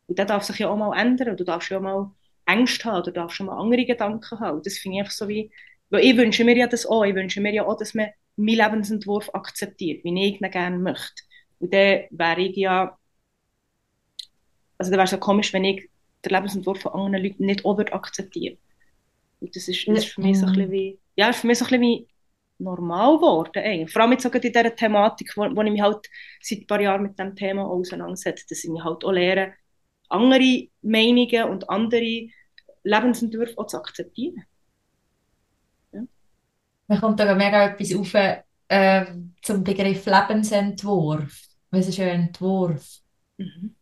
[0.07, 2.11] und der darf sich ja auch mal ändern, du darfst ja auch mal
[2.47, 4.63] Ängste haben, du darfst schon mal andere Gedanken haben.
[4.63, 5.51] Das finde ich einfach so wie,
[5.91, 8.57] weil ich wünsche mir ja das auch, ich wünsche mir ja auch, dass man meinen
[8.57, 11.23] Lebensentwurf akzeptiert, wie ich ihn gerne möchte.
[11.59, 12.97] Und dann wäre ich ja,
[14.79, 15.89] also dann wäre es ja komisch, wenn ich
[16.27, 18.59] den Lebensentwurf von anderen Leuten nicht auch akzeptieren
[19.41, 21.65] Und das ist, das ist für mich so ein bisschen wie, ja, für mich so
[21.65, 22.07] ein bisschen wie
[22.59, 23.63] normal geworden.
[23.63, 23.93] Eigentlich.
[23.93, 26.09] Vor allem jetzt sogar in dieser Thematik, wo, wo ich mich halt
[26.41, 29.53] seit ein paar Jahren mit diesem Thema auseinandersetze, dass ich mich halt auch lehre,
[30.09, 32.29] andere Meinungen und andere
[32.83, 34.45] Lebensentwürfe auch zu akzeptieren.
[35.93, 36.03] Ja.
[36.89, 38.15] Mir kommt da mega etwas auf
[38.69, 39.07] äh,
[39.43, 41.43] zum Begriff Lebensentwurf.
[41.71, 43.01] Was ist ein Entwurf?
[43.39, 43.75] Mhm.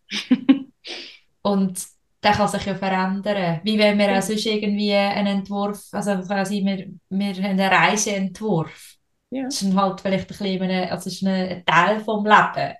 [1.42, 1.86] und
[2.24, 3.60] der kann sich ja verändern.
[3.62, 8.94] Wie wenn wir auch sonst irgendwie einen Entwurf, also quasi wir, wir haben einen Reiseentwurf.
[9.30, 9.44] Ja.
[9.44, 12.74] Das ist halt vielleicht ein, bisschen eine, also ist ein Teil vom Leben.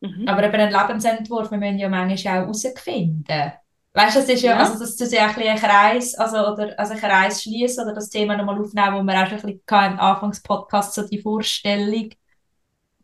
[0.00, 0.28] Mhm.
[0.28, 3.52] Aber eben ein Lebensentwurf, wir müssen ja manchmal auch herausfinden.
[3.92, 4.58] Weißt du, das ist ja, ja.
[4.58, 8.10] also das ist ja ein bisschen Kreis, also, oder, also ein Kreis schließen oder das
[8.10, 12.10] Thema nochmal aufnehmen, wo wir auch schon ein bisschen im Anfangspodcast so die Vorstellung,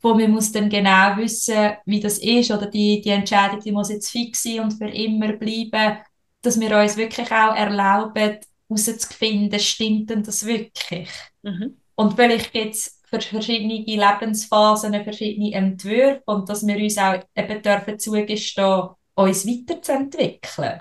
[0.02, 3.88] wo man muss dann genau wissen, wie das ist oder die, die Entscheidung, die muss
[3.88, 5.98] jetzt fix sein und für immer bleiben,
[6.42, 11.08] dass wir uns wirklich auch erlauben, herauszufinden, stimmt denn das wirklich?
[11.42, 11.76] Mhm.
[11.94, 17.62] Und vielleicht gibt es für verschiedene Lebensphasen verschiedene Entwürfe und dass wir uns auch eben
[17.62, 20.80] dürfen zugestehen, uns weiterzuentwickeln.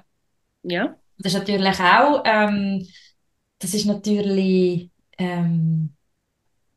[0.64, 0.96] Ja.
[1.18, 2.88] Das ist natürlich auch, ähm,
[3.60, 5.94] das ist natürlich ähm,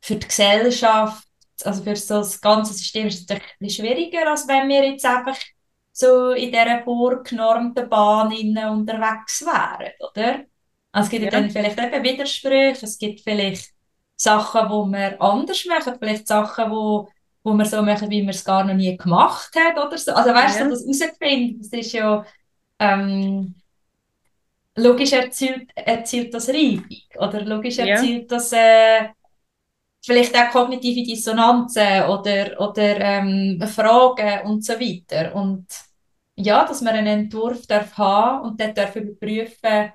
[0.01, 1.27] für die Gesellschaft
[1.63, 4.89] also für so das ganze System ist es natürlich ein bisschen schwieriger, als wenn wir
[4.89, 5.37] jetzt einfach
[5.91, 8.33] so in dieser vorgenormten Bahn
[8.67, 10.43] unterwegs wären, oder?
[10.91, 11.31] Also es gibt ja.
[11.31, 13.69] dann vielleicht eben Widersprüche, es gibt vielleicht
[14.15, 17.09] Sachen, wo wir anders machen, vielleicht Sachen, wo,
[17.43, 20.11] wo wir so machen, wie wir es gar noch nie gemacht haben oder so.
[20.13, 20.69] Also weißt du, ja.
[20.69, 22.25] das herausfinden, das ist ja
[22.79, 23.55] ähm,
[24.75, 26.85] logisch erzielt, erzielt das Reibung
[27.17, 28.37] oder logisch erzielt ja.
[28.37, 29.09] das äh,
[30.05, 35.33] vielleicht auch kognitive Dissonanzen oder, oder ähm, Fragen und so weiter.
[35.33, 35.65] Und
[36.35, 39.91] ja, dass man einen Entwurf darf haben und dann darf überprüfen,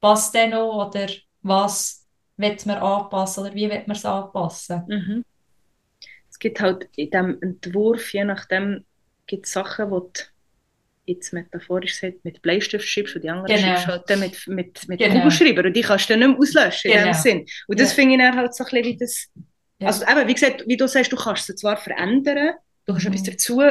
[0.00, 1.08] was denn noch oder
[1.42, 2.06] was
[2.36, 4.84] wird man anpassen oder wie wird man es anpassen.
[4.88, 5.24] Mhm.
[6.30, 8.84] Es gibt halt in diesem Entwurf, je nachdem,
[9.26, 10.22] gibt es Sachen, die
[11.06, 13.66] jetzt metaphorisch gesagt, mit Bleistift schreibst und die anderen Genau.
[13.68, 15.14] schreibst halt dann mit, mit, mit Genau.
[15.14, 17.10] Kugelschreiber und die kannst du dann nicht mehr auslöschen in Genau.
[17.12, 17.46] dem Sinn.
[17.68, 17.94] Und das Ja.
[17.94, 19.28] finde ich dann halt so ein bisschen wie das,
[19.78, 19.86] Ja.
[19.88, 22.54] also eben, wie gesagt, wie du sagst, du kannst es zwar verändern,
[22.86, 23.12] du kannst Mhm.
[23.14, 23.62] etwas dazu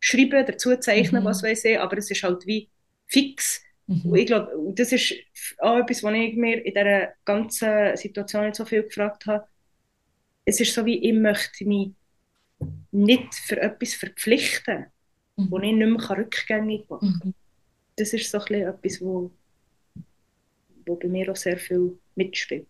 [0.00, 1.26] schreiben, dazu zeichnen, Mhm.
[1.26, 2.70] was weiß ich, aber es ist halt wie
[3.06, 3.60] fix.
[3.88, 4.14] Und Mhm.
[4.16, 5.14] ich glaube, und das ist
[5.58, 9.46] auch etwas, was ich mir in dieser ganzen Situation nicht so viel gefragt habe.
[10.44, 11.90] Es ist so wie, ich möchte mich
[12.90, 14.86] nicht für etwas verpflichten,
[15.50, 17.28] wo ich nicht mehr rückgängig machen kann.
[17.28, 17.34] Mhm.
[17.96, 19.30] Das ist so ein bisschen etwas, wo,
[20.86, 22.66] wo bei mir auch sehr viel mitspielt.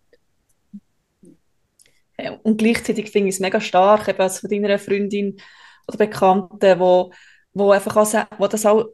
[2.19, 5.39] Ja, Und gleichzeitig finde ich es mega stark, eben als von deiner Freundin
[5.87, 7.11] oder Bekannten, wo,
[7.53, 8.89] wo einfach auch, wo das auch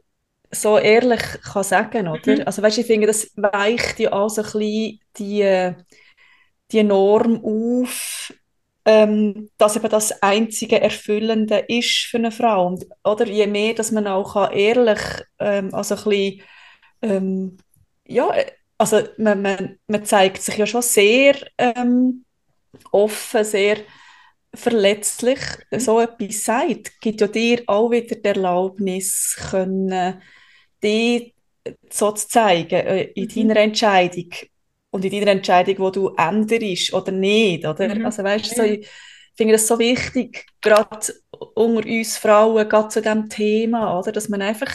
[0.50, 2.36] so ehrlich kann sagen, oder?
[2.36, 2.42] Mhm.
[2.46, 5.74] Also weißt, ich finde, das weicht ja auch so ein bisschen die,
[6.70, 8.32] die Norm auf,
[8.86, 12.68] ähm, dass eben das einzige Erfüllende ist für eine Frau.
[12.68, 15.00] Und, oder je mehr, dass man auch kann ehrlich,
[15.40, 16.42] ähm, also ein bisschen,
[17.02, 17.58] ähm,
[18.06, 22.24] ja, äh, also man, man, man zeigt sich ja schon sehr ähm,
[22.92, 23.78] offen, sehr
[24.54, 25.40] verletzlich
[25.78, 30.22] so etwas sagt, gibt ja dir auch wieder die Erlaubnis, können,
[30.82, 31.34] dich
[31.90, 33.48] so zu zeigen äh, in Mhm.
[33.48, 34.30] deiner Entscheidung
[34.90, 37.88] und in deiner Entscheidung, wo du änderst oder nicht, oder?
[37.94, 38.06] Mhm.
[38.06, 38.88] Also weißt du, so, ich
[39.36, 41.12] finde das so wichtig, gerade
[41.54, 44.12] unter uns Frauen, gerade zu diesem Thema, oder?
[44.12, 44.72] Dass man einfach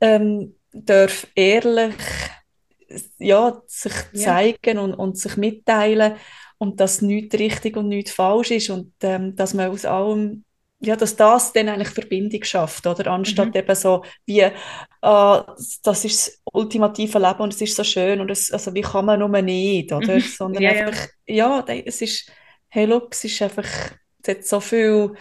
[0.00, 1.94] ähm, darf ehrlich
[3.18, 4.24] ja, sich Ja.
[4.24, 6.14] zeigen und, und sich mitteilen
[6.58, 10.44] und dass nichts richtig und nichts falsch ist und ähm, dass man aus allem,
[10.80, 13.08] ja, dass das dann eigentlich Verbindung schafft, oder?
[13.10, 13.54] Anstatt Mhm.
[13.56, 14.46] eben so wie,
[15.02, 19.04] ah, das ist ultimative Leben und es ist so schön und es, also wie kann
[19.06, 20.14] man nur nicht, oder?
[20.14, 20.20] Mhm.
[20.20, 20.94] Sondern Ja, einfach,
[21.26, 22.30] ja, es ist,
[22.68, 23.66] hey, look, es ist einfach,
[24.22, 25.14] es hat so viel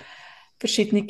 [0.59, 1.07] verschiedene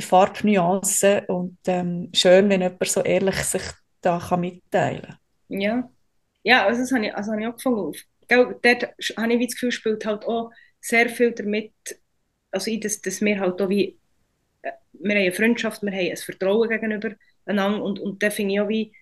[0.00, 3.62] Farbnuancen und ähm, schön, wenn jemand so ehrlich sich
[4.00, 5.18] da kann mitteilen kann.
[5.48, 5.90] Ja,
[6.42, 7.92] ja also das habe ich, also habe ich auch gefunden.
[8.28, 8.82] Gell, dort
[9.16, 11.72] habe ich wie das Gefühl, spielt halt auch sehr viel damit,
[12.50, 13.98] also dass, dass wir halt auch wie,
[14.62, 17.16] äh, wir haben eine Freundschaft, wir haben ein Vertrauen gegenüber
[17.46, 18.92] einander und, und da finde ich auch wie,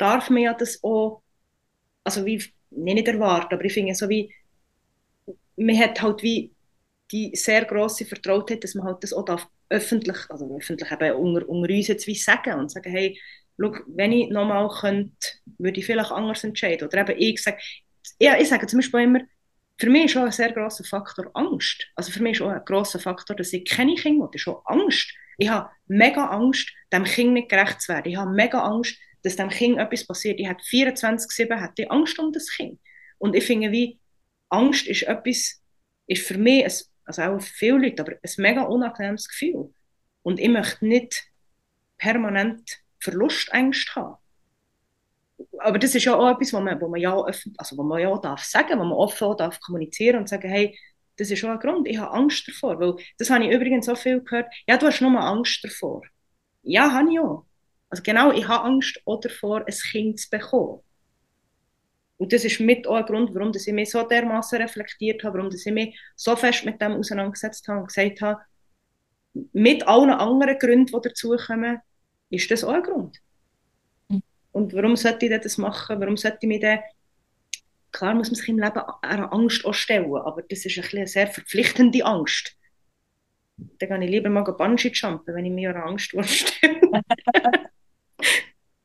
[0.00, 1.22] darf man ja das auch,
[2.04, 4.32] also wie, nee, nicht erwarten, aber ich finde so wie,
[5.56, 6.52] man hat halt wie
[7.12, 11.48] die sehr grosse Vertrautheit, dass man halt das auch darf öffentlich, also öffentlich eben unter,
[11.48, 13.18] unter uns jetzt wie sagen und sagen, hey,
[13.60, 15.14] schau, wenn ich nochmal könnte,
[15.58, 16.88] würde ich vielleicht anders entscheiden.
[16.88, 17.58] Oder eben ich sage,
[18.20, 19.20] ja, ich sage zum Beispiel immer,
[19.78, 21.86] für mich ist auch ein sehr grosser Faktor Angst.
[21.94, 24.30] Also für mich ist auch ein grosser Faktor, dass ich keine Kinder will.
[24.32, 25.12] Das ist auch Angst.
[25.38, 28.10] Ich habe mega Angst, dem Kind nicht gerecht zu werden.
[28.10, 30.40] Ich habe mega Angst, dass dem Kind etwas passiert.
[30.40, 32.80] Ich habe 24-7 hatte Angst um das Kind.
[33.18, 33.98] Und ich finde, wie
[34.48, 35.62] Angst ist etwas,
[36.06, 36.72] ist für mich, ein,
[37.04, 39.72] also auch für viele Leute, aber ein mega unangenehmes Gefühl.
[40.22, 41.24] Und ich möchte nicht
[41.98, 44.16] permanent Verlustängste haben.
[45.58, 48.00] Aber das ist ja auch etwas, wo man, wo man, ja, öffentlich, also wo man
[48.00, 50.78] ja darf sagen, wo man offen auch darf kommunizieren und sagen, hey,
[51.16, 52.80] das ist schon ein Grund, ich habe Angst davor.
[52.80, 56.02] Weil das habe ich übrigens so viel gehört, ja, du hast nur Angst davor.
[56.62, 57.46] Ja, habe ich auch.
[57.90, 60.80] Also genau, ich habe Angst auch davor, ein Kind zu bekommen.
[62.16, 65.52] Und das ist mit auch ein Grund, warum ich mich so dermaßen reflektiert habe, warum
[65.52, 68.40] ich mich so fest mit dem auseinandergesetzt habe und gesagt habe,
[69.52, 71.78] mit allen anderen Gründen, die dazukommen,
[72.30, 73.18] ist das auch ein Grund.
[74.52, 76.00] Und warum sollte ich das machen?
[76.00, 76.80] Warum sollte ich mich dann
[77.92, 81.26] klar muss man sich im Leben einer Angst auch stellen, aber das ist eine sehr
[81.26, 82.56] verpflichtende Angst.
[83.56, 86.80] Dann kann ich lieber mal Bungee jumpen, wenn ich mir einer Angst stelle.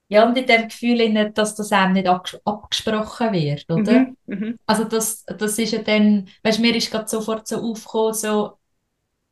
[0.07, 4.07] Ja, und in dem Gefühl, dass das einem nicht abges- abgesprochen wird, oder?
[4.07, 7.57] Mhm, mhm, Also das, das ist ja dann, weißt du, mir ist gerade sofort so
[7.61, 8.59] aufgekommen, so,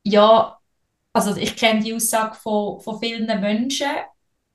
[0.04, 0.60] ja,
[1.14, 3.88] also ich kenne die Aussage von, von vielen Menschen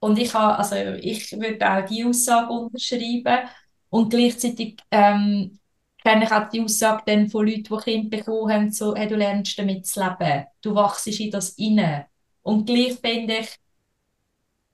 [0.01, 3.49] und ich habe, also ich würde auch die Aussage unterschreiben
[3.91, 5.59] und gleichzeitig ähm,
[6.05, 9.17] kenne ich auch die Aussage dann von Leuten, die Kinder bekommen haben, so, hey, du
[9.17, 12.07] lernst damit zu leben, du wachst in das rein.
[12.43, 13.57] Und gleich finde ich,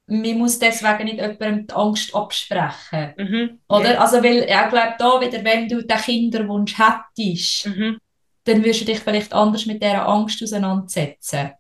[0.07, 3.15] man muss deswegen nicht jemandem die Angst absprechen.
[3.17, 3.95] mhm, Oder?
[3.95, 7.99] ja, Also, weil, ich glaube, da wieder, wenn du den Kinderwunsch hättest, mhm,
[8.45, 11.53] dann würdest du dich vielleicht anders mit dieser Angst auseinandersetzen.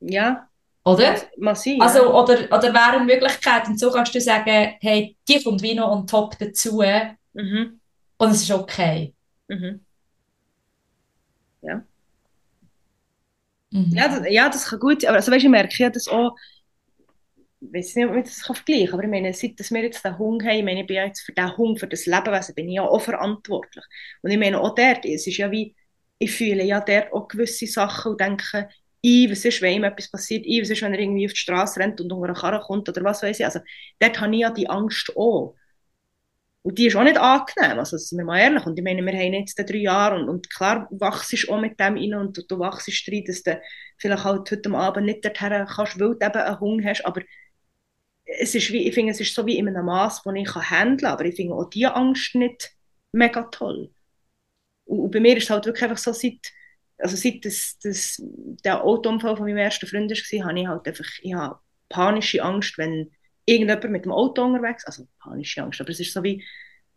[0.00, 0.48] ja,
[0.84, 1.12] Oder?
[1.12, 1.82] mas- massiv.
[1.82, 2.14] Also, ja.
[2.14, 5.90] oder, oder wäre eine Möglichkeit, und so kannst du sagen, hey, die kommt wie noch
[5.90, 6.82] on top dazu
[7.34, 7.80] Mhm,
[8.18, 9.14] und es ist okay.
[9.48, 9.80] mhm.
[11.62, 11.84] Ja.
[13.70, 13.92] Mhm.
[13.96, 15.08] Ja, das, ja, das kann gut sein.
[15.10, 16.34] Aber also, weißt, ich merke ja das auch,
[17.60, 20.18] ich weiß nicht, ob man das vergleichen aber ich meine, seit dass wir jetzt den
[20.18, 22.68] Hunger haben, ich meine, ich bin ja jetzt für den Hunger, für das Lebewesen, bin
[22.68, 23.84] ich ja auch verantwortlich.
[24.22, 25.74] Und ich meine, auch dort, es ist ja wie,
[26.18, 28.68] ich fühle ja dort auch gewisse Sachen und denke,
[29.04, 31.38] ein, was ist, wenn ihm etwas passiert, ein, was ist, wenn er irgendwie auf die
[31.38, 33.44] Straße rennt und unter eine Karre kommt oder was weiß ich.
[33.44, 33.60] Also
[33.98, 35.54] dort habe ich ja die Angst auch.
[36.62, 38.66] Und die ist auch nicht angenehm, also sind wir mal ehrlich.
[38.66, 41.78] Und ich meine, wir haben jetzt drei Jahre und, und klar wachst du auch mit
[41.80, 43.60] dem rein und du, du wachst rein, dass du
[43.96, 47.22] vielleicht halt heute Abend nicht dorthin kannst, weil du eben einen Hunger hast, aber
[48.28, 50.98] es ist wie, ich finde, es ist so wie in einem Maß, das ich handeln
[50.98, 52.70] kann, aber ich finde auch diese Angst nicht
[53.12, 53.90] mega toll.
[54.84, 56.52] Und, und bei mir ist es halt wirklich einfach so, seit,
[56.98, 58.22] also seit das, das,
[58.64, 62.76] der Autounfall von meinem ersten Freund war, habe ich halt einfach, ich habe panische Angst,
[62.76, 63.10] wenn
[63.46, 66.44] irgendjemand mit dem Auto unterwegs, also panische Angst, aber es ist so wie,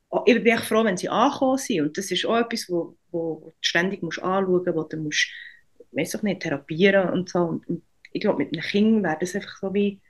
[0.09, 2.97] oh, ich bin echt froh, wenn sie angekommen sind und das ist auch etwas, wo,
[3.11, 5.27] wo du ständig musst anschauen musst, du musst,
[5.93, 9.33] weiß ich nicht, therapieren und so und, und ich glaube, mit einem Kind wäre das
[9.33, 10.01] einfach so wie,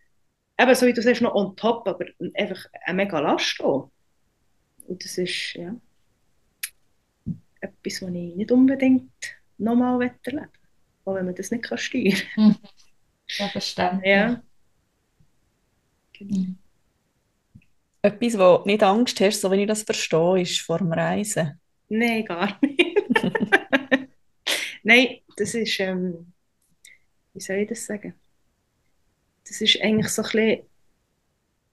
[0.59, 2.05] eben so wie du sagst, noch on top, aber
[2.35, 3.91] einfach eine mega Last auch.
[4.87, 5.75] Und das ist, ja,
[7.61, 9.11] etwas, was ich nicht unbedingt
[9.57, 10.49] nochmal erleben.
[11.05, 12.47] Auch wenn man das nicht kann steuern kann.
[12.47, 12.55] Mhm.
[13.37, 14.11] Ja, verständlich.
[14.11, 14.43] Ja.
[16.19, 16.57] Mhm.
[18.03, 21.59] Etwas, wo du nicht Angst hast, so wie ich das verstehe, ist vor dem Reisen.
[21.89, 22.97] Nein, gar nicht.
[24.83, 26.33] Nein, das ist, ähm,
[27.33, 28.13] wie soll ich das sagen?
[29.51, 30.61] Das ist eigentlich so ein bisschen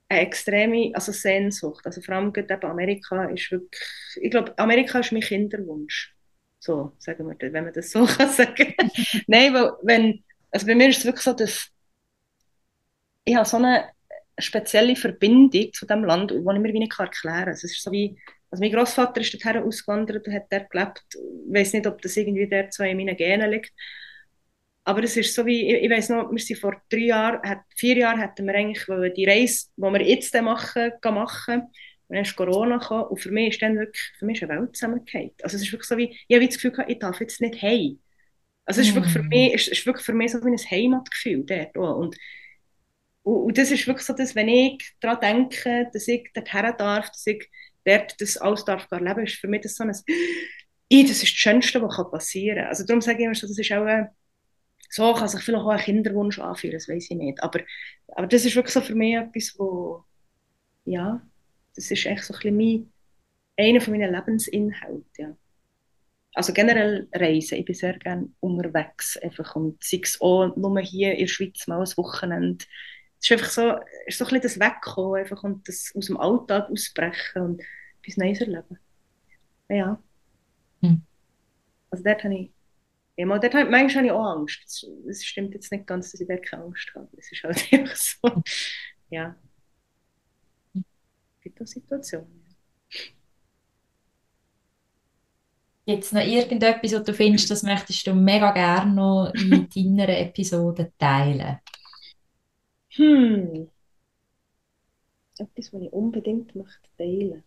[0.08, 1.86] eine extreme also Sehnsucht.
[1.86, 3.82] Also vor allem eben Amerika ist wirklich,
[4.20, 6.14] ich glaube, Amerika ist mein Kinderwunsch.
[6.58, 8.74] So, sagen wir wenn man das so kann sagen.
[9.26, 11.68] Nein, weil wenn, also bei mir ist es wirklich so, dass
[13.24, 13.90] ich habe so eine
[14.38, 17.52] spezielle Verbindung zu dem Land, die ich mir wie nicht erklären kann.
[17.52, 18.18] Es ist so wie,
[18.50, 21.04] also mein Großvater ist dorthin ausgewandert und hat dort gelebt.
[21.12, 23.72] Ich weiß nicht, ob das irgendwie dort so in meinen Genen liegt.
[24.88, 27.98] Aber es ist so wie, ich, ich weiß noch, wir sind vor drei Jahren, vier
[27.98, 28.84] Jahren hätten wir eigentlich
[29.14, 31.60] die Reise, die wir jetzt machen, machen.
[31.60, 34.62] Und dann ist Corona gekommen und für mich ist dann wirklich, für mich ist eine
[34.62, 35.32] Welt zusammengefallen.
[35.42, 37.60] Also es ist wirklich so wie, ich habe das Gefühl gehabt, ich darf jetzt nicht
[37.60, 37.98] heim.
[38.64, 39.28] Also es ist wirklich für mm.
[39.28, 41.98] mich, es ist wirklich für mich so wie ein Heimatgefühl dort auch.
[41.98, 42.16] Und
[43.24, 47.10] und, und, das ist wirklich so, dass wenn ich daran denke, dass ich dorthin darf,
[47.10, 47.46] dass ich
[47.84, 49.92] dort das alles darf erleben, ist für mich das so ein,
[50.88, 52.68] ich, das ist das Schönste, was passieren kann.
[52.68, 54.08] Also darum sage ich immer so, das ist auch ein,
[54.88, 57.42] so kann sich vielleicht auch ein Kinderwunsch anfühlen, das weiß ich nicht.
[57.42, 57.60] Aber,
[58.08, 60.04] aber das ist wirklich so für mich etwas, wo,
[60.84, 61.20] ja,
[61.74, 62.92] das ist echt so ein bisschen mein,
[63.56, 65.36] einer von meinen Lebensinhalten, ja.
[66.34, 71.12] Also generell Reisen, ich bin sehr gerne unterwegs, einfach und sei es auch nur hier
[71.14, 72.64] in der Schweiz mal ein Wochenende
[73.20, 73.74] es ist einfach so,
[74.06, 77.62] ist so ein bisschen das Wegkommen einfach und das aus dem Alltag ausbrechen und
[78.00, 78.78] etwas Neues erleben.
[79.68, 80.00] Ja.
[80.80, 81.02] Hm.
[81.90, 82.50] Also dort habe ich,
[83.18, 84.86] ja, mal, dort habe, manchmal habe ich auch Angst.
[85.08, 87.08] Es stimmt jetzt nicht ganz, dass ich dort keine Angst habe.
[87.16, 88.42] Es ist halt einfach so,
[89.10, 89.34] ja.
[90.72, 92.46] Es gibt auch Situationen.
[95.84, 100.92] Jetzt noch irgendetwas, was du findest, das möchtest du mega gerne noch in deiner Episode
[100.96, 101.58] teilen?
[102.90, 103.68] Hm.
[105.38, 107.42] Etwas, was ich unbedingt möchte teilen.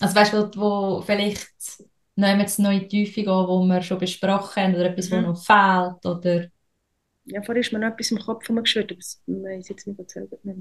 [0.00, 1.52] Also weißt du, wo, wo vielleicht
[2.16, 5.26] nehmen jetzt noch in die Tiefe gehen, wo wir schon besprochen haben, oder etwas, mhm.
[5.26, 6.48] was noch fehlt, oder...
[7.26, 10.36] Ja, vorher ist mir noch etwas im Kopf geschwört, aber das weiß jetzt nicht selber
[10.42, 10.56] mehr.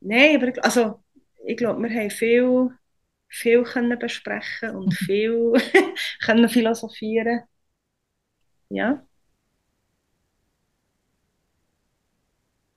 [0.00, 1.02] Nein, aber also,
[1.46, 2.70] ich glaube, wir haben viel,
[3.28, 5.52] viel können besprechen und viel
[6.24, 7.42] können philosophieren.
[8.68, 9.06] Ja.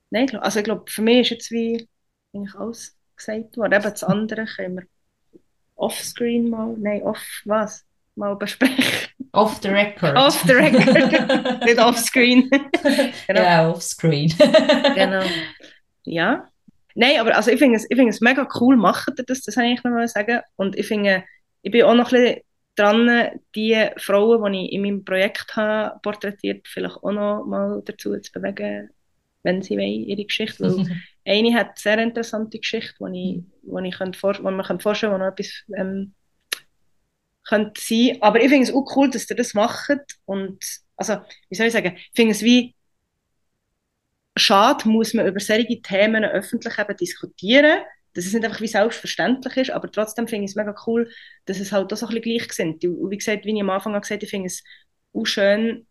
[0.09, 1.87] Nein, also ich glaube, für mich ist jetzt wie
[2.33, 3.73] eigentlich alles gesagt worden.
[3.73, 4.87] Eben das andere können wir
[5.77, 7.83] offscreen mal, nein, off was?
[8.15, 9.09] Mal besprechen.
[9.31, 10.17] Off the record.
[10.17, 12.49] Off the record, nicht offscreen.
[13.27, 13.41] genau.
[13.41, 14.33] Ja, offscreen.
[14.95, 15.23] genau.
[16.03, 16.49] Ja.
[16.95, 19.67] Nein, aber also ich finde es, ich find es mega cool, machen das, das habe
[19.67, 20.39] ich noch mal sagen.
[20.55, 21.23] Und ich finde,
[21.61, 22.41] ich bin auch noch ein bisschen
[22.75, 28.17] dran, die Frauen, die ich in meinem Projekt habe porträtiert, vielleicht auch noch mal dazu
[28.19, 28.89] zu bewegen,
[29.43, 30.87] wenn sie wollen, ihre Geschichte Weil
[31.27, 35.27] eine hat eine sehr interessante Geschichte, die ich, wo ich man vorstellen könnte, wo noch
[35.27, 36.13] etwas ähm,
[37.47, 38.17] könnte sein.
[38.21, 39.99] Aber ich finde es auch cool, dass ihr das macht.
[40.25, 40.59] Und,
[40.95, 41.17] also,
[41.49, 42.75] wie soll ich sagen, ich finde es wie
[44.37, 47.79] schade, muss man über solche Themen öffentlich eben diskutieren,
[48.13, 51.09] dass es nicht einfach wie selbstverständlich ist, aber trotzdem finde ich es mega cool,
[51.45, 52.83] dass es halt auch so ein bisschen gleich sind.
[52.85, 54.63] Und wie gesagt, wie ich am Anfang gesagt habe, ich finde es
[55.13, 55.87] auch schön,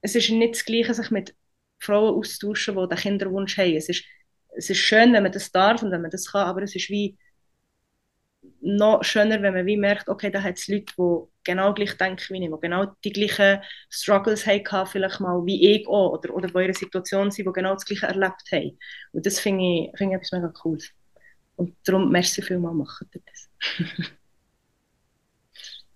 [0.00, 1.34] es ist nicht das Gleiche, sich mit
[1.80, 3.74] Frauen austauschen, die den Kinderwunsch haben.
[3.74, 4.04] Es ist,
[4.56, 6.90] es ist schön, wenn man das darf und wenn man das kann, aber es ist
[6.90, 7.16] wie
[8.60, 12.34] noch schöner, wenn man wie merkt, okay, da hat es Leute, die genau gleich denken
[12.34, 16.48] wie ich, die genau die gleichen Struggles haben, vielleicht mal wie ich auch, oder, oder
[16.48, 18.78] die in einer Situation sind, die genau das Gleiche erlebt haben.
[19.12, 20.90] Und das finde ich, find ich etwas mega Cooles.
[21.56, 24.08] Und darum, merci vielmals, machen ihr das.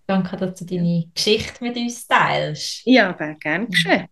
[0.07, 2.83] Danke, dass du deine Geschichte mit uns teilst.
[2.85, 4.09] Ja, wäre gern geschehen.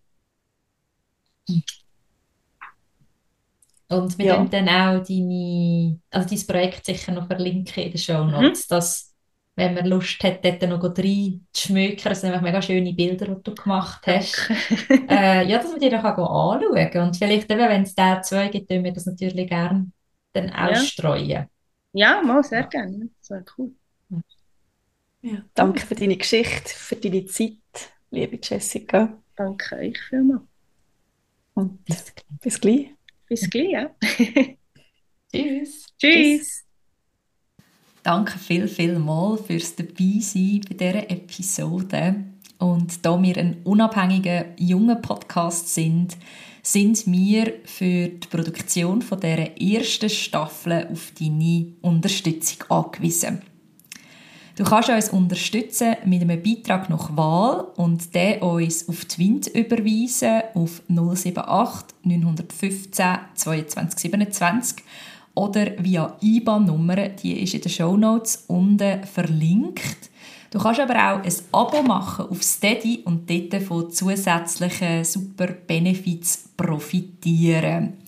[3.90, 4.36] Und wir Ja.
[4.36, 4.44] ja.
[4.50, 8.32] dann auch deine, also dein Projekt sicher noch verlinken in den Show Mhm.
[8.32, 9.14] Notes, dass,
[9.56, 13.54] wenn man Lust hat, dort noch reinzuschmökern, das sind nämlich mega schöne Bilder, die du
[13.56, 14.48] gemacht hast.
[15.08, 17.08] äh, ja, dass man die dann kann anschauen kann.
[17.08, 19.90] Und vielleicht eben, wenn es da zwei gibt, tun wir das natürlich gerne
[20.32, 20.70] dann Ja.
[20.70, 21.48] ausstreuen.
[21.92, 23.10] Ja, mal sehr gerne.
[23.20, 23.74] Das wäre cool.
[25.22, 27.58] Ja, danke für deine Geschichte, für deine Zeit,
[28.10, 29.22] liebe Jessica.
[29.36, 30.42] Danke euch vielmals.
[31.54, 32.12] Und Bis
[32.42, 32.90] bis gleich.
[33.30, 33.90] Bis gleich, ja.
[35.32, 35.86] Tschüss.
[35.96, 36.64] Tschüss.
[38.02, 42.24] Danke viel, viel mal fürs Dabeisein bei dieser Episode.
[42.58, 46.16] Und da wir ein unabhängiger, junger Podcast sind,
[46.64, 53.42] sind wir für die Produktion von dieser ersten Staffel auf deine Unterstützung angewiesen.
[54.60, 60.42] Du kannst uns unterstützen mit einem Beitrag nach Wahl und den uns auf Wind überweisen
[60.52, 63.06] auf 078 915
[63.36, 64.84] 22 27
[65.34, 70.09] oder via IBAN-Nummer, die ist in den Shownotes unten verlinkt.
[70.50, 76.48] Du kannst aber auch ein Abo machen auf Steady und dort von zusätzlichen super Benefits
[76.56, 77.98] profitieren.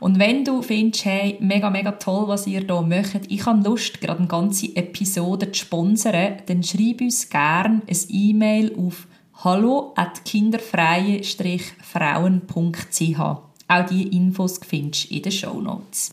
[0.00, 4.00] Und wenn du findest, hey, mega, mega toll, was ihr hier macht, ich habe Lust,
[4.00, 9.06] gerade eine ganze Episode zu sponsern, dann schreib uns gerne ein E-Mail auf
[9.44, 13.20] hallo at kinderfreie-frauen.ch.
[13.20, 16.10] Auch diese Infos findest du in den Shownotes.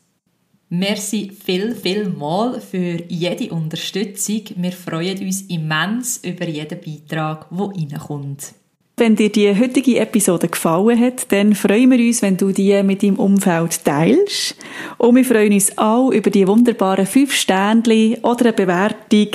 [0.71, 4.41] Merci viel, viel mal für jede Unterstützung.
[4.55, 8.53] Wir freuen uns immens über jeden Beitrag, der reinkommt.
[8.95, 13.01] Wenn dir die heutige Episode gefallen hat, dann freuen wir uns, wenn du die mit
[13.01, 14.57] deinem Umfeld teilst.
[14.97, 19.29] Und wir freuen uns auch über die wunderbaren fünf Sternchen oder eine Bewertung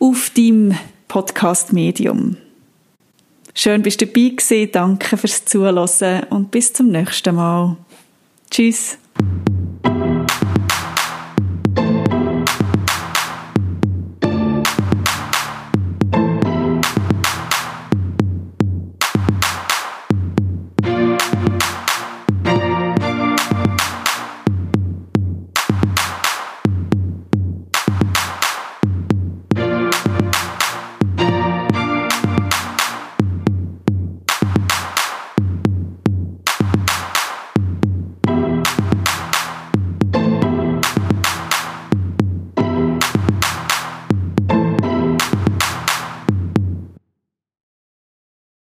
[0.00, 0.74] auf deinem
[1.06, 2.38] Podcast-Medium.
[3.54, 4.72] Schön bist du dabei gewesen.
[4.72, 7.76] Danke fürs Zuhören und bis zum nächsten Mal.
[8.50, 8.98] Tschüss.